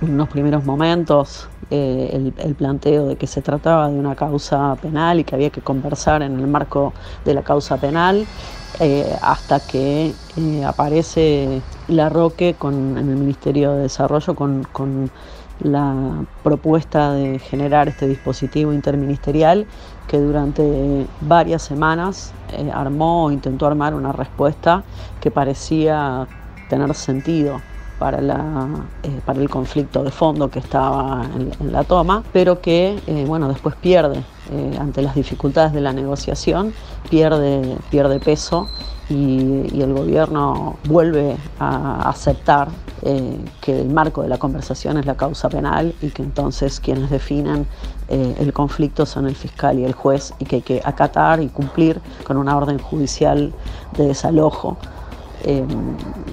en 0.00 0.14
unos 0.14 0.28
primeros 0.28 0.64
momentos 0.64 1.48
eh, 1.72 2.32
el, 2.38 2.54
planteo 2.54 3.08
de 3.08 3.16
que 3.16 3.26
se 3.26 3.42
trataba 3.42 3.88
de 3.88 3.98
una 3.98 4.14
causa 4.14 4.76
penal 4.76 5.18
y 5.18 5.24
que 5.24 5.34
había 5.34 5.50
que 5.50 5.62
conversar 5.62 6.22
en 6.22 6.38
el 6.38 6.46
marco 6.46 6.92
de 7.24 7.34
la 7.34 7.42
causa 7.42 7.76
penal, 7.76 8.24
eh, 8.80 9.16
hasta 9.22 9.60
que 9.60 10.12
eh, 10.36 10.64
aparece 10.64 11.62
la 11.88 12.08
Roque 12.08 12.54
con, 12.54 12.98
en 12.98 13.08
el 13.10 13.16
Ministerio 13.16 13.72
de 13.72 13.82
Desarrollo 13.82 14.34
con, 14.34 14.64
con 14.72 15.10
la 15.60 16.24
propuesta 16.42 17.12
de 17.12 17.38
generar 17.38 17.88
este 17.88 18.08
dispositivo 18.08 18.72
interministerial 18.72 19.66
que 20.08 20.18
durante 20.18 21.06
varias 21.20 21.62
semanas 21.62 22.32
armó 22.72 23.26
o 23.26 23.30
intentó 23.30 23.66
armar 23.66 23.94
una 23.94 24.12
respuesta 24.12 24.82
que 25.20 25.30
parecía 25.30 26.26
tener 26.68 26.92
sentido 26.94 27.60
eh, 28.00 29.20
para 29.24 29.40
el 29.40 29.48
conflicto 29.48 30.02
de 30.02 30.10
fondo 30.10 30.50
que 30.50 30.58
estaba 30.58 31.24
en, 31.34 31.72
la 31.72 31.84
toma, 31.84 32.22
pero 32.32 32.60
que 32.60 33.00
eh, 33.06 33.24
bueno, 33.26 33.48
después 33.48 33.76
pierde 33.76 34.22
eh, 34.50 34.76
ante 34.78 35.00
las 35.00 35.14
dificultades 35.14 35.72
de 35.72 35.80
la 35.80 35.92
negociación, 35.92 36.74
pierde, 37.08 37.78
pierde 37.90 38.20
peso 38.20 38.68
y, 39.08 39.80
el 39.80 39.94
gobierno 39.94 40.76
vuelve 40.84 41.36
a 41.58 42.08
aceptar 42.08 42.68
que 43.60 43.80
el 43.82 43.90
marco 43.90 44.22
de 44.22 44.28
la 44.28 44.38
conversación 44.38 44.96
es 44.96 45.04
la 45.04 45.14
causa 45.14 45.50
penal 45.50 45.94
y 46.00 46.08
que 46.08 46.22
entonces 46.22 46.80
quienes 46.80 47.10
definen 47.10 47.66
el 48.08 48.50
conflicto 48.54 49.04
son 49.04 49.26
el 49.26 49.34
fiscal 49.34 49.78
y 49.78 49.84
el 49.84 49.92
juez 49.92 50.32
y 50.38 50.46
que 50.46 50.56
hay 50.56 50.62
que 50.62 50.80
acatar 50.82 51.42
y 51.42 51.48
cumplir 51.48 52.00
con 52.26 52.38
una 52.38 52.56
orden 52.56 52.78
judicial 52.78 53.52
de 53.98 54.06
desalojo 54.06 54.78
Em, 55.46 55.68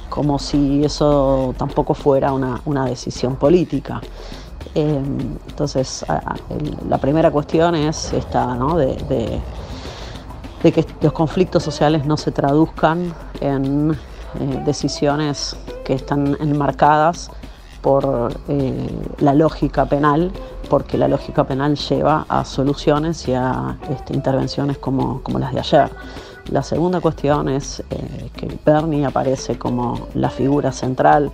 como 0.08 0.40
si 0.40 0.86
eso 0.86 1.54
tampoco 1.58 1.94
fuera 1.94 2.32
una, 2.32 2.86
decisión 2.86 3.36
política. 3.36 4.00
Em, 4.74 5.38
entonces, 5.50 6.06
la 6.88 6.98
primera 6.98 7.30
cuestión 7.30 7.76
es 7.76 8.14
esta, 8.14 8.56
¿no? 8.56 8.78
de, 8.78 9.42
que 10.62 10.86
los 11.02 11.12
conflictos 11.12 11.62
sociales 11.64 12.06
no 12.06 12.16
se 12.16 12.32
traduzcan 12.32 13.14
en 13.42 13.92
eh, 13.92 14.64
decisiones 14.66 15.58
que 15.84 15.94
están 15.94 16.38
enmarcadas 16.40 17.32
por 17.82 18.32
eh, 18.48 18.90
la 19.20 19.34
lógica 19.34 19.86
penal, 19.88 20.32
porque 20.70 20.98
la 20.98 21.10
lógica 21.10 21.44
penal 21.44 21.76
lleva 21.76 22.26
a 22.30 22.46
soluciones 22.46 23.28
y 23.28 23.34
a 23.34 23.78
este, 23.90 24.14
intervenciones 24.14 24.78
como 24.78 25.22
las 25.38 25.52
de 25.54 25.60
ayer. 25.60 25.92
La 26.52 26.64
segunda 26.64 27.00
cuestión 27.00 27.48
es 27.48 27.82
eh, 27.90 28.30
que 28.36 28.60
Bernie 28.66 29.06
aparece 29.06 29.58
como 29.58 30.10
la 30.16 30.30
figura 30.30 30.74
central 30.74 31.32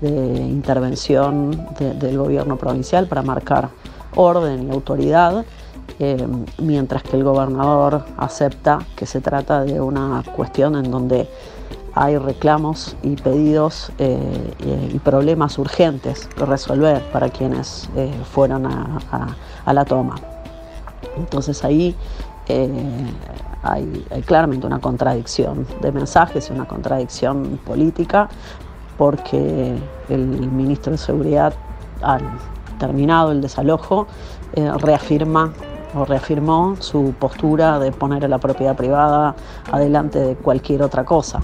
de 0.00 0.10
intervención 0.10 1.68
del 1.78 2.18
gobierno 2.18 2.56
provincial 2.56 3.06
para 3.06 3.22
marcar 3.22 3.68
orden 4.16 4.66
y 4.66 4.72
autoridad, 4.72 5.44
eh, 6.00 6.26
mientras 6.58 7.04
que 7.04 7.16
el 7.16 7.22
gobernador 7.22 8.04
acepta 8.16 8.80
que 8.96 9.06
se 9.06 9.20
trata 9.20 9.62
de 9.62 9.80
una 9.80 10.24
cuestión 10.34 10.74
en 10.74 10.90
donde 10.90 11.28
hay 11.94 12.18
reclamos 12.18 12.96
y 13.04 13.14
pedidos 13.14 13.92
eh, 13.98 14.90
y 14.92 14.98
problemas 14.98 15.56
urgentes 15.58 16.28
de 16.36 16.46
resolver 16.46 17.02
para 17.12 17.28
quienes 17.28 17.88
fueron 18.32 18.66
a, 18.66 19.72
la 19.72 19.84
toma. 19.84 20.16
Entonces 21.16 21.64
ahí 21.64 21.94
hay, 23.62 24.04
claramente 24.26 24.66
una 24.66 24.80
contradicción 24.80 25.66
de 25.80 25.92
mensajes 25.92 26.48
y 26.50 26.52
una 26.52 26.66
contradicción 26.66 27.58
política 27.64 28.28
porque 28.96 29.76
el 30.08 30.26
ministro 30.50 30.92
de 30.92 30.98
Seguridad, 30.98 31.54
al 32.02 32.22
terminado 32.78 33.32
el 33.32 33.40
desalojo, 33.40 34.06
eh, 34.54 34.70
reafirma 34.78 35.52
o 35.94 36.04
reafirmó 36.04 36.76
su 36.80 37.14
postura 37.18 37.78
de 37.78 37.92
poner 37.92 38.24
a 38.24 38.28
la 38.28 38.38
propiedad 38.38 38.76
privada 38.76 39.34
adelante 39.70 40.18
de 40.18 40.36
cualquier 40.36 40.82
otra 40.82 41.04
cosa. 41.04 41.40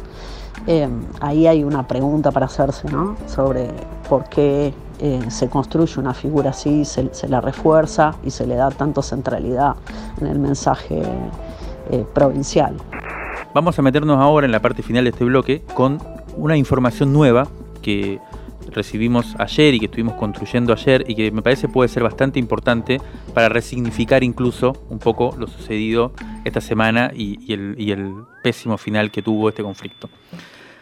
Eh, 0.67 0.89
ahí 1.21 1.47
hay 1.47 1.65
una 1.65 1.87
pregunta 1.87 2.31
para 2.31 2.47
hacerse 2.47 2.89
¿no? 2.91 3.17
sobre 3.27 3.71
por 4.09 4.25
qué 4.29 4.75
eh, 4.99 5.21
se 5.29 5.49
construye 5.49 6.01
una 6.01 6.15
figura 6.15 6.51
así, 6.51 6.85
se, 6.85 7.13
se, 7.13 7.29
la 7.29 7.41
refuerza 7.41 8.15
y 8.25 8.31
se 8.31 8.47
le 8.47 8.55
da 8.55 8.71
tanto 8.71 9.03
centralidad 9.03 9.75
en 10.21 10.29
el 10.29 10.39
mensaje 10.39 11.03
eh, 11.91 12.05
provincial. 12.15 12.77
Vamos 13.55 13.79
a 13.79 13.83
meternos 13.83 14.19
ahora 14.19 14.47
en 14.47 14.53
la 14.53 14.61
parte 14.61 14.83
final 14.83 15.05
de 15.05 15.11
este 15.11 15.25
bloque 15.25 15.63
con 15.75 15.99
una 16.37 16.57
información 16.57 17.13
nueva 17.13 17.47
que 17.83 18.19
recibimos 18.75 19.35
ayer 19.39 19.75
y 19.75 19.79
que 19.79 19.87
estuvimos 19.87 20.15
construyendo 20.15 20.73
ayer 20.73 21.05
y 21.09 21.15
que 21.15 21.31
me 21.31 21.43
parece 21.43 21.69
puede 21.69 21.89
ser 21.89 22.03
bastante 22.03 22.39
importante 22.39 23.01
para 23.33 23.49
resignificar 23.49 24.25
incluso 24.25 24.85
un 24.91 24.99
poco 24.99 25.35
lo 25.39 25.47
sucedido 25.47 26.13
esta 26.45 26.61
semana 26.61 27.13
y, 27.15 27.53
el, 27.53 27.77
y 27.79 27.93
el 27.93 28.13
pésimo 28.43 28.77
final 28.77 29.11
que 29.11 29.23
tuvo 29.23 29.49
este 29.49 29.63
conflicto. 29.63 30.09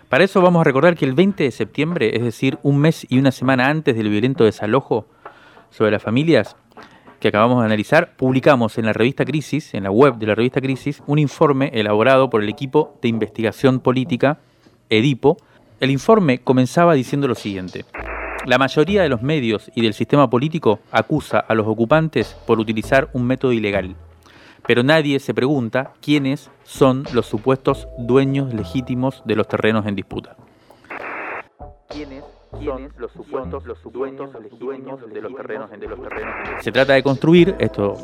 Para 0.09 0.25
eso 0.25 0.43
vamos 0.43 0.61
a 0.61 0.65
recordar 0.65 0.97
que 0.97 1.05
el 1.05 1.15
20 1.15 1.45
de 1.45 1.51
septiembre, 1.51 2.17
es 2.17 2.23
decir, 2.23 2.59
un 2.63 2.79
mes 2.79 3.07
y 3.09 3.19
una 3.19 3.33
semana 3.33 3.69
antes 3.69 3.97
del 3.97 4.11
violento 4.11 4.45
desalojo 4.45 5.07
sobre 5.71 5.91
las 5.91 6.03
familias, 6.03 6.57
que 7.23 7.29
acabamos 7.29 7.61
de 7.61 7.67
analizar, 7.67 8.17
publicamos 8.17 8.79
en 8.79 8.87
la 8.87 8.93
revista 8.93 9.25
Crisis, 9.25 9.75
en 9.75 9.85
la 9.85 9.93
web 9.93 10.17
de 10.17 10.27
la 10.27 10.35
revista 10.35 10.61
Crisis, 10.61 11.05
un 11.07 11.21
informe 11.21 11.71
elaborado 11.73 12.29
por 12.29 12.43
el 12.43 12.49
equipo 12.49 12.99
de 13.01 13.07
investigación 13.07 13.79
política 13.79 14.41
Edipo. 14.91 15.37
El 15.79 15.93
informe 15.93 16.41
comenzaba 16.41 16.95
diciendo 16.95 17.29
lo 17.29 17.37
siguiente. 17.37 17.85
La 18.45 18.59
mayoría 18.59 19.03
de 19.03 19.09
los 19.09 19.23
medios 19.23 19.71
y 19.77 19.83
del 19.83 19.95
sistema 19.95 20.29
político 20.29 20.81
acusa 20.91 21.39
a 21.39 21.55
los 21.55 21.69
ocupantes 21.69 22.37
por 22.45 22.59
utilizar 22.59 23.09
un 23.13 23.25
método 23.25 23.53
ilegal, 23.53 23.95
pero 24.67 24.83
nadie 24.83 25.21
se 25.21 25.33
pregunta 25.33 25.93
quiénes 26.03 26.51
son 26.65 27.05
los 27.13 27.27
supuestos 27.27 27.87
dueños 27.99 28.53
legítimos 28.53 29.23
de 29.25 29.37
los 29.37 29.47
terrenos 29.47 29.87
en 29.87 29.95
disputa 29.95 30.35
son 32.65 32.93
los 32.99 33.13
supuestos, 33.13 33.65
los 33.67 33.79
supuestos 33.79 34.31
dueños 34.59 35.01
de 35.13 35.21
los 35.21 35.35
terrenos, 35.35 35.71
de 35.71 35.89
los 35.89 36.03
terrenos. 36.03 36.35
Se 36.61 36.73
trata 36.73 36.95
de 36.95 37.03
construir, 37.03 37.57
esto 37.59 37.97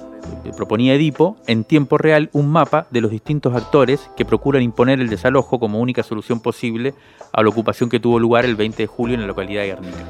proponía 0.57 0.95
Edipo, 0.95 1.37
en 1.47 1.65
tiempo 1.65 1.99
real 1.99 2.31
un 2.33 2.51
mapa 2.51 2.87
de 2.91 3.01
los 3.01 3.11
distintos 3.11 3.55
actores 3.55 4.11
que 4.17 4.25
procuran 4.25 4.63
imponer 4.63 5.01
el 5.01 5.09
desalojo 5.09 5.59
como 5.59 5.81
única 5.81 6.03
solución 6.03 6.41
posible 6.41 6.95
a 7.33 7.43
la 7.43 7.49
ocupación 7.49 7.89
que 7.89 8.01
tuvo 8.01 8.19
lugar 8.19 8.45
el 8.45 8.57
20 8.57 8.83
de 8.83 8.87
julio 8.87 9.15
en 9.15 9.21
la 9.21 9.27
localidad 9.27 9.63
de 9.63 9.69
Guernica. 9.69 10.05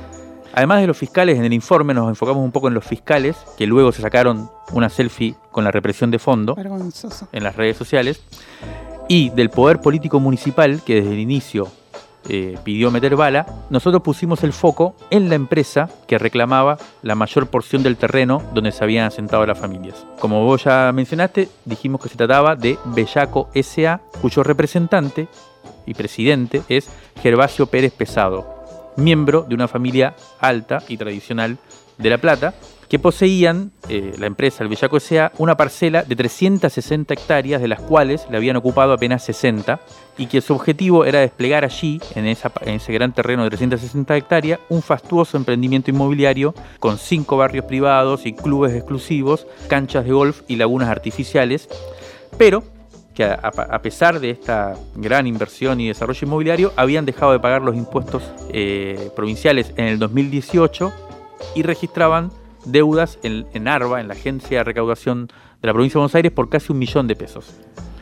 Además 0.54 0.80
de 0.80 0.86
los 0.86 0.96
fiscales, 0.96 1.38
en 1.38 1.44
el 1.44 1.52
informe 1.52 1.94
nos 1.94 2.08
enfocamos 2.08 2.42
un 2.42 2.52
poco 2.52 2.68
en 2.68 2.74
los 2.74 2.84
fiscales, 2.84 3.36
que 3.56 3.66
luego 3.66 3.92
se 3.92 4.02
sacaron 4.02 4.50
una 4.72 4.88
selfie 4.88 5.34
con 5.52 5.62
la 5.62 5.70
represión 5.70 6.10
de 6.10 6.18
fondo 6.18 6.56
en 7.32 7.44
las 7.44 7.54
redes 7.54 7.76
sociales, 7.76 8.22
y 9.08 9.30
del 9.30 9.50
poder 9.50 9.80
político 9.80 10.20
municipal, 10.20 10.82
que 10.84 10.96
desde 10.96 11.12
el 11.12 11.18
inicio 11.18 11.68
eh, 12.28 12.58
pidió 12.64 12.90
meter 12.90 13.16
bala, 13.16 13.46
nosotros 13.70 14.02
pusimos 14.02 14.42
el 14.44 14.52
foco 14.52 14.94
en 15.10 15.28
la 15.28 15.34
empresa 15.34 15.88
que 16.06 16.18
reclamaba 16.18 16.76
la 17.02 17.14
mayor 17.14 17.46
porción 17.46 17.82
del 17.82 17.96
terreno 17.96 18.42
donde 18.52 18.72
se 18.72 18.84
habían 18.84 19.06
asentado 19.06 19.46
las 19.46 19.58
familias. 19.58 20.04
Como 20.18 20.44
vos 20.44 20.64
ya 20.64 20.90
mencionaste, 20.92 21.48
dijimos 21.64 22.02
que 22.02 22.08
se 22.08 22.16
trataba 22.16 22.56
de 22.56 22.78
Bellaco 22.84 23.48
SA, 23.54 24.00
cuyo 24.20 24.42
representante 24.42 25.28
y 25.86 25.94
presidente 25.94 26.62
es 26.68 26.90
Gervasio 27.22 27.66
Pérez 27.66 27.92
Pesado, 27.92 28.92
miembro 28.96 29.42
de 29.48 29.54
una 29.54 29.68
familia 29.68 30.14
alta 30.40 30.82
y 30.88 30.96
tradicional 30.96 31.56
de 31.96 32.10
La 32.10 32.18
Plata, 32.18 32.54
que 32.88 32.98
poseían, 32.98 33.70
eh, 33.88 34.14
la 34.18 34.26
empresa, 34.26 34.62
el 34.62 34.70
Bellaco 34.70 34.96
S.A., 34.96 35.32
una 35.38 35.56
parcela 35.56 36.02
de 36.02 36.16
360 36.16 37.12
hectáreas, 37.14 37.60
de 37.60 37.68
las 37.68 37.80
cuales 37.80 38.26
le 38.30 38.36
habían 38.38 38.56
ocupado 38.56 38.92
apenas 38.92 39.22
60, 39.24 39.80
y 40.16 40.26
que 40.26 40.40
su 40.40 40.54
objetivo 40.54 41.04
era 41.04 41.20
desplegar 41.20 41.64
allí, 41.64 42.00
en, 42.14 42.26
ese 42.26 42.92
gran 42.92 43.12
terreno 43.12 43.44
de 43.44 43.50
360 43.50 44.16
hectáreas, 44.16 44.60
un 44.70 44.82
fastuoso 44.82 45.36
emprendimiento 45.36 45.90
inmobiliario 45.90 46.54
con 46.80 46.98
cinco 46.98 47.36
barrios 47.36 47.66
privados 47.66 48.24
y 48.24 48.32
clubes 48.32 48.74
exclusivos, 48.74 49.46
canchas 49.68 50.04
de 50.04 50.12
golf 50.12 50.40
y 50.48 50.56
lagunas 50.56 50.88
artificiales, 50.88 51.68
pero 52.38 52.64
que 53.14 53.24
a, 53.24 53.82
pesar 53.82 54.20
de 54.20 54.30
esta 54.30 54.76
gran 54.94 55.26
inversión 55.26 55.80
y 55.80 55.88
desarrollo 55.88 56.20
inmobiliario, 56.24 56.72
habían 56.76 57.04
dejado 57.04 57.32
de 57.32 57.40
pagar 57.40 57.62
los 57.62 57.74
impuestos 57.74 58.22
eh, 58.50 59.10
provinciales 59.16 59.72
en 59.76 59.86
el 59.86 59.98
2018 59.98 60.92
y 61.56 61.64
registraban 61.64 62.30
deudas 62.64 63.18
en, 63.22 63.46
en, 63.54 63.68
ARBA, 63.68 64.00
en 64.00 64.08
la 64.08 64.14
Agencia 64.14 64.58
de 64.58 64.64
Recaudación 64.64 65.26
de 65.26 65.66
la 65.66 65.72
Provincia 65.72 65.94
de 65.94 66.00
Buenos 66.00 66.14
Aires, 66.14 66.32
por 66.32 66.48
casi 66.48 66.72
un 66.72 66.78
millón 66.78 67.06
de 67.08 67.16
pesos. 67.16 67.54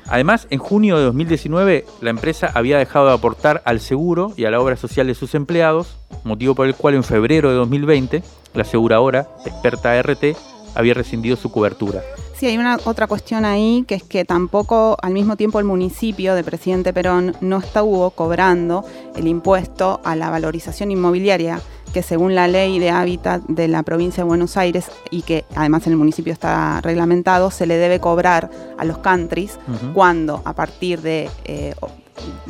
Además, 0.08 0.46
en 0.50 0.60
junio 0.60 0.98
de 0.98 1.04
2019, 1.04 1.84
la 2.00 2.10
empresa 2.10 2.50
había 2.54 2.78
dejado 2.78 3.08
de 3.08 3.14
aportar 3.14 3.62
al 3.64 3.80
seguro 3.80 4.32
y 4.36 4.44
a 4.44 4.50
la 4.50 4.60
obra 4.60 4.76
social 4.76 5.08
de 5.08 5.16
sus 5.16 5.34
empleados, 5.34 5.98
motivo 6.22 6.54
por 6.54 6.66
el 6.66 6.76
cual 6.76 6.94
en 6.94 7.02
febrero 7.02 7.50
de 7.50 7.56
2020, 7.56 8.22
la 8.54 8.62
aseguradora, 8.62 9.28
experta 9.44 10.00
RT, 10.00 10.36
había 10.76 10.94
rescindido 10.94 11.36
su 11.36 11.50
cobertura. 11.50 12.02
Sí, 12.36 12.46
hay 12.46 12.58
una 12.58 12.78
otra 12.84 13.06
cuestión 13.06 13.46
ahí, 13.46 13.84
que 13.88 13.94
es 13.94 14.02
que 14.02 14.26
tampoco 14.26 14.98
al 15.00 15.14
mismo 15.14 15.36
tiempo 15.36 15.58
el 15.58 15.64
municipio 15.64 16.34
de 16.34 16.44
Presidente 16.44 16.92
Perón 16.92 17.34
no 17.40 17.58
estuvo 17.58 18.10
cobrando 18.10 18.84
el 19.16 19.26
impuesto 19.26 20.00
a 20.04 20.14
la 20.14 20.28
valorización 20.28 20.90
inmobiliaria 20.90 21.62
que 21.96 22.02
según 22.02 22.34
la 22.34 22.46
ley 22.46 22.78
de 22.78 22.90
hábitat 22.90 23.40
de 23.44 23.68
la 23.68 23.82
provincia 23.82 24.22
de 24.22 24.28
Buenos 24.28 24.58
Aires 24.58 24.90
y 25.10 25.22
que 25.22 25.46
además 25.54 25.86
en 25.86 25.94
el 25.94 25.96
municipio 25.96 26.30
está 26.30 26.78
reglamentado, 26.82 27.50
se 27.50 27.64
le 27.64 27.78
debe 27.78 28.00
cobrar 28.00 28.50
a 28.76 28.84
los 28.84 28.98
countries 28.98 29.58
cuando 29.94 30.42
a 30.44 30.52
partir 30.52 31.00
de... 31.00 31.30
Eh, 31.46 31.74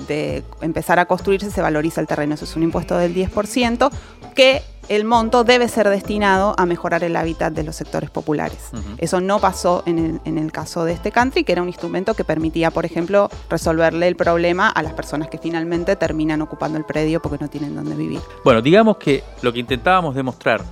de 0.08 0.42
empezar 0.62 0.98
a 0.98 1.06
construirse 1.06 1.50
se 1.50 1.60
valoriza 1.60 2.00
el 2.00 2.06
terreno. 2.06 2.34
Eso 2.34 2.44
es 2.44 2.56
un 2.56 2.62
impuesto 2.62 2.96
del 2.96 3.14
10% 3.14 3.90
que 4.34 4.62
el 4.88 5.04
monto 5.04 5.44
debe 5.44 5.68
ser 5.68 5.88
destinado 5.88 6.54
a 6.58 6.66
mejorar 6.66 7.04
el 7.04 7.16
hábitat 7.16 7.52
de 7.52 7.64
los 7.64 7.76
sectores 7.76 8.10
populares. 8.10 8.70
Eso 8.98 9.20
no 9.20 9.38
pasó 9.40 9.82
en 9.86 10.20
el, 10.24 10.52
caso 10.52 10.84
de 10.84 10.92
este 10.92 11.10
country, 11.10 11.44
que 11.44 11.52
era 11.52 11.62
un 11.62 11.68
instrumento 11.68 12.14
que 12.14 12.24
permitía, 12.24 12.70
por 12.70 12.84
ejemplo, 12.84 13.28
resolverle 13.50 14.08
el 14.08 14.16
problema 14.16 14.68
a 14.68 14.82
las 14.82 14.94
personas 14.94 15.28
que 15.28 15.38
finalmente 15.38 15.96
terminan 15.96 16.40
ocupando 16.42 16.78
el 16.78 16.84
predio 16.84 17.20
porque 17.20 17.38
no 17.42 17.48
tienen 17.48 17.74
dónde 17.74 17.94
vivir. 17.94 18.20
Bueno, 18.44 18.62
digamos 18.62 18.96
que 18.96 19.22
lo 19.42 19.52
que 19.52 19.60
intentábamos 19.60 20.14
demostrar 20.14 20.62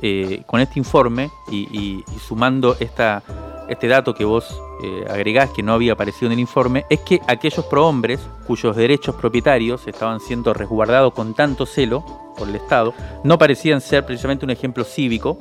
eh, 0.00 0.42
con 0.46 0.60
este 0.60 0.78
informe 0.78 1.30
y, 1.50 2.02
sumando 2.26 2.76
esta, 2.80 3.22
este 3.72 3.88
dato 3.88 4.14
que 4.14 4.24
vos 4.24 4.60
eh, 4.82 5.04
agregás 5.08 5.50
que 5.50 5.62
no 5.62 5.72
había 5.72 5.94
aparecido 5.94 6.26
en 6.26 6.32
el 6.32 6.40
informe, 6.40 6.84
es 6.90 7.00
que 7.00 7.20
aquellos 7.26 7.64
prohombres 7.66 8.20
cuyos 8.46 8.76
derechos 8.76 9.14
propietarios 9.16 9.86
estaban 9.86 10.20
siendo 10.20 10.54
resguardados 10.54 11.12
con 11.12 11.34
tanto 11.34 11.66
celo 11.66 12.04
por 12.36 12.48
el 12.48 12.56
Estado, 12.56 12.94
no 13.24 13.38
parecían 13.38 13.80
ser 13.80 14.04
precisamente 14.06 14.44
un 14.44 14.50
ejemplo 14.50 14.84
cívico, 14.84 15.38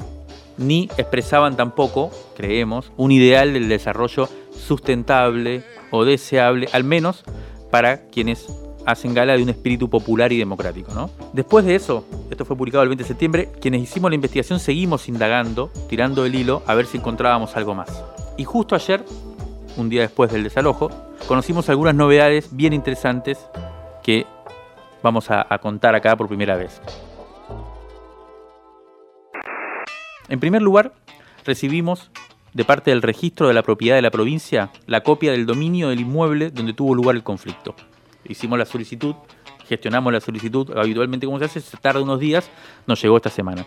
ni 0.58 0.89
expresaban 0.98 1.56
tampoco, 1.56 2.12
creemos, 2.36 2.91
un 2.98 3.12
ideal 3.12 3.54
del 3.54 3.70
desarrollo 3.70 4.30
sustentable 4.52 5.63
o 5.91 6.06
deseable, 6.06 6.67
al 6.72 6.84
menos 6.84 7.24
para 7.72 8.08
quienes 8.08 8.48
hacen 8.86 9.13
gala 9.13 9.36
de 9.36 9.44
un 9.44 9.50
espíritu 9.50 9.89
popular 9.89 10.32
y 10.32 10.38
democrático. 10.38 10.94
¿no? 10.94 11.10
Después 11.34 11.65
de 11.65 11.76
eso, 11.76 12.06
esto 12.30 12.46
fue 12.46 12.56
publicado 12.56 12.84
el 12.84 12.89
20 12.89 13.04
de 13.04 13.08
septiembre, 13.08 13.52
quienes 13.62 13.82
hicimos 13.82 14.12
la 14.12 14.15
investigación 14.15 14.60
seguimos 14.60 15.08
indagando, 15.08 15.72
tirando 15.89 16.26
el 16.26 16.36
hilo, 16.36 16.63
a 16.67 16.76
ver 16.76 16.86
si 16.86 16.98
encontrábamos 16.98 17.56
algo 17.56 17.74
más. 17.74 18.04
Y 18.38 18.44
justo 18.44 18.76
ayer, 18.76 19.04
un 19.78 19.89
día 19.89 20.02
después 20.02 20.32
del 20.32 20.44
desalojo, 20.44 20.89
conocimos 21.28 21.70
algunas 21.70 21.96
novedades 21.96 22.56
bien 22.56 22.74
interesantes 22.74 23.38
que 24.04 24.26
vamos 25.04 25.30
a, 25.30 25.46
contar 25.60 25.96
acá 25.96 26.15
por 26.15 26.28
primera 26.28 26.56
vez. 26.56 26.82
En 30.30 30.39
primer 30.39 30.62
lugar, 30.62 30.94
recibimos 31.46 32.12
de 32.54 32.65
parte 32.65 32.91
del 32.91 33.02
registro 33.02 33.48
de 33.48 33.54
la 33.54 33.63
propiedad 33.63 33.96
de 33.96 34.02
la 34.02 34.12
provincia 34.12 34.70
la 34.86 35.02
copia 35.02 35.32
del 35.32 35.46
dominio 35.46 35.89
del 35.89 36.02
inmueble 36.02 36.52
donde 36.52 36.74
tuvo 36.74 36.94
lugar 36.94 37.15
el 37.15 37.24
conflicto 37.24 37.76
hicimos 38.25 38.57
la 38.57 38.65
solicitud, 38.65 39.15
gestionamos 39.67 40.12
la 40.12 40.19
solicitud, 40.19 40.77
habitualmente 40.77 41.25
como 41.25 41.39
se 41.39 41.45
hace, 41.45 41.62
se 41.62 41.77
tarda 41.77 42.01
unos 42.01 42.19
días, 42.19 42.49
nos 42.88 43.01
llegó 43.01 43.17
esta 43.17 43.29
semana. 43.29 43.65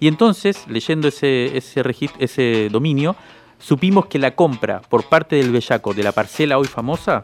Y 0.00 0.08
entonces, 0.08 0.66
leyendo 0.68 1.08
ese, 1.08 1.56
ese, 1.56 1.82
ese 2.18 2.68
dominio, 2.70 3.16
supimos 3.58 4.06
que 4.06 4.18
la 4.18 4.34
compra 4.34 4.80
por 4.82 5.08
parte 5.08 5.36
del 5.36 5.50
Bellaco 5.50 5.94
de 5.94 6.02
la 6.02 6.12
parcela 6.12 6.58
hoy 6.58 6.66
famosa 6.66 7.22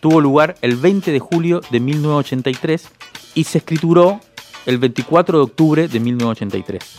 tuvo 0.00 0.20
lugar 0.20 0.56
el 0.62 0.76
20 0.76 1.12
de 1.12 1.18
julio 1.20 1.60
de 1.70 1.78
1983 1.78 2.88
y 3.34 3.44
se 3.44 3.58
escrituró 3.58 4.20
el 4.66 4.78
24 4.78 5.38
de 5.38 5.44
octubre 5.44 5.88
de 5.88 6.00
1983. 6.00 6.98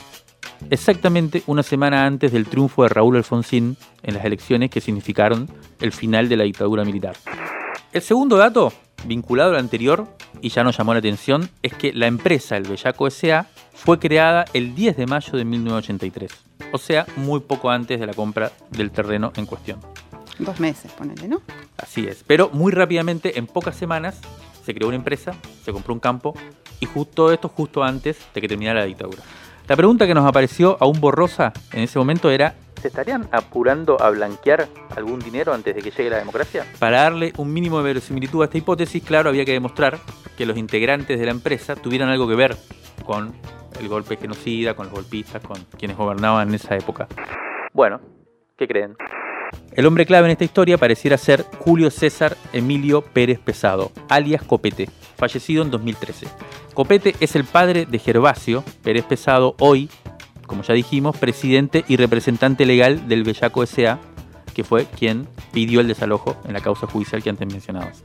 Exactamente 0.70 1.44
una 1.48 1.64
semana 1.64 2.06
antes 2.06 2.32
del 2.32 2.46
triunfo 2.46 2.84
de 2.84 2.90
Raúl 2.90 3.18
Alfonsín 3.18 3.76
en 4.04 4.14
las 4.14 4.24
elecciones 4.24 4.70
que 4.70 4.80
significaron 4.80 5.50
el 5.82 5.92
final 5.92 6.30
de 6.30 6.38
la 6.38 6.46
dictadura 6.46 6.86
militar. 6.86 7.16
El 7.92 8.02
segundo 8.02 8.38
dato 8.38 8.72
vinculado 9.06 9.52
al 9.52 9.58
anterior, 9.58 10.08
y 10.42 10.50
ya 10.50 10.64
nos 10.64 10.78
llamó 10.78 10.94
la 10.94 11.00
atención, 11.00 11.50
es 11.62 11.74
que 11.74 11.94
la 11.94 12.08
empresa 12.08 12.58
El 12.58 12.64
Bellaco 12.64 13.08
S.A. 13.08 13.48
fue 13.74 14.00
creada 14.00 14.46
el 14.54 14.76
10 14.76 14.98
de 14.98 15.06
mayo 15.06 15.38
de 15.38 15.46
1983, 15.46 16.32
o 16.72 16.78
sea, 16.78 17.06
muy 17.18 17.42
poco 17.42 17.70
antes 17.70 18.00
de 18.00 18.08
la 18.08 18.14
compra 18.14 18.52
del 18.72 18.92
terreno 18.92 19.32
en 19.36 19.46
cuestión. 19.46 19.80
Dos 20.40 20.60
meses, 20.60 20.92
ponele, 20.92 21.28
¿no? 21.28 21.42
Así 21.78 22.08
es, 22.08 22.24
pero 22.26 22.50
muy 22.52 22.72
rápidamente, 22.72 23.38
en 23.38 23.48
pocas 23.48 23.76
semanas, 23.76 24.20
se 24.66 24.74
creó 24.74 24.88
una 24.88 24.98
empresa, 24.98 25.34
se 25.64 25.72
compró 25.72 25.94
un 25.94 26.00
campo, 26.00 26.34
y 26.80 26.86
justo 26.86 27.32
esto 27.32 27.50
justo 27.50 27.84
antes 27.84 28.18
de 28.34 28.42
que 28.42 28.48
terminara 28.48 28.80
la 28.82 28.86
dictadura. 28.86 29.22
La 29.68 29.78
pregunta 29.78 30.06
que 30.06 30.14
nos 30.14 30.26
apareció 30.26 30.78
aún 30.82 31.00
borrosa 31.00 31.54
en 31.72 31.84
ese 31.84 31.98
momento 31.98 32.30
era 32.30 32.56
¿Se 32.84 32.90
estarían 32.90 33.30
apurando 33.32 33.96
a 34.02 34.10
blanquear 34.10 34.68
algún 34.98 35.22
dinero 35.22 35.54
antes 35.54 35.74
de 35.74 35.82
que 35.82 35.90
llegue 35.90 36.10
la 36.10 36.18
democracia? 36.18 36.66
Para 36.80 37.04
darle 37.04 37.32
un 37.38 37.54
mínimo 37.54 37.78
de 37.78 37.86
verosimilitud 37.86 38.42
a 38.42 38.44
esta 38.44 38.58
hipótesis, 38.58 39.02
claro, 39.02 39.30
había 39.30 39.46
que 39.46 39.54
demostrar 39.54 40.00
que 40.38 40.46
los 40.46 40.58
integrantes 40.58 41.18
de 41.18 41.26
la 41.26 41.32
empresa 41.32 41.78
tuvieran 41.78 42.10
algo 42.10 42.28
que 42.28 42.36
ver 42.36 42.58
con 43.06 43.32
el 43.80 43.88
golpe 43.88 44.18
genocida, 44.18 44.74
con 44.74 44.88
los 44.88 44.96
golpistas, 44.96 45.42
con 45.42 45.64
quienes 45.80 45.96
gobernaban 45.96 46.50
en 46.50 46.56
esa 46.56 46.76
época. 46.76 47.08
Bueno, 47.72 48.02
¿qué 48.58 48.68
creen? 48.68 48.98
El 49.72 49.86
hombre 49.86 50.06
clave 50.06 50.26
en 50.26 50.32
esta 50.32 50.44
historia 50.44 50.78
pareciera 50.78 51.18
ser 51.18 51.46
Julio 51.60 51.90
César 51.90 52.36
Emilio 52.52 53.02
Pérez 53.02 53.40
Pesado, 53.40 53.94
alias 54.10 54.44
Copete, 54.44 54.90
fallecido 55.16 55.64
en 55.64 55.72
2013. 55.72 56.28
Copete 56.74 57.16
es 57.22 57.38
el 57.38 57.46
padre 57.46 57.86
de 57.86 57.98
Gervasio 57.98 58.62
Pérez 58.84 59.06
Pesado, 59.06 59.56
hoy 59.60 59.90
como 60.54 60.62
ya 60.62 60.76
dijimos, 60.76 61.18
presidente 61.18 61.84
y 61.88 61.98
representante 61.98 62.68
legal 62.68 63.08
del 63.08 63.24
Bellaco 63.24 63.64
S.A., 63.64 63.98
que 64.54 64.64
fue 64.64 64.86
quien 64.86 65.28
pidió 65.52 65.82
el 65.82 65.88
desalojo 65.88 66.38
en 66.46 66.54
la 66.54 66.60
causa 66.60 66.86
judicial 66.86 67.24
que 67.24 67.32
antes 67.32 67.52
mencionabas. 67.52 68.04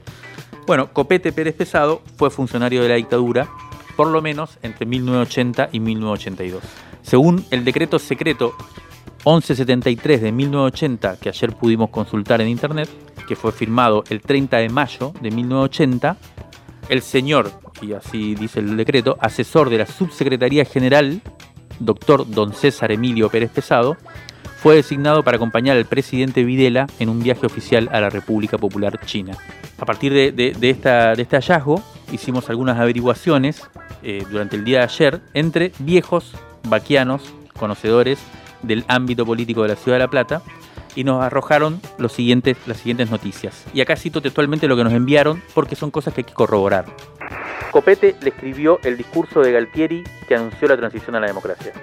Bueno, 0.65 0.91
Copete 0.91 1.31
Pérez 1.31 1.53
Pesado 1.53 2.01
fue 2.17 2.31
funcionario 2.31 2.81
de 2.81 2.89
la 2.89 2.95
dictadura 2.95 3.47
por 3.95 4.07
lo 4.07 4.23
menos 4.23 4.57
entre 4.63 4.87
1980 4.87 5.69
y 5.73 5.79
1982. 5.79 6.63
Según 7.03 7.45
el 7.51 7.63
decreto 7.63 7.99
secreto 7.99 8.55
1173 9.25 10.19
de 10.19 10.31
1980, 10.31 11.17
que 11.17 11.29
ayer 11.29 11.55
pudimos 11.55 11.91
consultar 11.91 12.41
en 12.41 12.47
internet, 12.47 12.89
que 13.27 13.35
fue 13.35 13.51
firmado 13.51 14.03
el 14.09 14.21
30 14.21 14.57
de 14.57 14.69
mayo 14.69 15.13
de 15.21 15.29
1980, 15.29 16.17
el 16.89 17.03
señor, 17.03 17.51
y 17.79 17.93
así 17.93 18.33
dice 18.33 18.59
el 18.59 18.75
decreto, 18.75 19.17
asesor 19.21 19.69
de 19.69 19.77
la 19.77 19.85
Subsecretaría 19.85 20.65
General 20.65 21.21
doctor 21.79 22.29
don 22.29 22.53
César 22.53 22.91
Emilio 22.91 23.29
Pérez 23.29 23.51
Pesado, 23.51 23.97
fue 24.61 24.75
designado 24.75 25.23
para 25.23 25.37
acompañar 25.37 25.77
al 25.77 25.85
presidente 25.85 26.43
Videla 26.43 26.87
en 26.99 27.09
un 27.09 27.23
viaje 27.23 27.45
oficial 27.45 27.89
a 27.93 28.01
la 28.01 28.09
República 28.09 28.57
Popular 28.57 28.99
China. 29.05 29.37
A 29.77 29.85
partir 29.85 30.11
de, 30.13 30.53
este 30.61 31.35
hallazgo, 31.37 31.81
hicimos 32.11 32.49
algunas 32.49 32.77
averiguaciones 32.77 33.61
eh, 34.03 34.25
durante 34.29 34.57
el 34.57 34.65
día 34.65 34.79
de 34.79 34.83
ayer 34.83 35.21
entre 35.33 35.71
viejos 35.79 36.33
vaquianos, 36.67 37.33
conocedores 37.57 38.19
del 38.61 38.83
ámbito 38.89 39.25
político 39.25 39.61
de 39.61 39.69
la 39.69 39.75
ciudad 39.77 39.95
de 39.95 40.03
La 40.03 40.09
Plata, 40.09 40.41
y 40.95 41.05
nos 41.05 41.23
arrojaron 41.23 41.79
las 41.97 42.11
siguientes 42.11 42.57
noticias. 43.09 43.65
Y 43.73 43.79
acá 43.79 43.95
cito 43.95 44.21
textualmente 44.21 44.67
lo 44.67 44.75
que 44.75 44.83
nos 44.83 44.91
enviaron 44.91 45.41
porque 45.53 45.75
son 45.75 45.91
cosas 45.91 46.13
que 46.13 46.21
hay 46.21 46.25
que 46.25 46.33
corroborar. 46.33 46.85
Copete 47.71 48.15
le 48.21 48.29
escribió 48.29 48.79
el 48.83 48.97
discurso 48.97 49.41
de 49.41 49.51
Galtieri 49.51 50.03
que 50.27 50.35
anunció 50.35 50.67
la 50.67 50.77
transición 50.77 51.15
a 51.15 51.19
la 51.19 51.27
democracia. 51.27 51.73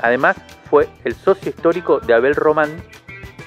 Además, 0.00 0.36
fue 0.68 0.88
el 1.04 1.14
socio 1.14 1.50
histórico 1.50 2.00
de 2.00 2.14
Abel 2.14 2.34
Román, 2.34 2.82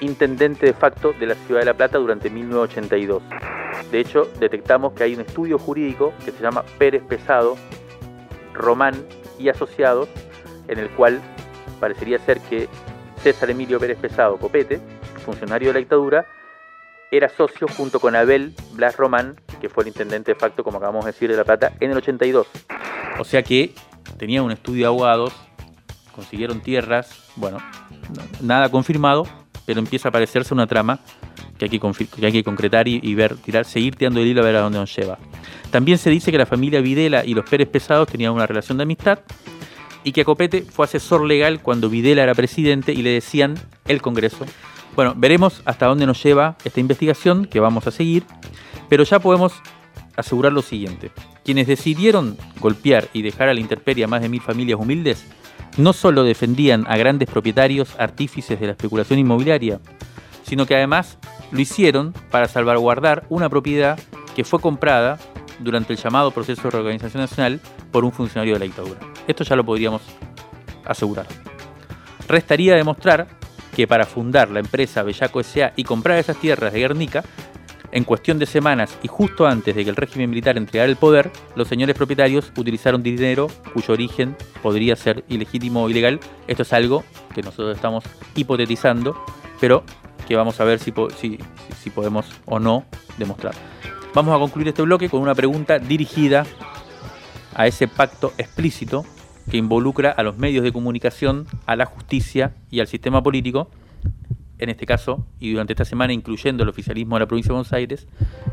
intendente 0.00 0.66
de 0.66 0.72
facto 0.72 1.12
de 1.12 1.26
la 1.26 1.34
ciudad 1.34 1.60
de 1.60 1.66
La 1.66 1.74
Plata 1.74 1.98
durante 1.98 2.30
1982. 2.30 3.22
De 3.90 4.00
hecho, 4.00 4.28
detectamos 4.40 4.92
que 4.94 5.04
hay 5.04 5.14
un 5.14 5.20
estudio 5.20 5.58
jurídico 5.58 6.12
que 6.24 6.32
se 6.32 6.42
llama 6.42 6.64
Pérez 6.78 7.02
Pesado, 7.04 7.56
Román 8.54 8.94
y 9.38 9.48
Asociados, 9.48 10.08
en 10.68 10.78
el 10.78 10.90
cual 10.90 11.20
parecería 11.78 12.18
ser 12.18 12.40
que 12.40 12.68
César 13.22 13.50
Emilio 13.50 13.78
Pérez 13.78 13.98
Pesado 13.98 14.36
Copete, 14.38 14.80
funcionario 15.24 15.68
de 15.68 15.74
la 15.74 15.78
dictadura, 15.78 16.26
era 17.12 17.28
socio 17.28 17.68
junto 17.68 18.00
con 18.00 18.16
Abel 18.16 18.54
Blas 18.72 18.96
Román, 18.96 19.36
que 19.60 19.68
fue 19.68 19.84
el 19.84 19.88
intendente 19.88 20.32
de 20.32 20.34
facto, 20.34 20.64
como 20.64 20.78
acabamos 20.78 21.04
de 21.04 21.12
decir, 21.12 21.30
de 21.30 21.36
La 21.36 21.44
Plata, 21.44 21.74
en 21.78 21.90
el 21.90 21.98
82. 21.98 22.46
O 23.18 23.24
sea 23.24 23.42
que 23.42 23.74
tenía 24.16 24.42
un 24.42 24.50
estudio 24.50 24.80
de 24.80 24.86
abogados, 24.86 25.34
consiguieron 26.14 26.62
tierras, 26.62 27.30
bueno, 27.36 27.58
nada 28.40 28.70
confirmado, 28.70 29.26
pero 29.66 29.78
empieza 29.78 30.08
a 30.08 30.12
parecerse 30.12 30.54
una 30.54 30.66
trama 30.66 31.00
que 31.58 31.66
hay 31.66 31.70
que, 31.70 32.42
concretar 32.42 32.88
y, 32.88 33.14
ver, 33.14 33.36
tirar, 33.36 33.66
seguir 33.66 33.94
tirando 33.94 34.18
el 34.18 34.26
hilo 34.26 34.40
a 34.40 34.44
ver 34.44 34.56
a 34.56 34.60
dónde 34.62 34.78
nos 34.78 34.96
lleva. 34.96 35.18
También 35.70 35.98
se 35.98 36.08
dice 36.08 36.32
que 36.32 36.38
la 36.38 36.46
familia 36.46 36.80
Videla 36.80 37.24
y 37.26 37.34
los 37.34 37.48
Pérez 37.48 37.68
Pesados 37.68 38.08
tenían 38.08 38.32
una 38.32 38.46
relación 38.46 38.78
de 38.78 38.84
amistad 38.84 39.20
y 40.02 40.12
que 40.12 40.24
Copete 40.24 40.62
fue 40.62 40.86
asesor 40.86 41.24
legal 41.24 41.60
cuando 41.60 41.90
Videla 41.90 42.22
era 42.22 42.34
presidente 42.34 42.92
y 42.92 43.02
le 43.02 43.10
decían 43.10 43.54
el 43.86 44.00
Congreso. 44.00 44.46
Bueno, 44.94 45.14
veremos 45.16 45.62
hasta 45.64 45.86
dónde 45.86 46.06
nos 46.06 46.22
lleva 46.22 46.56
esta 46.64 46.80
investigación 46.80 47.46
que 47.46 47.60
vamos 47.60 47.86
a 47.86 47.90
seguir, 47.90 48.24
pero 48.88 49.04
ya 49.04 49.18
podemos 49.18 49.54
asegurar 50.16 50.52
lo 50.52 50.60
siguiente. 50.60 51.10
Quienes 51.44 51.66
decidieron 51.66 52.36
golpear 52.60 53.08
y 53.12 53.22
dejar 53.22 53.48
a 53.48 53.54
la 53.54 53.60
intemperie 53.60 54.04
a 54.04 54.08
más 54.08 54.20
de 54.20 54.28
mil 54.28 54.42
familias 54.42 54.78
humildes 54.78 55.26
no 55.78 55.94
solo 55.94 56.22
defendían 56.24 56.84
a 56.86 56.98
grandes 56.98 57.30
propietarios 57.30 57.94
artífices 57.98 58.60
de 58.60 58.66
la 58.66 58.72
especulación 58.72 59.18
inmobiliaria, 59.18 59.80
sino 60.42 60.66
que 60.66 60.76
además 60.76 61.18
lo 61.50 61.60
hicieron 61.60 62.12
para 62.30 62.48
salvaguardar 62.48 63.24
una 63.30 63.48
propiedad 63.48 63.98
que 64.36 64.44
fue 64.44 64.60
comprada 64.60 65.18
durante 65.60 65.94
el 65.94 65.98
llamado 65.98 66.30
proceso 66.30 66.62
de 66.64 66.70
reorganización 66.70 67.22
nacional 67.22 67.60
por 67.90 68.04
un 68.04 68.12
funcionario 68.12 68.54
de 68.54 68.58
la 68.58 68.64
dictadura. 68.66 69.00
Esto 69.26 69.44
ya 69.44 69.56
lo 69.56 69.64
podríamos 69.64 70.02
asegurar. 70.84 71.26
Restaría 72.28 72.74
demostrar 72.74 73.28
que 73.74 73.86
para 73.86 74.06
fundar 74.06 74.50
la 74.50 74.60
empresa 74.60 75.02
Bellaco 75.02 75.40
S.A. 75.40 75.72
y 75.76 75.84
comprar 75.84 76.18
esas 76.18 76.36
tierras 76.36 76.72
de 76.72 76.80
Guernica, 76.80 77.24
en 77.92 78.04
cuestión 78.04 78.38
de 78.38 78.46
semanas 78.46 78.98
y 79.02 79.08
justo 79.08 79.46
antes 79.46 79.76
de 79.76 79.84
que 79.84 79.90
el 79.90 79.96
régimen 79.96 80.30
militar 80.30 80.56
entregara 80.56 80.90
el 80.90 80.96
poder, 80.96 81.30
los 81.54 81.68
señores 81.68 81.94
propietarios 81.94 82.50
utilizaron 82.56 83.02
dinero 83.02 83.48
cuyo 83.72 83.92
origen 83.92 84.34
podría 84.62 84.96
ser 84.96 85.24
ilegítimo 85.28 85.84
o 85.84 85.90
ilegal. 85.90 86.18
Esto 86.48 86.62
es 86.62 86.72
algo 86.72 87.04
que 87.34 87.42
nosotros 87.42 87.76
estamos 87.76 88.04
hipotetizando, 88.34 89.22
pero 89.60 89.84
que 90.26 90.36
vamos 90.36 90.58
a 90.60 90.64
ver 90.64 90.78
si, 90.78 90.92
si, 91.20 91.38
si 91.78 91.90
podemos 91.90 92.26
o 92.46 92.58
no 92.58 92.86
demostrar. 93.18 93.54
Vamos 94.14 94.34
a 94.34 94.38
concluir 94.38 94.68
este 94.68 94.82
bloque 94.82 95.08
con 95.08 95.20
una 95.20 95.34
pregunta 95.34 95.78
dirigida 95.78 96.46
a 97.54 97.66
ese 97.66 97.88
pacto 97.88 98.32
explícito 98.38 99.04
que 99.50 99.56
involucra 99.56 100.10
a 100.10 100.22
los 100.22 100.38
medios 100.38 100.64
de 100.64 100.72
comunicación, 100.72 101.46
a 101.66 101.76
la 101.76 101.86
justicia 101.86 102.54
y 102.70 102.80
al 102.80 102.86
sistema 102.86 103.22
político 103.22 103.68
en 104.62 104.70
este 104.70 104.86
caso, 104.86 105.26
y 105.40 105.50
durante 105.50 105.72
esta 105.72 105.84
semana 105.84 106.12
incluyendo 106.12 106.62
el 106.62 106.68
oficialismo 106.68 107.16
de 107.16 107.20
la 107.20 107.26
provincia 107.26 107.48
de 107.48 107.54
Buenos 107.54 107.72
Aires, 107.72 108.06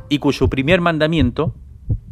y 0.09 0.17
cuyo 0.17 0.47
primer 0.47 0.81
mandamiento 0.81 1.53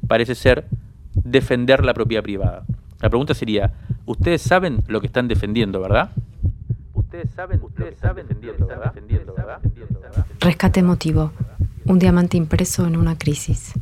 parece 0.08 0.36
ser 0.36 0.68
defender 1.16 1.84
la 1.84 1.96
propiedad 1.96 2.22
privada. 2.22 2.64
La 3.02 3.10
pregunta 3.10 3.34
sería, 3.34 3.74
ustedes 4.06 4.44
saben 4.44 4.84
lo 4.88 5.02
que 5.02 5.08
están 5.08 5.28
defendiendo, 5.28 5.82
¿verdad? 5.82 6.12
Ustedes 6.94 7.32
saben, 7.32 7.60
ustedes 7.64 7.98
saben 7.98 8.28
defendiendo, 8.28 8.68
¿verdad? 8.68 8.94
Rescate 10.42 10.82
emotivo. 10.82 11.32
Un 11.86 11.98
diamante 11.98 12.38
impreso 12.38 12.86
en 12.86 12.98
una 12.98 13.18
crisis. 13.18 13.74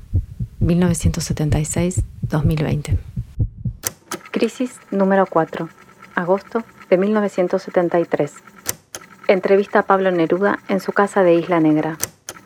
1976-2020. 0.61 2.97
Crisis 4.31 4.79
número 4.91 5.25
4. 5.25 5.69
Agosto 6.15 6.63
de 6.89 6.97
1973. 6.97 8.33
Entrevista 9.27 9.79
a 9.79 9.83
Pablo 9.83 10.11
Neruda 10.11 10.59
en 10.67 10.79
su 10.79 10.91
casa 10.91 11.23
de 11.23 11.35
Isla 11.35 11.59
Negra. 11.59 11.97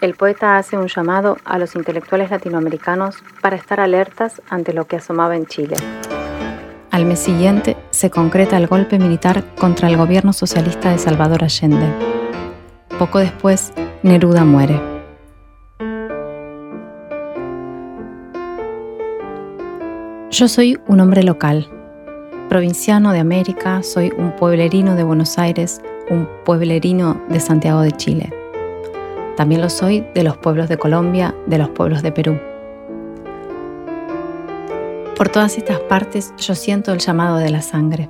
El 0.02 0.16
poeta 0.16 0.58
hace 0.58 0.78
un 0.78 0.88
llamado 0.88 1.38
a 1.44 1.60
los 1.60 1.76
intelectuales 1.76 2.32
latinoamericanos 2.32 3.18
para 3.42 3.58
estar 3.58 3.80
alertas 3.80 4.42
ante 4.50 4.74
lo 4.74 4.86
que 4.86 4.96
asomaba 4.96 5.36
en 5.36 5.46
Chile. 5.46 5.76
Al 6.92 7.06
mes 7.06 7.20
siguiente 7.20 7.76
se 7.92 8.10
concreta 8.10 8.58
el 8.58 8.68
golpe 8.68 8.98
militar 8.98 9.44
contra 9.56 9.90
el 9.90 9.98
gobierno 9.98 10.34
socialista 10.34 10.92
de 10.92 10.98
Salvador 10.98 11.44
Allende. 11.44 11.88
Poco 12.98 13.20
después, 13.20 13.74
Neruda 14.04 14.46
muere. 14.46 14.89
Yo 20.32 20.48
soy 20.48 20.78
un 20.88 21.00
hombre 21.00 21.24
local, 21.24 21.68
provinciano 22.50 23.12
de 23.12 23.20
América, 23.20 23.82
soy 23.82 24.14
un 24.16 24.36
pueblerino 24.36 24.96
de 24.96 25.04
Buenos 25.04 25.40
Aires, 25.40 25.82
un 26.12 26.30
pueblerino 26.46 27.20
de 27.30 27.40
Santiago 27.40 27.82
de 27.82 27.92
Chile. 27.94 28.32
También 29.38 29.60
lo 29.60 29.72
soy 29.72 30.06
de 30.14 30.24
los 30.24 30.38
pueblos 30.38 30.70
de 30.70 30.78
Colombia, 30.78 31.34
de 31.48 31.58
los 31.58 31.70
pueblos 31.70 32.04
de 32.04 32.12
Perú. 32.12 32.40
Por 35.18 35.30
todas 35.30 35.58
estas 35.58 35.80
partes 35.80 36.32
yo 36.38 36.54
siento 36.54 36.94
el 36.94 37.00
llamado 37.00 37.38
de 37.38 37.50
la 37.50 37.64
sangre. 37.64 38.08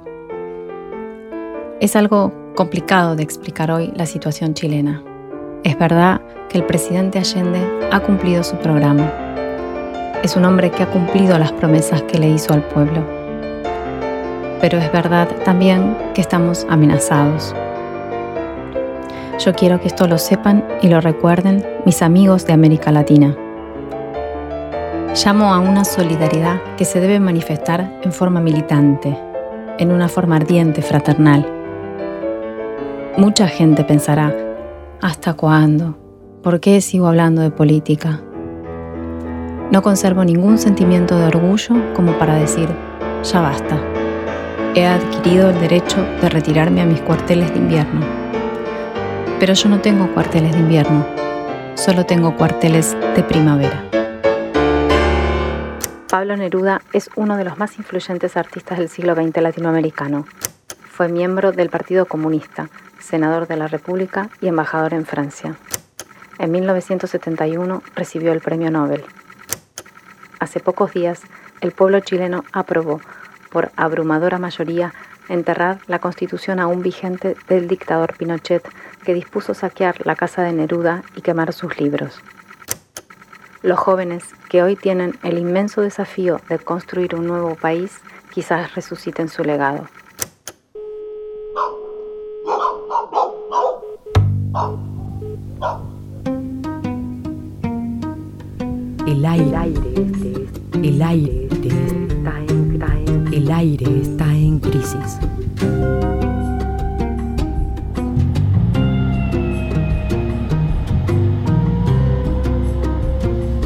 Es 1.80 1.96
algo 1.96 2.34
complicado 2.54 3.16
de 3.16 3.24
explicar 3.24 3.72
hoy 3.72 3.94
la 3.96 4.06
situación 4.06 4.56
chilena. 4.56 5.02
Es 5.64 5.80
verdad 5.80 6.20
que 6.50 6.58
el 6.58 6.66
presidente 6.66 7.18
Allende 7.18 7.66
ha 7.94 8.02
cumplido 8.02 8.44
su 8.44 8.58
programa. 8.58 9.10
Es 10.24 10.36
un 10.36 10.46
hombre 10.46 10.70
que 10.72 10.84
ha 10.84 10.88
cumplido 10.88 11.38
las 11.40 11.52
promesas 11.52 12.02
que 12.04 12.18
le 12.18 12.30
hizo 12.30 12.54
al 12.54 12.64
pueblo. 12.64 13.04
Pero 14.62 14.78
es 14.78 14.92
verdad 14.92 15.28
también 15.46 15.96
que 16.14 16.22
estamos 16.22 16.68
amenazados. 16.70 17.56
Yo 19.40 19.54
quiero 19.54 19.80
que 19.80 19.88
esto 19.88 20.06
lo 20.08 20.18
sepan 20.18 20.66
y 20.82 20.90
lo 20.90 21.00
recuerden 21.00 21.66
mis 21.86 22.02
amigos 22.02 22.46
de 22.46 22.54
América 22.54 22.92
Latina. 22.92 23.36
Llamo 25.26 25.54
a 25.54 25.60
una 25.60 25.86
solidaridad 25.86 26.62
que 26.78 26.86
se 26.86 27.00
debe 27.00 27.20
manifestar 27.20 28.00
en 28.04 28.12
forma 28.12 28.42
militante, 28.42 29.18
en 29.78 29.92
una 29.92 30.10
forma 30.10 30.36
ardiente, 30.36 30.82
fraternal. 30.82 31.48
Mucha 33.18 33.48
gente 33.48 33.84
pensará, 33.84 34.36
¿hasta 35.02 35.34
cuándo? 35.34 35.98
¿Por 36.44 36.60
qué 36.60 36.80
sigo 36.82 37.08
hablando 37.08 37.42
de 37.42 37.52
política? 37.52 38.22
No 39.72 39.82
conservo 39.82 40.24
ningún 40.24 40.58
sentimiento 40.58 41.18
de 41.18 41.26
orgullo 41.26 41.94
como 41.94 42.18
para 42.18 42.36
decir, 42.36 42.70
ya 43.24 43.42
basta. 43.42 43.78
He 44.76 44.86
adquirido 44.86 45.50
el 45.50 45.60
derecho 45.60 46.02
de 46.22 46.30
retirarme 46.30 46.82
a 46.82 46.86
mis 46.86 47.02
cuarteles 47.02 47.52
de 47.54 47.60
invierno 47.60 48.30
pero 49.40 49.54
yo 49.54 49.70
no 49.70 49.80
tengo 49.80 50.14
cuarteles 50.14 50.52
de 50.52 50.60
invierno, 50.60 51.06
solo 51.76 52.06
tengo 52.06 52.36
cuarteles 52.36 52.96
de 53.16 53.24
primavera. 53.24 53.86
Pablo 56.10 56.36
Neruda 56.36 56.82
es 56.92 57.10
uno 57.16 57.38
de 57.38 57.46
los 57.46 57.58
más 57.58 57.78
influyentes 57.78 58.36
artistas 58.36 58.80
del 58.80 58.90
siglo 58.90 59.16
XX 59.16 59.42
latinoamericano. 59.42 60.26
Fue 60.92 61.08
miembro 61.08 61.54
del 61.54 61.70
Partido 61.70 62.06
Comunista, 62.06 62.70
senador 63.00 63.48
de 63.48 63.56
la 63.56 63.68
República 63.68 64.30
y 64.42 64.48
embajador 64.48 64.94
en 64.94 65.06
Francia. 65.06 65.56
En 66.38 66.52
1971 66.52 67.82
recibió 67.96 68.34
el 68.34 68.42
Premio 68.42 68.72
Nobel. 68.72 69.06
Hace 70.40 70.60
pocos 70.60 70.94
días, 70.94 71.22
el 71.62 71.72
pueblo 71.72 72.00
chileno 72.00 72.44
aprobó, 72.54 73.02
por 73.52 73.72
abrumadora 73.76 74.40
mayoría, 74.40 74.94
enterrar 75.28 75.80
la 75.88 76.00
constitución 76.00 76.60
aún 76.60 76.82
vigente 76.82 77.36
del 77.48 77.68
dictador 77.68 78.16
Pinochet 78.18 78.68
que 79.04 79.14
dispuso 79.14 79.54
saquear 79.54 80.06
la 80.06 80.16
casa 80.16 80.42
de 80.42 80.54
Neruda 80.54 81.04
y 81.16 81.22
quemar 81.22 81.54
sus 81.54 81.80
libros. 81.80 82.20
Los 83.62 83.78
jóvenes 83.78 84.24
que 84.50 84.64
hoy 84.64 84.76
tienen 84.76 85.20
el 85.24 85.38
inmenso 85.38 85.82
desafío 85.82 86.40
de 86.48 86.60
construir 86.60 87.16
un 87.16 87.28
nuevo 87.28 87.56
país 87.56 88.00
quizás 88.32 88.74
resuciten 88.76 89.28
su 89.28 89.44
legado. 89.44 89.88
El 99.10 99.26
aire, 99.26 99.74
el 100.84 101.02
aire, 101.02 101.48
el 103.34 103.52
aire 103.52 104.02
está 104.02 104.26
en 104.32 104.60
crisis. 104.60 105.18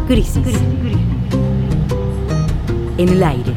Crisis. 0.08 0.48
En 2.98 3.10
el 3.10 3.22
aire. 3.22 3.54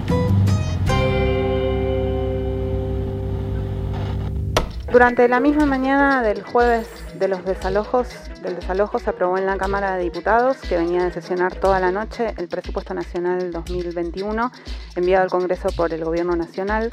Durante 4.91 5.29
la 5.29 5.39
misma 5.39 5.67
mañana 5.67 6.21
del 6.23 6.43
jueves 6.43 6.89
de 7.21 7.29
los 7.29 7.45
desalojos, 7.45 8.09
del 8.47 8.55
desalojo 8.57 9.01
se 9.01 9.11
aprobó 9.11 9.37
en 9.39 9.45
la 9.45 9.57
Cámara 9.57 9.97
de 9.97 10.05
Diputados, 10.05 10.57
que 10.59 10.77
venía 10.77 11.05
de 11.05 11.11
sesionar 11.11 11.57
toda 11.57 11.81
la 11.81 11.91
noche, 11.91 12.33
el 12.39 12.47
presupuesto 12.47 12.95
nacional 12.95 13.51
2021, 13.51 14.53
enviado 14.95 15.25
al 15.25 15.31
Congreso 15.31 15.69
por 15.77 15.93
el 15.93 16.05
Gobierno 16.05 16.37
Nacional. 16.37 16.91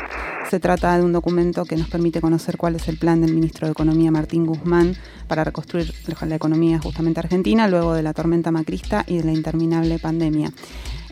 Se 0.50 0.60
trata 0.60 0.98
de 0.98 1.04
un 1.04 1.14
documento 1.14 1.64
que 1.66 1.78
nos 1.78 1.88
permite 1.90 2.22
conocer 2.22 2.58
cuál 2.58 2.76
es 2.76 2.88
el 2.88 2.98
plan 2.98 3.22
del 3.22 3.34
ministro 3.34 3.68
de 3.68 3.72
Economía, 3.72 4.10
Martín 4.10 4.48
Guzmán, 4.48 4.96
para 5.28 5.44
reconstruir 5.44 5.94
la 6.28 6.36
economía 6.36 6.80
justamente 6.80 7.20
argentina 7.20 7.68
luego 7.68 7.94
de 7.94 8.02
la 8.02 8.14
tormenta 8.14 8.50
macrista 8.50 9.04
y 9.06 9.18
de 9.18 9.24
la 9.24 9.32
interminable 9.32 10.00
pandemia. 10.00 10.52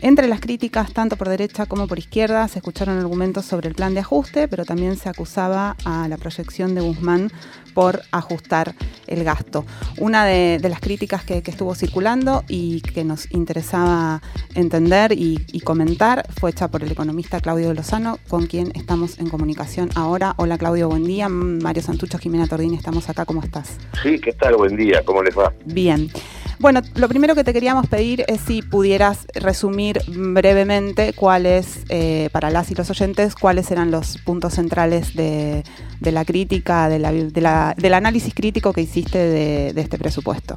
Entre 0.02 0.26
las 0.26 0.40
críticas, 0.40 0.92
tanto 0.92 1.16
por 1.16 1.28
derecha 1.28 1.66
como 1.66 1.86
por 1.86 1.96
izquierda, 1.96 2.48
se 2.48 2.58
escucharon 2.58 2.98
argumentos 2.98 3.44
sobre 3.44 3.68
el 3.68 3.76
plan 3.76 3.94
de 3.94 4.00
ajuste, 4.00 4.48
pero 4.48 4.64
también 4.64 4.96
se 4.96 5.08
acusaba 5.08 5.76
a 5.84 6.08
la 6.08 6.16
proyección 6.16 6.74
de 6.74 6.80
Guzmán 6.80 7.30
por 7.72 8.02
ajustar 8.10 8.74
el 9.06 9.22
gasto. 9.22 9.64
Una 9.98 10.24
de, 10.24 10.58
las 10.68 10.80
críticas 10.80 11.22
que, 11.22 11.38
estuvo 11.46 11.76
circulando 11.76 12.42
y 12.48 12.80
que 12.80 13.04
nos 13.04 13.30
interesaba 13.30 14.20
entender 14.56 15.12
y, 15.12 15.60
comentar 15.60 16.26
fue 16.40 16.50
hecha 16.50 16.66
por 16.66 16.82
el 16.82 16.90
economista 16.90 17.40
Claudio 17.40 17.72
Lozano, 17.72 18.18
con 18.26 18.46
quien 18.48 18.72
estamos 18.74 19.20
en 19.20 19.28
comunicación 19.28 19.88
ahora. 19.94 20.34
Hola 20.36 20.58
Claudio, 20.58 20.88
buen 20.88 21.04
día. 21.04 21.28
Mario 21.28 21.84
Santucho, 21.84 22.18
Jimena 22.18 22.48
Tordini, 22.48 22.74
estamos 22.74 23.08
acá. 23.08 23.24
¿Cómo 23.24 23.40
estás? 23.40 23.78
Sí, 24.02 24.18
¿qué 24.18 24.32
tal? 24.32 24.56
Buen 24.56 24.74
día. 24.74 25.02
¿Cómo 25.04 25.22
les 25.22 25.38
va? 25.38 25.52
Bien. 25.64 26.10
Bueno, 26.58 26.80
lo 26.94 27.08
primero 27.08 27.34
que 27.34 27.44
te 27.44 27.52
queríamos 27.52 27.86
pedir 27.88 28.24
es 28.28 28.40
si 28.40 28.62
pudieras 28.62 29.26
resumir 29.34 30.00
brevemente 30.08 31.12
cuáles, 31.12 31.84
eh, 31.88 32.28
para 32.32 32.50
las 32.50 32.70
y 32.70 32.74
los 32.74 32.88
oyentes, 32.90 33.34
cuáles 33.34 33.70
eran 33.70 33.90
los 33.90 34.18
puntos 34.18 34.54
centrales 34.54 35.14
de, 35.14 35.64
la 36.00 36.24
crítica, 36.24 36.88
de 36.88 36.98
la, 36.98 37.74
del 37.76 37.94
análisis 37.94 38.34
crítico 38.34 38.72
que 38.72 38.82
hiciste 38.82 39.18
de, 39.18 39.80
este 39.80 39.98
presupuesto. 39.98 40.54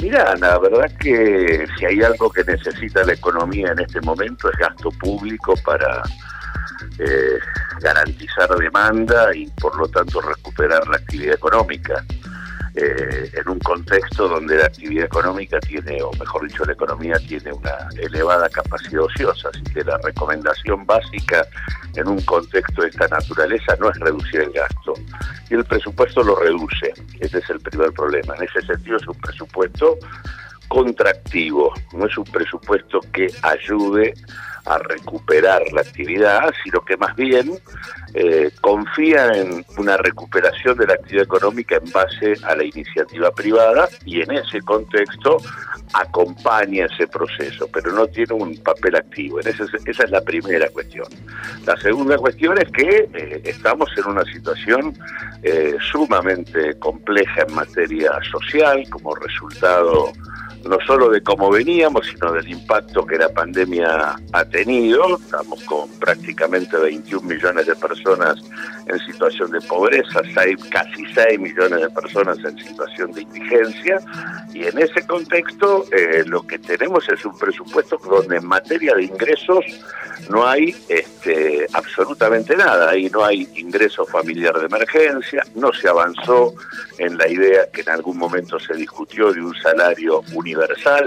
Mira, 0.00 0.34
la 0.36 0.58
verdad 0.58 0.90
que 0.98 1.66
si 1.78 1.84
hay 1.84 2.02
algo 2.02 2.30
que 2.30 2.44
necesita 2.44 3.04
la 3.04 3.14
economía 3.14 3.72
en 3.72 3.78
este 3.78 4.00
momento 4.00 4.50
es 4.50 4.58
gasto 4.58 4.90
público 4.90 5.54
para 5.64 6.02
eh, 6.98 7.38
garantizar 7.80 8.48
demanda 8.56 9.34
y 9.34 9.46
por 9.60 9.76
lo 9.76 9.88
tanto 9.88 10.20
recuperar 10.20 10.86
la 10.88 10.96
actividad 10.96 11.34
económica. 11.34 12.04
Eh, 12.76 13.30
en 13.32 13.48
un 13.48 13.60
contexto 13.60 14.26
donde 14.26 14.56
la 14.56 14.66
actividad 14.66 15.04
económica 15.04 15.60
tiene, 15.60 16.02
o 16.02 16.10
mejor 16.14 16.48
dicho, 16.48 16.64
la 16.64 16.72
economía 16.72 17.16
tiene 17.20 17.52
una 17.52 17.88
elevada 17.96 18.48
capacidad 18.48 19.02
ociosa. 19.02 19.48
Así 19.54 19.62
que 19.72 19.84
la 19.84 19.96
recomendación 19.98 20.84
básica 20.84 21.46
en 21.94 22.08
un 22.08 22.20
contexto 22.22 22.82
de 22.82 22.88
esta 22.88 23.06
naturaleza 23.06 23.76
no 23.78 23.90
es 23.90 23.98
reducir 24.00 24.40
el 24.40 24.50
gasto. 24.50 24.94
Y 25.48 25.54
el 25.54 25.64
presupuesto 25.64 26.24
lo 26.24 26.34
reduce. 26.34 26.92
Ese 27.20 27.38
es 27.38 27.50
el 27.50 27.60
primer 27.60 27.92
problema. 27.92 28.34
En 28.34 28.42
ese 28.42 28.60
sentido 28.62 28.96
es 28.96 29.06
un 29.06 29.20
presupuesto 29.20 29.96
contractivo, 30.66 31.72
no 31.92 32.06
es 32.06 32.18
un 32.18 32.24
presupuesto 32.24 32.98
que 33.12 33.28
ayude 33.42 34.14
a 34.66 34.78
recuperar 34.78 35.62
la 35.72 35.82
actividad, 35.82 36.52
sino 36.64 36.84
que 36.84 36.96
más 36.96 37.14
bien 37.14 37.52
eh, 38.14 38.50
confía 38.60 39.32
en 39.34 39.64
una 39.76 39.96
recuperación 39.96 40.78
de 40.78 40.86
la 40.86 40.94
actividad 40.94 41.24
económica 41.24 41.76
en 41.76 41.90
base 41.90 42.34
a 42.44 42.54
la 42.54 42.64
iniciativa 42.64 43.32
privada 43.32 43.88
y 44.04 44.20
en 44.20 44.30
ese 44.30 44.60
contexto 44.62 45.38
acompaña 45.92 46.86
ese 46.86 47.08
proceso, 47.08 47.68
pero 47.72 47.92
no 47.92 48.06
tiene 48.06 48.34
un 48.34 48.56
papel 48.58 48.94
activo. 48.94 49.40
En 49.40 49.48
esa 49.48 49.64
es 49.64 50.10
la 50.10 50.20
primera 50.20 50.68
cuestión. 50.68 51.06
La 51.66 51.76
segunda 51.78 52.16
cuestión 52.16 52.56
es 52.58 52.70
que 52.70 53.08
eh, 53.14 53.40
estamos 53.44 53.90
en 53.96 54.06
una 54.06 54.24
situación 54.24 54.96
eh, 55.42 55.76
sumamente 55.90 56.78
compleja 56.78 57.42
en 57.48 57.54
materia 57.54 58.12
social 58.30 58.88
como 58.90 59.14
resultado 59.16 60.12
no 60.66 60.78
solo 60.86 61.10
de 61.10 61.22
cómo 61.22 61.50
veníamos, 61.50 62.06
sino 62.06 62.32
del 62.32 62.48
impacto 62.48 63.04
que 63.04 63.16
la 63.16 63.28
pandemia 63.28 64.16
ha 64.32 64.44
tenido. 64.46 65.18
Estamos 65.18 65.62
con 65.64 65.88
prácticamente 65.98 66.76
21 66.76 67.28
millones 67.28 67.66
de 67.66 67.74
personas 67.74 68.40
en 68.86 68.98
situación 69.00 69.50
de 69.50 69.60
pobreza, 69.62 70.22
casi 70.70 71.04
6 71.14 71.40
millones 71.40 71.80
de 71.80 71.90
personas 71.90 72.38
en 72.38 72.58
situación 72.58 73.12
de 73.12 73.22
indigencia, 73.22 73.98
y 74.52 74.64
en 74.64 74.78
ese 74.78 75.06
contexto 75.06 75.86
eh, 75.92 76.22
lo 76.26 76.42
que 76.42 76.58
tenemos 76.58 77.08
es 77.08 77.24
un 77.24 77.36
presupuesto 77.38 77.98
donde 78.04 78.36
en 78.36 78.46
materia 78.46 78.94
de 78.94 79.04
ingresos 79.04 79.64
no 80.30 80.46
hay 80.46 80.74
este, 80.88 81.66
absolutamente 81.72 82.56
nada, 82.56 82.90
ahí 82.90 83.10
no 83.10 83.24
hay 83.24 83.48
ingreso 83.56 84.04
familiar 84.06 84.58
de 84.58 84.66
emergencia, 84.66 85.42
no 85.54 85.72
se 85.72 85.88
avanzó 85.88 86.54
en 86.98 87.18
la 87.18 87.28
idea 87.28 87.68
que 87.72 87.82
en 87.82 87.90
algún 87.90 88.16
momento 88.16 88.58
se 88.58 88.74
discutió 88.74 89.32
de 89.32 89.40
un 89.40 89.54
salario 89.56 90.22
universal 90.32 90.53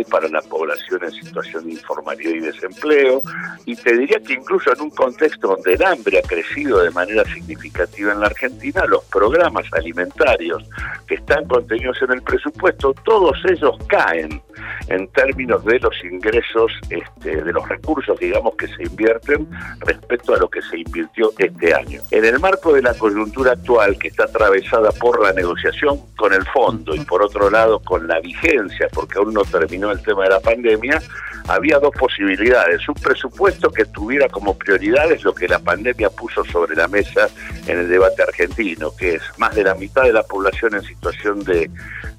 para 0.09 0.27
la 0.29 0.41
población 0.41 1.03
en 1.03 1.11
situación 1.11 1.65
de 1.65 1.73
informalidad 1.73 2.31
y 2.31 2.39
desempleo, 2.39 3.21
y 3.65 3.75
te 3.75 3.97
diría 3.97 4.19
que 4.19 4.33
incluso 4.33 4.73
en 4.73 4.81
un 4.81 4.89
contexto 4.91 5.47
donde 5.47 5.73
el 5.73 5.83
hambre 5.83 6.19
ha 6.19 6.27
crecido 6.27 6.79
de 6.79 6.91
manera 6.91 7.23
significativa 7.25 8.13
en 8.13 8.19
la 8.19 8.27
Argentina, 8.27 8.85
los 8.85 9.03
programas 9.05 9.65
alimentarios 9.73 10.63
que 11.07 11.15
están 11.15 11.45
contenidos 11.45 12.01
en 12.01 12.13
el 12.13 12.21
presupuesto, 12.21 12.93
todos 13.05 13.37
ellos 13.49 13.75
caen 13.87 14.41
en 14.87 15.07
términos 15.09 15.63
de 15.65 15.79
los 15.79 15.93
ingresos, 16.03 16.71
este, 16.89 17.43
de 17.43 17.53
los 17.53 17.67
recursos, 17.67 18.19
digamos, 18.19 18.55
que 18.55 18.67
se 18.67 18.83
invierten 18.83 19.47
respecto 19.79 20.33
a 20.33 20.37
lo 20.37 20.49
que 20.49 20.61
se 20.61 20.79
invirtió 20.79 21.31
este 21.37 21.73
año. 21.73 22.01
En 22.11 22.25
el 22.25 22.39
marco 22.39 22.73
de 22.73 22.81
la 22.81 22.93
coyuntura 22.93 23.53
actual, 23.53 23.97
que 23.97 24.07
está 24.09 24.25
atravesada 24.25 24.91
por 24.91 25.21
la 25.21 25.33
negociación 25.33 25.99
con 26.15 26.33
el 26.33 26.45
fondo 26.47 26.95
y 26.95 26.99
por 27.01 27.21
otro 27.21 27.49
lado 27.49 27.79
con 27.79 28.07
la 28.07 28.19
vigencia, 28.19 28.87
porque 28.93 29.17
aún 29.17 29.33
terminó 29.43 29.91
el 29.91 30.01
tema 30.01 30.23
de 30.23 30.29
la 30.29 30.39
pandemia, 30.39 31.01
había 31.47 31.79
dos 31.79 31.91
posibilidades. 31.97 32.87
Un 32.87 32.95
presupuesto 32.95 33.71
que 33.71 33.85
tuviera 33.85 34.27
como 34.29 34.57
prioridades 34.57 35.23
lo 35.23 35.33
que 35.33 35.47
la 35.47 35.59
pandemia 35.59 36.09
puso 36.09 36.43
sobre 36.45 36.75
la 36.75 36.87
mesa 36.87 37.29
en 37.67 37.79
el 37.79 37.89
debate 37.89 38.23
argentino, 38.23 38.95
que 38.95 39.15
es 39.15 39.21
más 39.37 39.55
de 39.55 39.63
la 39.63 39.75
mitad 39.75 40.03
de 40.03 40.13
la 40.13 40.23
población 40.23 40.75
en 40.75 40.83
situación 40.83 41.43
de, 41.43 41.69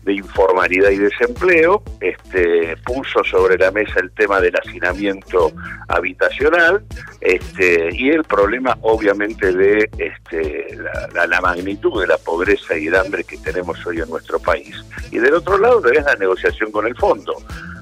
informalidad 0.07 0.89
y 0.89 0.97
desempleo, 0.97 1.83
este, 2.01 2.75
puso 2.79 3.23
sobre 3.25 3.59
la 3.59 3.71
mesa 3.71 4.01
el 4.01 4.11
tema 4.13 4.41
del 4.41 4.57
hacinamiento 4.57 5.53
habitacional 5.87 6.83
este, 7.21 7.91
y 7.93 8.09
el 8.09 8.25
problema 8.25 8.79
obviamente 8.81 9.53
de 9.53 9.91
este, 9.99 10.79
la, 11.13 11.27
la, 11.27 11.41
magnitud 11.43 12.01
de 12.01 12.07
la 12.07 12.17
pobreza 12.17 12.79
y 12.79 12.87
el 12.87 12.95
hambre 12.95 13.23
que 13.23 13.37
tenemos 13.37 13.85
hoy 13.85 14.01
en 14.01 14.09
nuestro 14.09 14.39
país. 14.39 14.83
Y 15.11 15.19
del 15.19 15.35
otro 15.35 15.59
lado 15.59 15.83
tenés 15.83 16.05
la 16.05 16.15
negociación 16.15 16.73
con 16.73 16.87
el 16.87 16.97
fondo. 16.97 17.08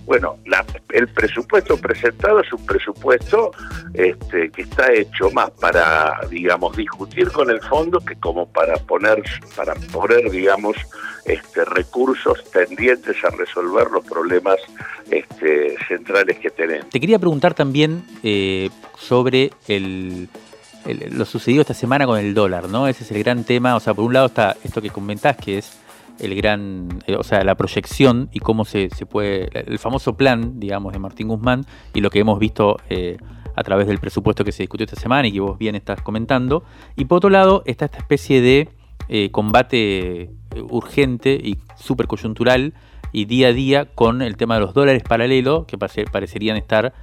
Bueno, 0.04 0.38
la, 0.46 0.64
el 0.90 1.08
presupuesto 1.08 1.76
presentado 1.76 2.38
es 2.38 2.52
un 2.52 2.64
presupuesto 2.64 3.50
este, 3.92 4.50
que 4.50 4.62
está 4.62 4.92
hecho 4.92 5.30
más 5.32 5.50
para, 5.50 6.20
digamos, 6.30 6.76
discutir 6.76 7.28
con 7.32 7.50
el 7.50 7.60
fondo 7.60 7.98
que 7.98 8.14
como 8.14 8.46
para 8.46 8.76
poner, 8.76 9.20
para 9.56 9.74
poner, 9.74 10.30
digamos, 10.30 10.76
este, 11.24 11.64
recursos 11.64 12.44
tendientes 12.52 13.16
a 13.24 13.30
resolver 13.30 13.90
los 13.90 14.04
problemas 14.04 14.58
este, 15.10 15.74
centrales 15.88 16.38
que 16.38 16.50
tenemos. 16.50 16.88
Te 16.90 17.00
quería 17.00 17.18
preguntar 17.18 17.54
también 17.54 18.04
eh, 18.22 18.70
sobre 18.96 19.50
el, 19.66 20.28
lo 21.10 21.24
sucedido 21.24 21.62
esta 21.62 21.74
semana 21.74 22.06
con 22.06 22.18
el 22.18 22.32
dólar, 22.32 22.68
¿no? 22.68 22.86
Ese 22.86 23.02
es 23.02 23.10
el 23.10 23.24
gran 23.24 23.42
tema. 23.42 23.74
O 23.74 23.80
sea, 23.80 23.92
por 23.92 24.04
un 24.04 24.12
lado 24.12 24.26
está 24.26 24.56
esto 24.62 24.80
que 24.80 24.90
comentás, 24.90 25.36
que 25.36 25.58
es 25.58 25.72
el 26.18 26.34
gran, 26.34 26.88
eh, 27.06 27.16
o 27.16 27.22
sea, 27.22 27.44
la 27.44 27.54
proyección 27.54 28.28
y 28.32 28.40
cómo 28.40 28.64
se, 28.64 28.90
se, 28.90 29.06
puede, 29.06 29.48
el 29.52 29.78
famoso 29.78 30.16
plan, 30.16 30.58
digamos, 30.58 30.92
de 30.92 30.98
Martín 30.98 31.28
Guzmán 31.28 31.66
y 31.94 32.00
lo 32.00 32.10
que 32.10 32.20
hemos 32.20 32.38
visto 32.38 32.76
eh, 32.88 33.18
a 33.54 33.62
través 33.62 33.86
del 33.86 33.98
presupuesto 33.98 34.44
que 34.44 34.52
se 34.52 34.62
discutió 34.62 34.84
esta 34.84 35.00
semana 35.00 35.28
y 35.28 35.32
que 35.32 35.40
vos 35.40 35.58
bien 35.58 35.74
estás 35.74 36.00
comentando. 36.02 36.64
Y 36.96 37.06
por 37.06 37.18
otro 37.18 37.30
lado 37.30 37.62
está 37.66 37.86
esta 37.86 37.98
especie 37.98 38.40
de 38.40 38.68
eh, 39.08 39.30
combate 39.30 40.30
urgente 40.70 41.38
y 41.42 41.58
súper 41.76 42.06
coyuntural 42.06 42.74
y 43.12 43.26
día 43.26 43.48
a 43.48 43.52
día 43.52 43.84
con 43.86 44.22
el 44.22 44.36
tema 44.36 44.54
de 44.54 44.60
los 44.60 44.74
dólares 44.74 45.02
paralelos 45.02 45.66
que 45.66 45.78
parecerían 45.78 46.56
estar 46.56 46.94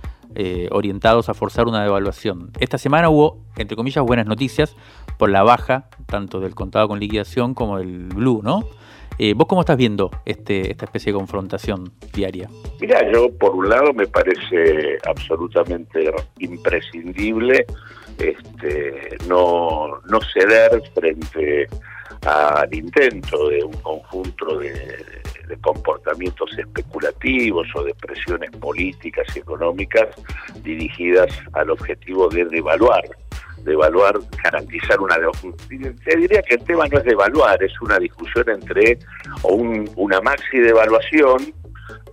orientados 0.71 1.29
a 1.29 1.35
forzar 1.35 1.67
una 1.67 1.83
devaluación. 1.83 2.49
Esta 2.59 2.79
semana 2.79 3.07
hubo, 3.09 3.45
entre 3.55 3.77
comillas, 3.77 4.03
buenas 4.03 4.25
noticias 4.25 4.75
por 5.19 5.29
la 5.29 5.43
baja 5.43 5.89
tanto 6.07 6.39
del 6.39 6.55
contado 6.55 6.87
con 6.87 6.99
liquidación 6.99 7.53
como 7.53 7.77
del 7.77 8.07
blue, 8.07 8.41
¿no? 8.43 8.63
Eh, 9.19 9.33
¿Vos 9.35 9.47
cómo 9.47 9.61
estás 9.61 9.77
viendo 9.77 10.09
este, 10.25 10.71
esta 10.71 10.85
especie 10.85 11.11
de 11.11 11.19
confrontación 11.19 11.93
diaria? 12.13 12.49
Mira, 12.79 12.99
yo 13.11 13.31
por 13.37 13.55
un 13.55 13.69
lado 13.69 13.93
me 13.93 14.07
parece 14.07 14.97
absolutamente 15.05 16.11
imprescindible 16.39 17.65
este, 18.17 19.17
no, 19.27 19.99
no 20.09 20.19
ceder 20.33 20.81
frente 20.93 21.67
al 22.25 22.73
intento 22.73 23.49
de 23.49 23.63
un 23.63 23.73
conjunto 23.81 24.57
de, 24.59 24.71
de, 24.71 25.57
comportamientos 25.61 26.57
especulativos 26.57 27.67
o 27.75 27.83
de 27.83 27.93
presiones 27.95 28.49
políticas 28.51 29.27
y 29.35 29.39
económicas 29.39 30.07
dirigidas 30.63 31.29
al 31.53 31.69
objetivo 31.69 32.29
de 32.29 32.45
devaluar 32.45 33.03
devaluar, 33.63 34.19
garantizar 34.43 34.99
una... 34.99 35.15
Te 35.17 36.17
diría 36.17 36.41
que 36.41 36.55
el 36.55 36.63
tema 36.63 36.87
no 36.87 36.99
es 36.99 37.05
devaluar, 37.05 37.61
es 37.63 37.73
una 37.81 37.97
discusión 37.99 38.49
entre 38.49 38.99
o 39.43 39.53
un, 39.53 39.89
una 39.95 40.21
maxi 40.21 40.59
devaluación 40.59 41.53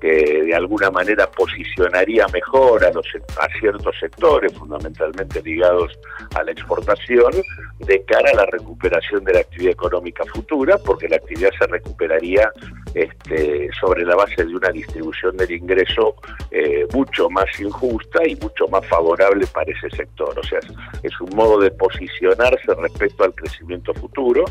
que 0.00 0.42
de 0.44 0.54
alguna 0.54 0.90
manera 0.90 1.30
posicionaría 1.30 2.26
mejor 2.32 2.84
a, 2.84 2.90
los, 2.90 3.06
a 3.38 3.48
ciertos 3.58 3.94
sectores, 3.98 4.52
fundamentalmente 4.54 5.42
ligados 5.42 5.98
a 6.34 6.42
la 6.42 6.52
exportación, 6.52 7.32
de 7.78 8.02
cara 8.04 8.30
a 8.32 8.36
la 8.36 8.46
recuperación 8.46 9.24
de 9.24 9.34
la 9.34 9.40
actividad 9.40 9.72
económica 9.72 10.24
futura, 10.32 10.78
porque 10.78 11.08
la 11.08 11.16
actividad 11.16 11.50
se 11.58 11.66
recuperaría 11.66 12.50
este, 12.94 13.68
sobre 13.80 14.04
la 14.04 14.16
base 14.16 14.44
de 14.44 14.54
una 14.54 14.70
distribución 14.70 15.36
del 15.36 15.50
ingreso 15.50 16.16
eh, 16.50 16.86
mucho 16.92 17.30
más 17.30 17.46
injusta 17.60 18.26
y 18.26 18.36
mucho 18.36 18.66
más 18.68 18.86
favorable 18.86 19.46
para 19.46 19.70
ese 19.70 19.90
sector. 19.96 20.38
O 20.38 20.42
sea, 20.42 20.60
es 21.02 21.20
un 21.20 21.30
modo 21.34 21.60
de 21.60 21.70
posicionarse 21.70 22.74
respecto 22.74 23.24
al 23.24 23.34
crecimiento 23.34 23.94
futuro. 23.94 24.44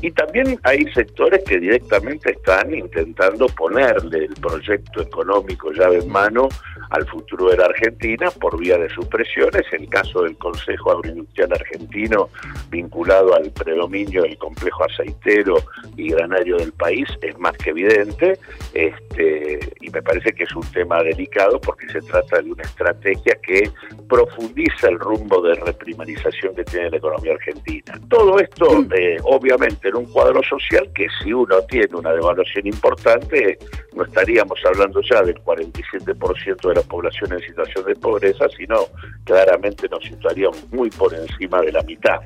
Y 0.00 0.10
también 0.12 0.58
hay 0.62 0.84
sectores 0.92 1.42
que 1.44 1.58
directamente 1.58 2.32
están 2.32 2.74
intentando 2.74 3.46
ponerle 3.48 4.26
el 4.26 4.34
proyecto 4.34 4.87
económico 4.96 5.72
llave 5.72 5.98
en 5.98 6.08
mano 6.08 6.48
al 6.90 7.06
futuro 7.06 7.50
de 7.50 7.56
la 7.58 7.66
Argentina 7.66 8.30
por 8.30 8.58
vía 8.58 8.78
de 8.78 8.88
sus 8.90 9.06
presiones. 9.06 9.62
El 9.72 9.88
caso 9.88 10.22
del 10.22 10.36
Consejo 10.38 10.92
Agroindustrial 10.92 11.52
Argentino 11.52 12.28
vinculado 12.70 13.34
al 13.34 13.50
predominio 13.50 14.22
del 14.22 14.38
complejo 14.38 14.84
aceitero 14.84 15.56
y 15.96 16.10
granario 16.10 16.56
del 16.56 16.72
país 16.72 17.08
es 17.22 17.38
más 17.38 17.56
que 17.58 17.70
evidente, 17.70 18.38
este, 18.74 19.58
y 19.80 19.90
me 19.90 20.02
parece 20.02 20.32
que 20.32 20.44
es 20.44 20.54
un 20.54 20.66
tema 20.72 21.02
delicado 21.02 21.60
porque 21.60 21.88
se 21.88 22.00
trata 22.00 22.40
de 22.40 22.52
una 22.52 22.62
estrategia 22.62 23.36
que 23.42 23.70
profundiza 24.08 24.88
el 24.88 24.98
rumbo 24.98 25.42
de 25.42 25.54
reprimarización 25.54 26.54
que 26.54 26.64
tiene 26.64 26.90
la 26.90 26.96
economía 26.96 27.32
argentina. 27.32 27.98
Todo 28.08 28.38
esto, 28.38 28.84
eh, 28.96 29.16
obviamente, 29.24 29.88
en 29.88 29.96
un 29.96 30.06
cuadro 30.06 30.42
social 30.42 30.90
que 30.94 31.08
si 31.22 31.32
uno 31.32 31.60
tiene 31.62 31.94
una 31.94 32.12
devaluación 32.12 32.66
importante, 32.66 33.58
no 33.94 34.04
estaríamos 34.04 34.58
hablando 34.64 34.77
ya 35.10 35.22
del 35.22 35.36
47% 35.42 36.68
de 36.68 36.74
la 36.74 36.82
población 36.82 37.32
en 37.32 37.40
situación 37.40 37.84
de 37.84 37.96
pobreza, 37.96 38.46
sino 38.56 38.86
claramente 39.24 39.88
nos 39.88 40.04
situaríamos 40.04 40.70
muy 40.72 40.90
por 40.90 41.14
encima 41.14 41.60
de 41.60 41.72
la 41.72 41.82
mitad 41.82 42.20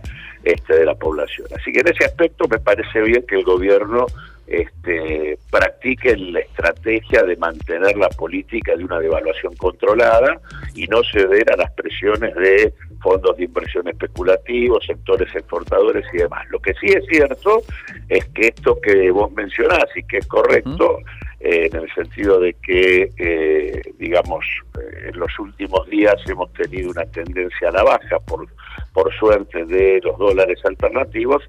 este, 0.45 0.75
de 0.75 0.85
la 0.85 0.95
población. 0.95 1.47
Así 1.59 1.73
que 1.73 1.81
en 1.81 1.89
ese 1.89 2.05
aspecto 2.05 2.47
me 2.49 2.59
parece 2.59 3.01
bien 3.03 3.25
que 3.27 3.37
el 3.37 3.45
gobierno 3.45 4.07
este, 4.47 5.39
practiquen 5.51 6.33
la 6.33 6.41
estrategia 6.41 7.23
de 7.23 7.37
mantener 7.37 7.97
la 7.97 8.09
política 8.09 8.77
de 8.77 8.85
una 8.85 8.99
devaluación 8.99 9.55
controlada 9.57 10.41
y 10.75 10.87
no 10.89 11.03
ceder 11.05 11.51
a 11.53 11.57
las 11.57 11.71
presiones 11.73 12.35
de 12.35 12.75
fondos 13.01 13.37
de 13.37 13.45
inversión 13.45 13.89
especulativos, 13.89 14.85
sectores 14.87 15.35
exportadores 15.35 16.05
y 16.13 16.19
demás. 16.19 16.47
Lo 16.51 16.61
que 16.61 16.75
sí 16.75 16.87
es 16.87 17.05
cierto 17.07 17.63
es 18.09 18.25
que 18.31 18.49
esto 18.49 18.79
que 18.81 19.11
vos 19.11 19.33
mencionás 19.33 19.87
y 19.97 20.03
que 20.05 20.19
es 20.19 20.27
correcto, 20.27 20.99
eh, 21.45 21.69
en 21.73 21.77
el 21.77 21.93
sentido 21.93 22.39
de 22.39 22.55
que, 22.55 23.11
eh, 23.19 23.83
digamos, 23.99 24.45
eh, 24.79 25.09
en 25.09 25.19
los 25.19 25.37
últimos 25.41 25.89
días 25.89 26.15
hemos 26.29 26.53
tenido 26.53 26.91
una 26.91 27.05
tendencia 27.07 27.69
a 27.69 27.73
la 27.73 27.83
baja, 27.83 28.21
por, 28.21 28.47
por 28.93 29.13
suerte, 29.15 29.65
de 29.65 30.01
los 30.05 30.17
dólares 30.19 30.61
alternativos, 30.65 31.43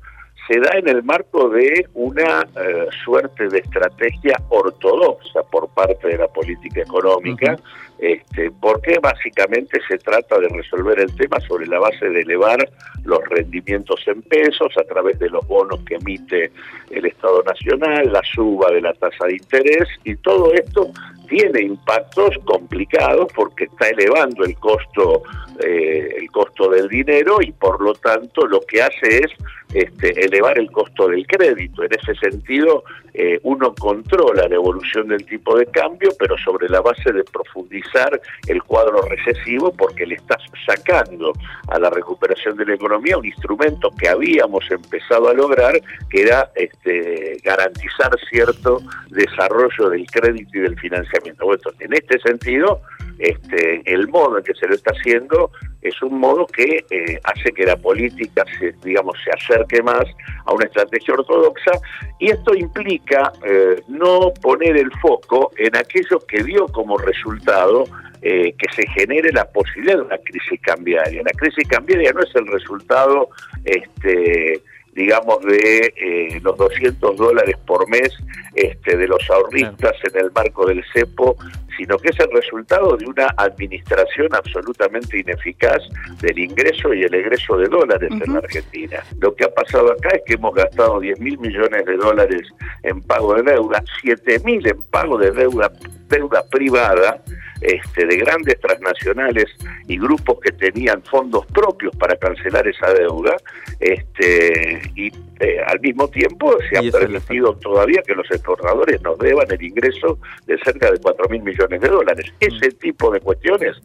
se 0.48 0.60
da 0.60 0.78
en 0.78 0.90
el 0.90 1.04
marco 1.04 1.50
de 1.50 1.88
una 1.94 2.42
eh, 2.42 2.88
suerte 3.04 3.48
de 3.48 3.60
estrategia 3.60 4.36
ortodoxa 4.50 5.44
por 5.44 5.70
parte 5.70 6.08
de 6.08 6.18
la 6.18 6.28
política 6.28 6.82
económica, 6.82 7.58
este, 7.98 8.52
porque 8.60 8.98
básicamente 9.02 9.80
se 9.88 9.98
trata 9.98 10.40
de 10.40 10.50
resolver 10.50 11.00
el 11.00 11.16
tema 11.16 11.40
sobre 11.48 11.68
la 11.68 11.80
base 11.80 12.10
de 12.10 12.22
elevar 12.22 12.58
los 13.06 13.20
rendimientos 13.30 14.02
en 14.08 14.22
pesos 14.24 14.74
a 14.78 14.84
través 14.84 15.18
de 15.20 15.30
los 15.30 15.46
bonos 15.48 15.80
que 15.86 15.96
emite 15.96 16.52
el 16.90 17.06
Estado 17.06 17.42
Nacional, 17.44 18.12
la 18.12 18.22
suba 18.24 18.72
de 18.72 18.82
la 18.82 18.94
tasa 18.94 19.26
de 19.26 19.34
interés 19.34 19.88
y 20.04 20.16
todo 20.18 20.54
esto 20.54 20.92
tiene 21.34 21.62
impactos 21.62 22.38
complicados 22.46 23.28
porque 23.34 23.64
está 23.64 23.90
elevando 23.90 24.46
el 24.46 24.56
costo 24.60 25.24
eh, 25.60 26.16
el 26.18 26.32
costo 26.32 26.70
del 26.70 26.88
dinero 26.88 27.38
y 27.40 27.52
por 27.52 27.80
lo 27.80 27.94
tanto 27.94 28.48
lo 28.48 28.60
que 28.62 28.82
hace 28.82 29.20
es 29.20 29.32
este, 29.74 30.26
elevar 30.26 30.58
el 30.58 30.72
costo 30.72 31.08
del 31.08 31.26
crédito. 31.28 31.84
En 31.84 31.92
ese 31.94 32.16
sentido, 32.16 32.84
eh, 33.14 33.40
uno 33.44 33.74
controla 33.76 34.48
la 34.48 34.56
evolución 34.56 35.08
del 35.08 35.26
tipo 35.26 35.56
de 35.58 35.68
cambio, 35.68 36.10
pero 36.18 36.36
sobre 36.40 36.70
la 36.70 36.82
base 36.82 37.12
de 37.12 37.24
profundizar 37.24 38.20
el 38.48 38.64
cuadro 38.64 39.02
recesivo 39.04 39.72
porque 39.72 40.08
le 40.08 40.16
estás 40.16 40.42
sacando 40.66 41.34
a 41.68 41.80
la 41.80 41.90
recuperación 41.92 42.58
de 42.58 42.66
la 42.66 42.74
economía 42.76 43.18
un 43.18 43.26
instrumento 43.26 43.92
que 43.98 44.10
habíamos 44.10 44.70
empezado 44.72 45.30
a 45.30 45.34
lograr, 45.34 45.80
que 46.10 46.22
era 46.22 46.50
este, 46.56 47.38
garantizar 47.44 48.12
cierto 48.30 48.80
desarrollo 49.10 49.90
del 49.90 50.06
crédito 50.08 50.58
y 50.58 50.62
del 50.62 50.80
financiamiento. 50.80 51.23
En 51.26 51.94
este 51.94 52.20
sentido, 52.20 52.82
este, 53.20 53.82
el 53.86 54.08
modo 54.08 54.38
en 54.38 54.44
que 54.44 54.54
se 54.54 54.68
lo 54.68 54.76
está 54.76 54.92
haciendo 54.92 55.52
es 55.82 56.02
un 56.02 56.18
modo 56.18 56.48
que 56.48 56.86
eh, 56.90 57.20
hace 57.24 57.52
que 57.52 57.66
la 57.66 57.76
política 57.76 58.46
se, 58.58 58.74
digamos, 58.84 59.18
se 59.24 59.32
acerque 59.32 59.84
más 59.84 60.06
a 60.46 60.54
una 60.54 60.66
estrategia 60.66 61.14
ortodoxa 61.14 61.72
y 62.20 62.32
esto 62.32 62.56
implica 62.56 63.32
eh, 63.46 63.82
no 63.90 64.34
poner 64.42 64.78
el 64.78 64.92
foco 65.02 65.52
en 65.58 65.76
aquello 65.76 66.20
que 66.28 66.44
dio 66.44 66.68
como 66.68 66.98
resultado 66.98 67.86
eh, 68.22 68.54
que 68.58 68.74
se 68.74 68.88
genere 68.92 69.34
la 69.34 69.44
posibilidad 69.44 69.98
de 69.98 70.04
una 70.04 70.18
crisis 70.20 70.60
cambiaria. 70.62 71.22
La 71.24 71.32
crisis 71.32 71.68
cambiaria 71.68 72.14
no 72.14 72.22
es 72.22 72.34
el 72.36 72.48
resultado 72.48 73.28
este, 73.66 74.62
digamos, 74.96 75.44
de 75.46 75.94
eh, 75.96 76.40
los 76.42 76.58
200 76.58 77.18
dólares 77.18 77.56
por 77.66 77.88
mes 77.90 78.12
este, 78.56 78.98
de 78.98 79.08
los 79.08 79.28
ahorristas 79.30 79.94
en 80.04 80.26
el 80.26 80.32
marco 80.32 80.66
del 80.66 80.84
CEPO, 80.94 81.36
sino 81.78 81.98
que 81.98 82.10
es 82.10 82.20
el 82.20 82.32
resultado 82.32 82.96
de 82.98 83.06
una 83.08 83.34
administración 83.38 84.28
absolutamente 84.34 85.20
ineficaz 85.20 85.82
del 86.22 86.38
ingreso 86.38 86.94
y 86.94 87.04
el 87.04 87.14
egreso 87.14 87.58
de 87.58 87.68
dólares 87.68 88.12
en 88.12 88.34
la 88.34 88.40
Argentina. 88.40 89.04
Lo 89.20 89.36
que 89.36 89.46
ha 89.46 89.50
pasado 89.50 89.92
acá 89.92 90.10
es 90.10 90.22
que 90.26 90.34
hemos 90.36 90.54
gastado 90.54 91.00
10 91.00 91.20
mil 91.20 91.38
millones 91.40 91.86
de 91.86 91.98
dólares 91.98 92.48
en 92.84 93.02
pago 93.02 93.34
de 93.36 93.44
deuda, 93.44 93.84
7 94.02 94.40
mil 94.46 94.66
en 94.68 94.84
pago 94.84 95.18
de 95.18 95.32
deuda, 95.32 95.72
deuda 96.10 96.44
privada, 96.52 97.22
este, 97.64 98.06
de 98.06 98.18
grandes 98.18 98.60
transnacionales 98.60 99.46
y 99.88 99.98
grupos 99.98 100.40
que 100.42 100.52
tenían 100.52 101.02
fondos 101.04 101.46
propios 101.48 101.96
para 101.96 102.16
cancelar 102.18 102.68
esa 102.68 102.94
deuda, 102.94 103.36
este, 103.80 104.82
y 104.96 105.08
eh, 105.40 105.60
al 105.66 105.80
mismo 105.80 106.08
tiempo 106.10 106.56
se 106.70 106.78
ha 106.78 106.92
permitido 106.92 107.56
todavía 107.58 108.02
que 108.06 108.14
los 108.16 108.30
exportadores 108.30 109.02
nos 109.02 109.18
deban 109.18 109.50
el 109.50 109.64
ingreso 109.64 110.20
de 110.46 110.58
cerca 110.60 110.92
de 110.92 111.00
4 111.00 111.30
mil 111.30 111.42
millones 111.42 111.82
de 111.82 111.88
dólares. 111.88 112.32
Ese 112.40 112.72
tipo 112.72 113.12
de 113.12 113.20
cuestiones 113.20 113.78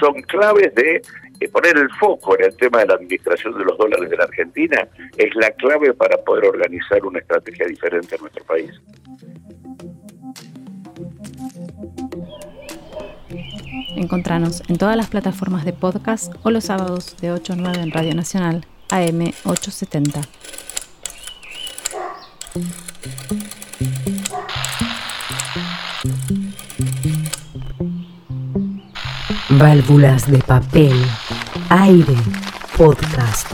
son 0.00 0.20
claves 0.22 0.74
de 0.74 1.02
eh, 1.40 1.48
poner 1.48 1.76
el 1.76 1.90
foco 2.00 2.38
en 2.38 2.46
el 2.46 2.56
tema 2.56 2.80
de 2.80 2.86
la 2.86 2.94
administración 2.94 3.56
de 3.58 3.64
los 3.64 3.76
dólares 3.76 4.08
de 4.08 4.16
la 4.16 4.24
Argentina, 4.24 4.88
es 5.16 5.34
la 5.34 5.50
clave 5.52 5.92
para 5.92 6.16
poder 6.18 6.46
organizar 6.46 7.04
una 7.04 7.18
estrategia 7.18 7.66
diferente 7.66 8.14
en 8.16 8.22
nuestro 8.22 8.44
país. 8.44 8.70
Encontranos 13.96 14.62
en 14.68 14.76
todas 14.76 14.94
las 14.94 15.08
plataformas 15.08 15.64
de 15.64 15.72
podcast 15.72 16.32
o 16.42 16.50
los 16.50 16.64
sábados 16.64 17.16
de 17.20 17.32
8 17.32 17.54
a 17.54 17.56
9 17.56 17.80
en 17.80 17.90
Radio 17.90 18.14
Nacional, 18.14 18.66
AM 18.90 19.32
870. 19.44 20.20
Válvulas 29.48 30.30
de 30.30 30.38
papel, 30.40 31.02
aire, 31.70 32.16
podcast 32.76 33.50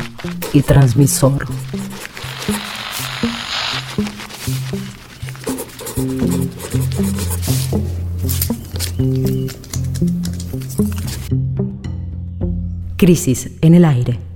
y 0.53 0.63
transmisor. 0.63 1.47
Crisis 13.03 13.51
en 13.63 13.75
el 13.75 13.85
aire. 13.85 14.32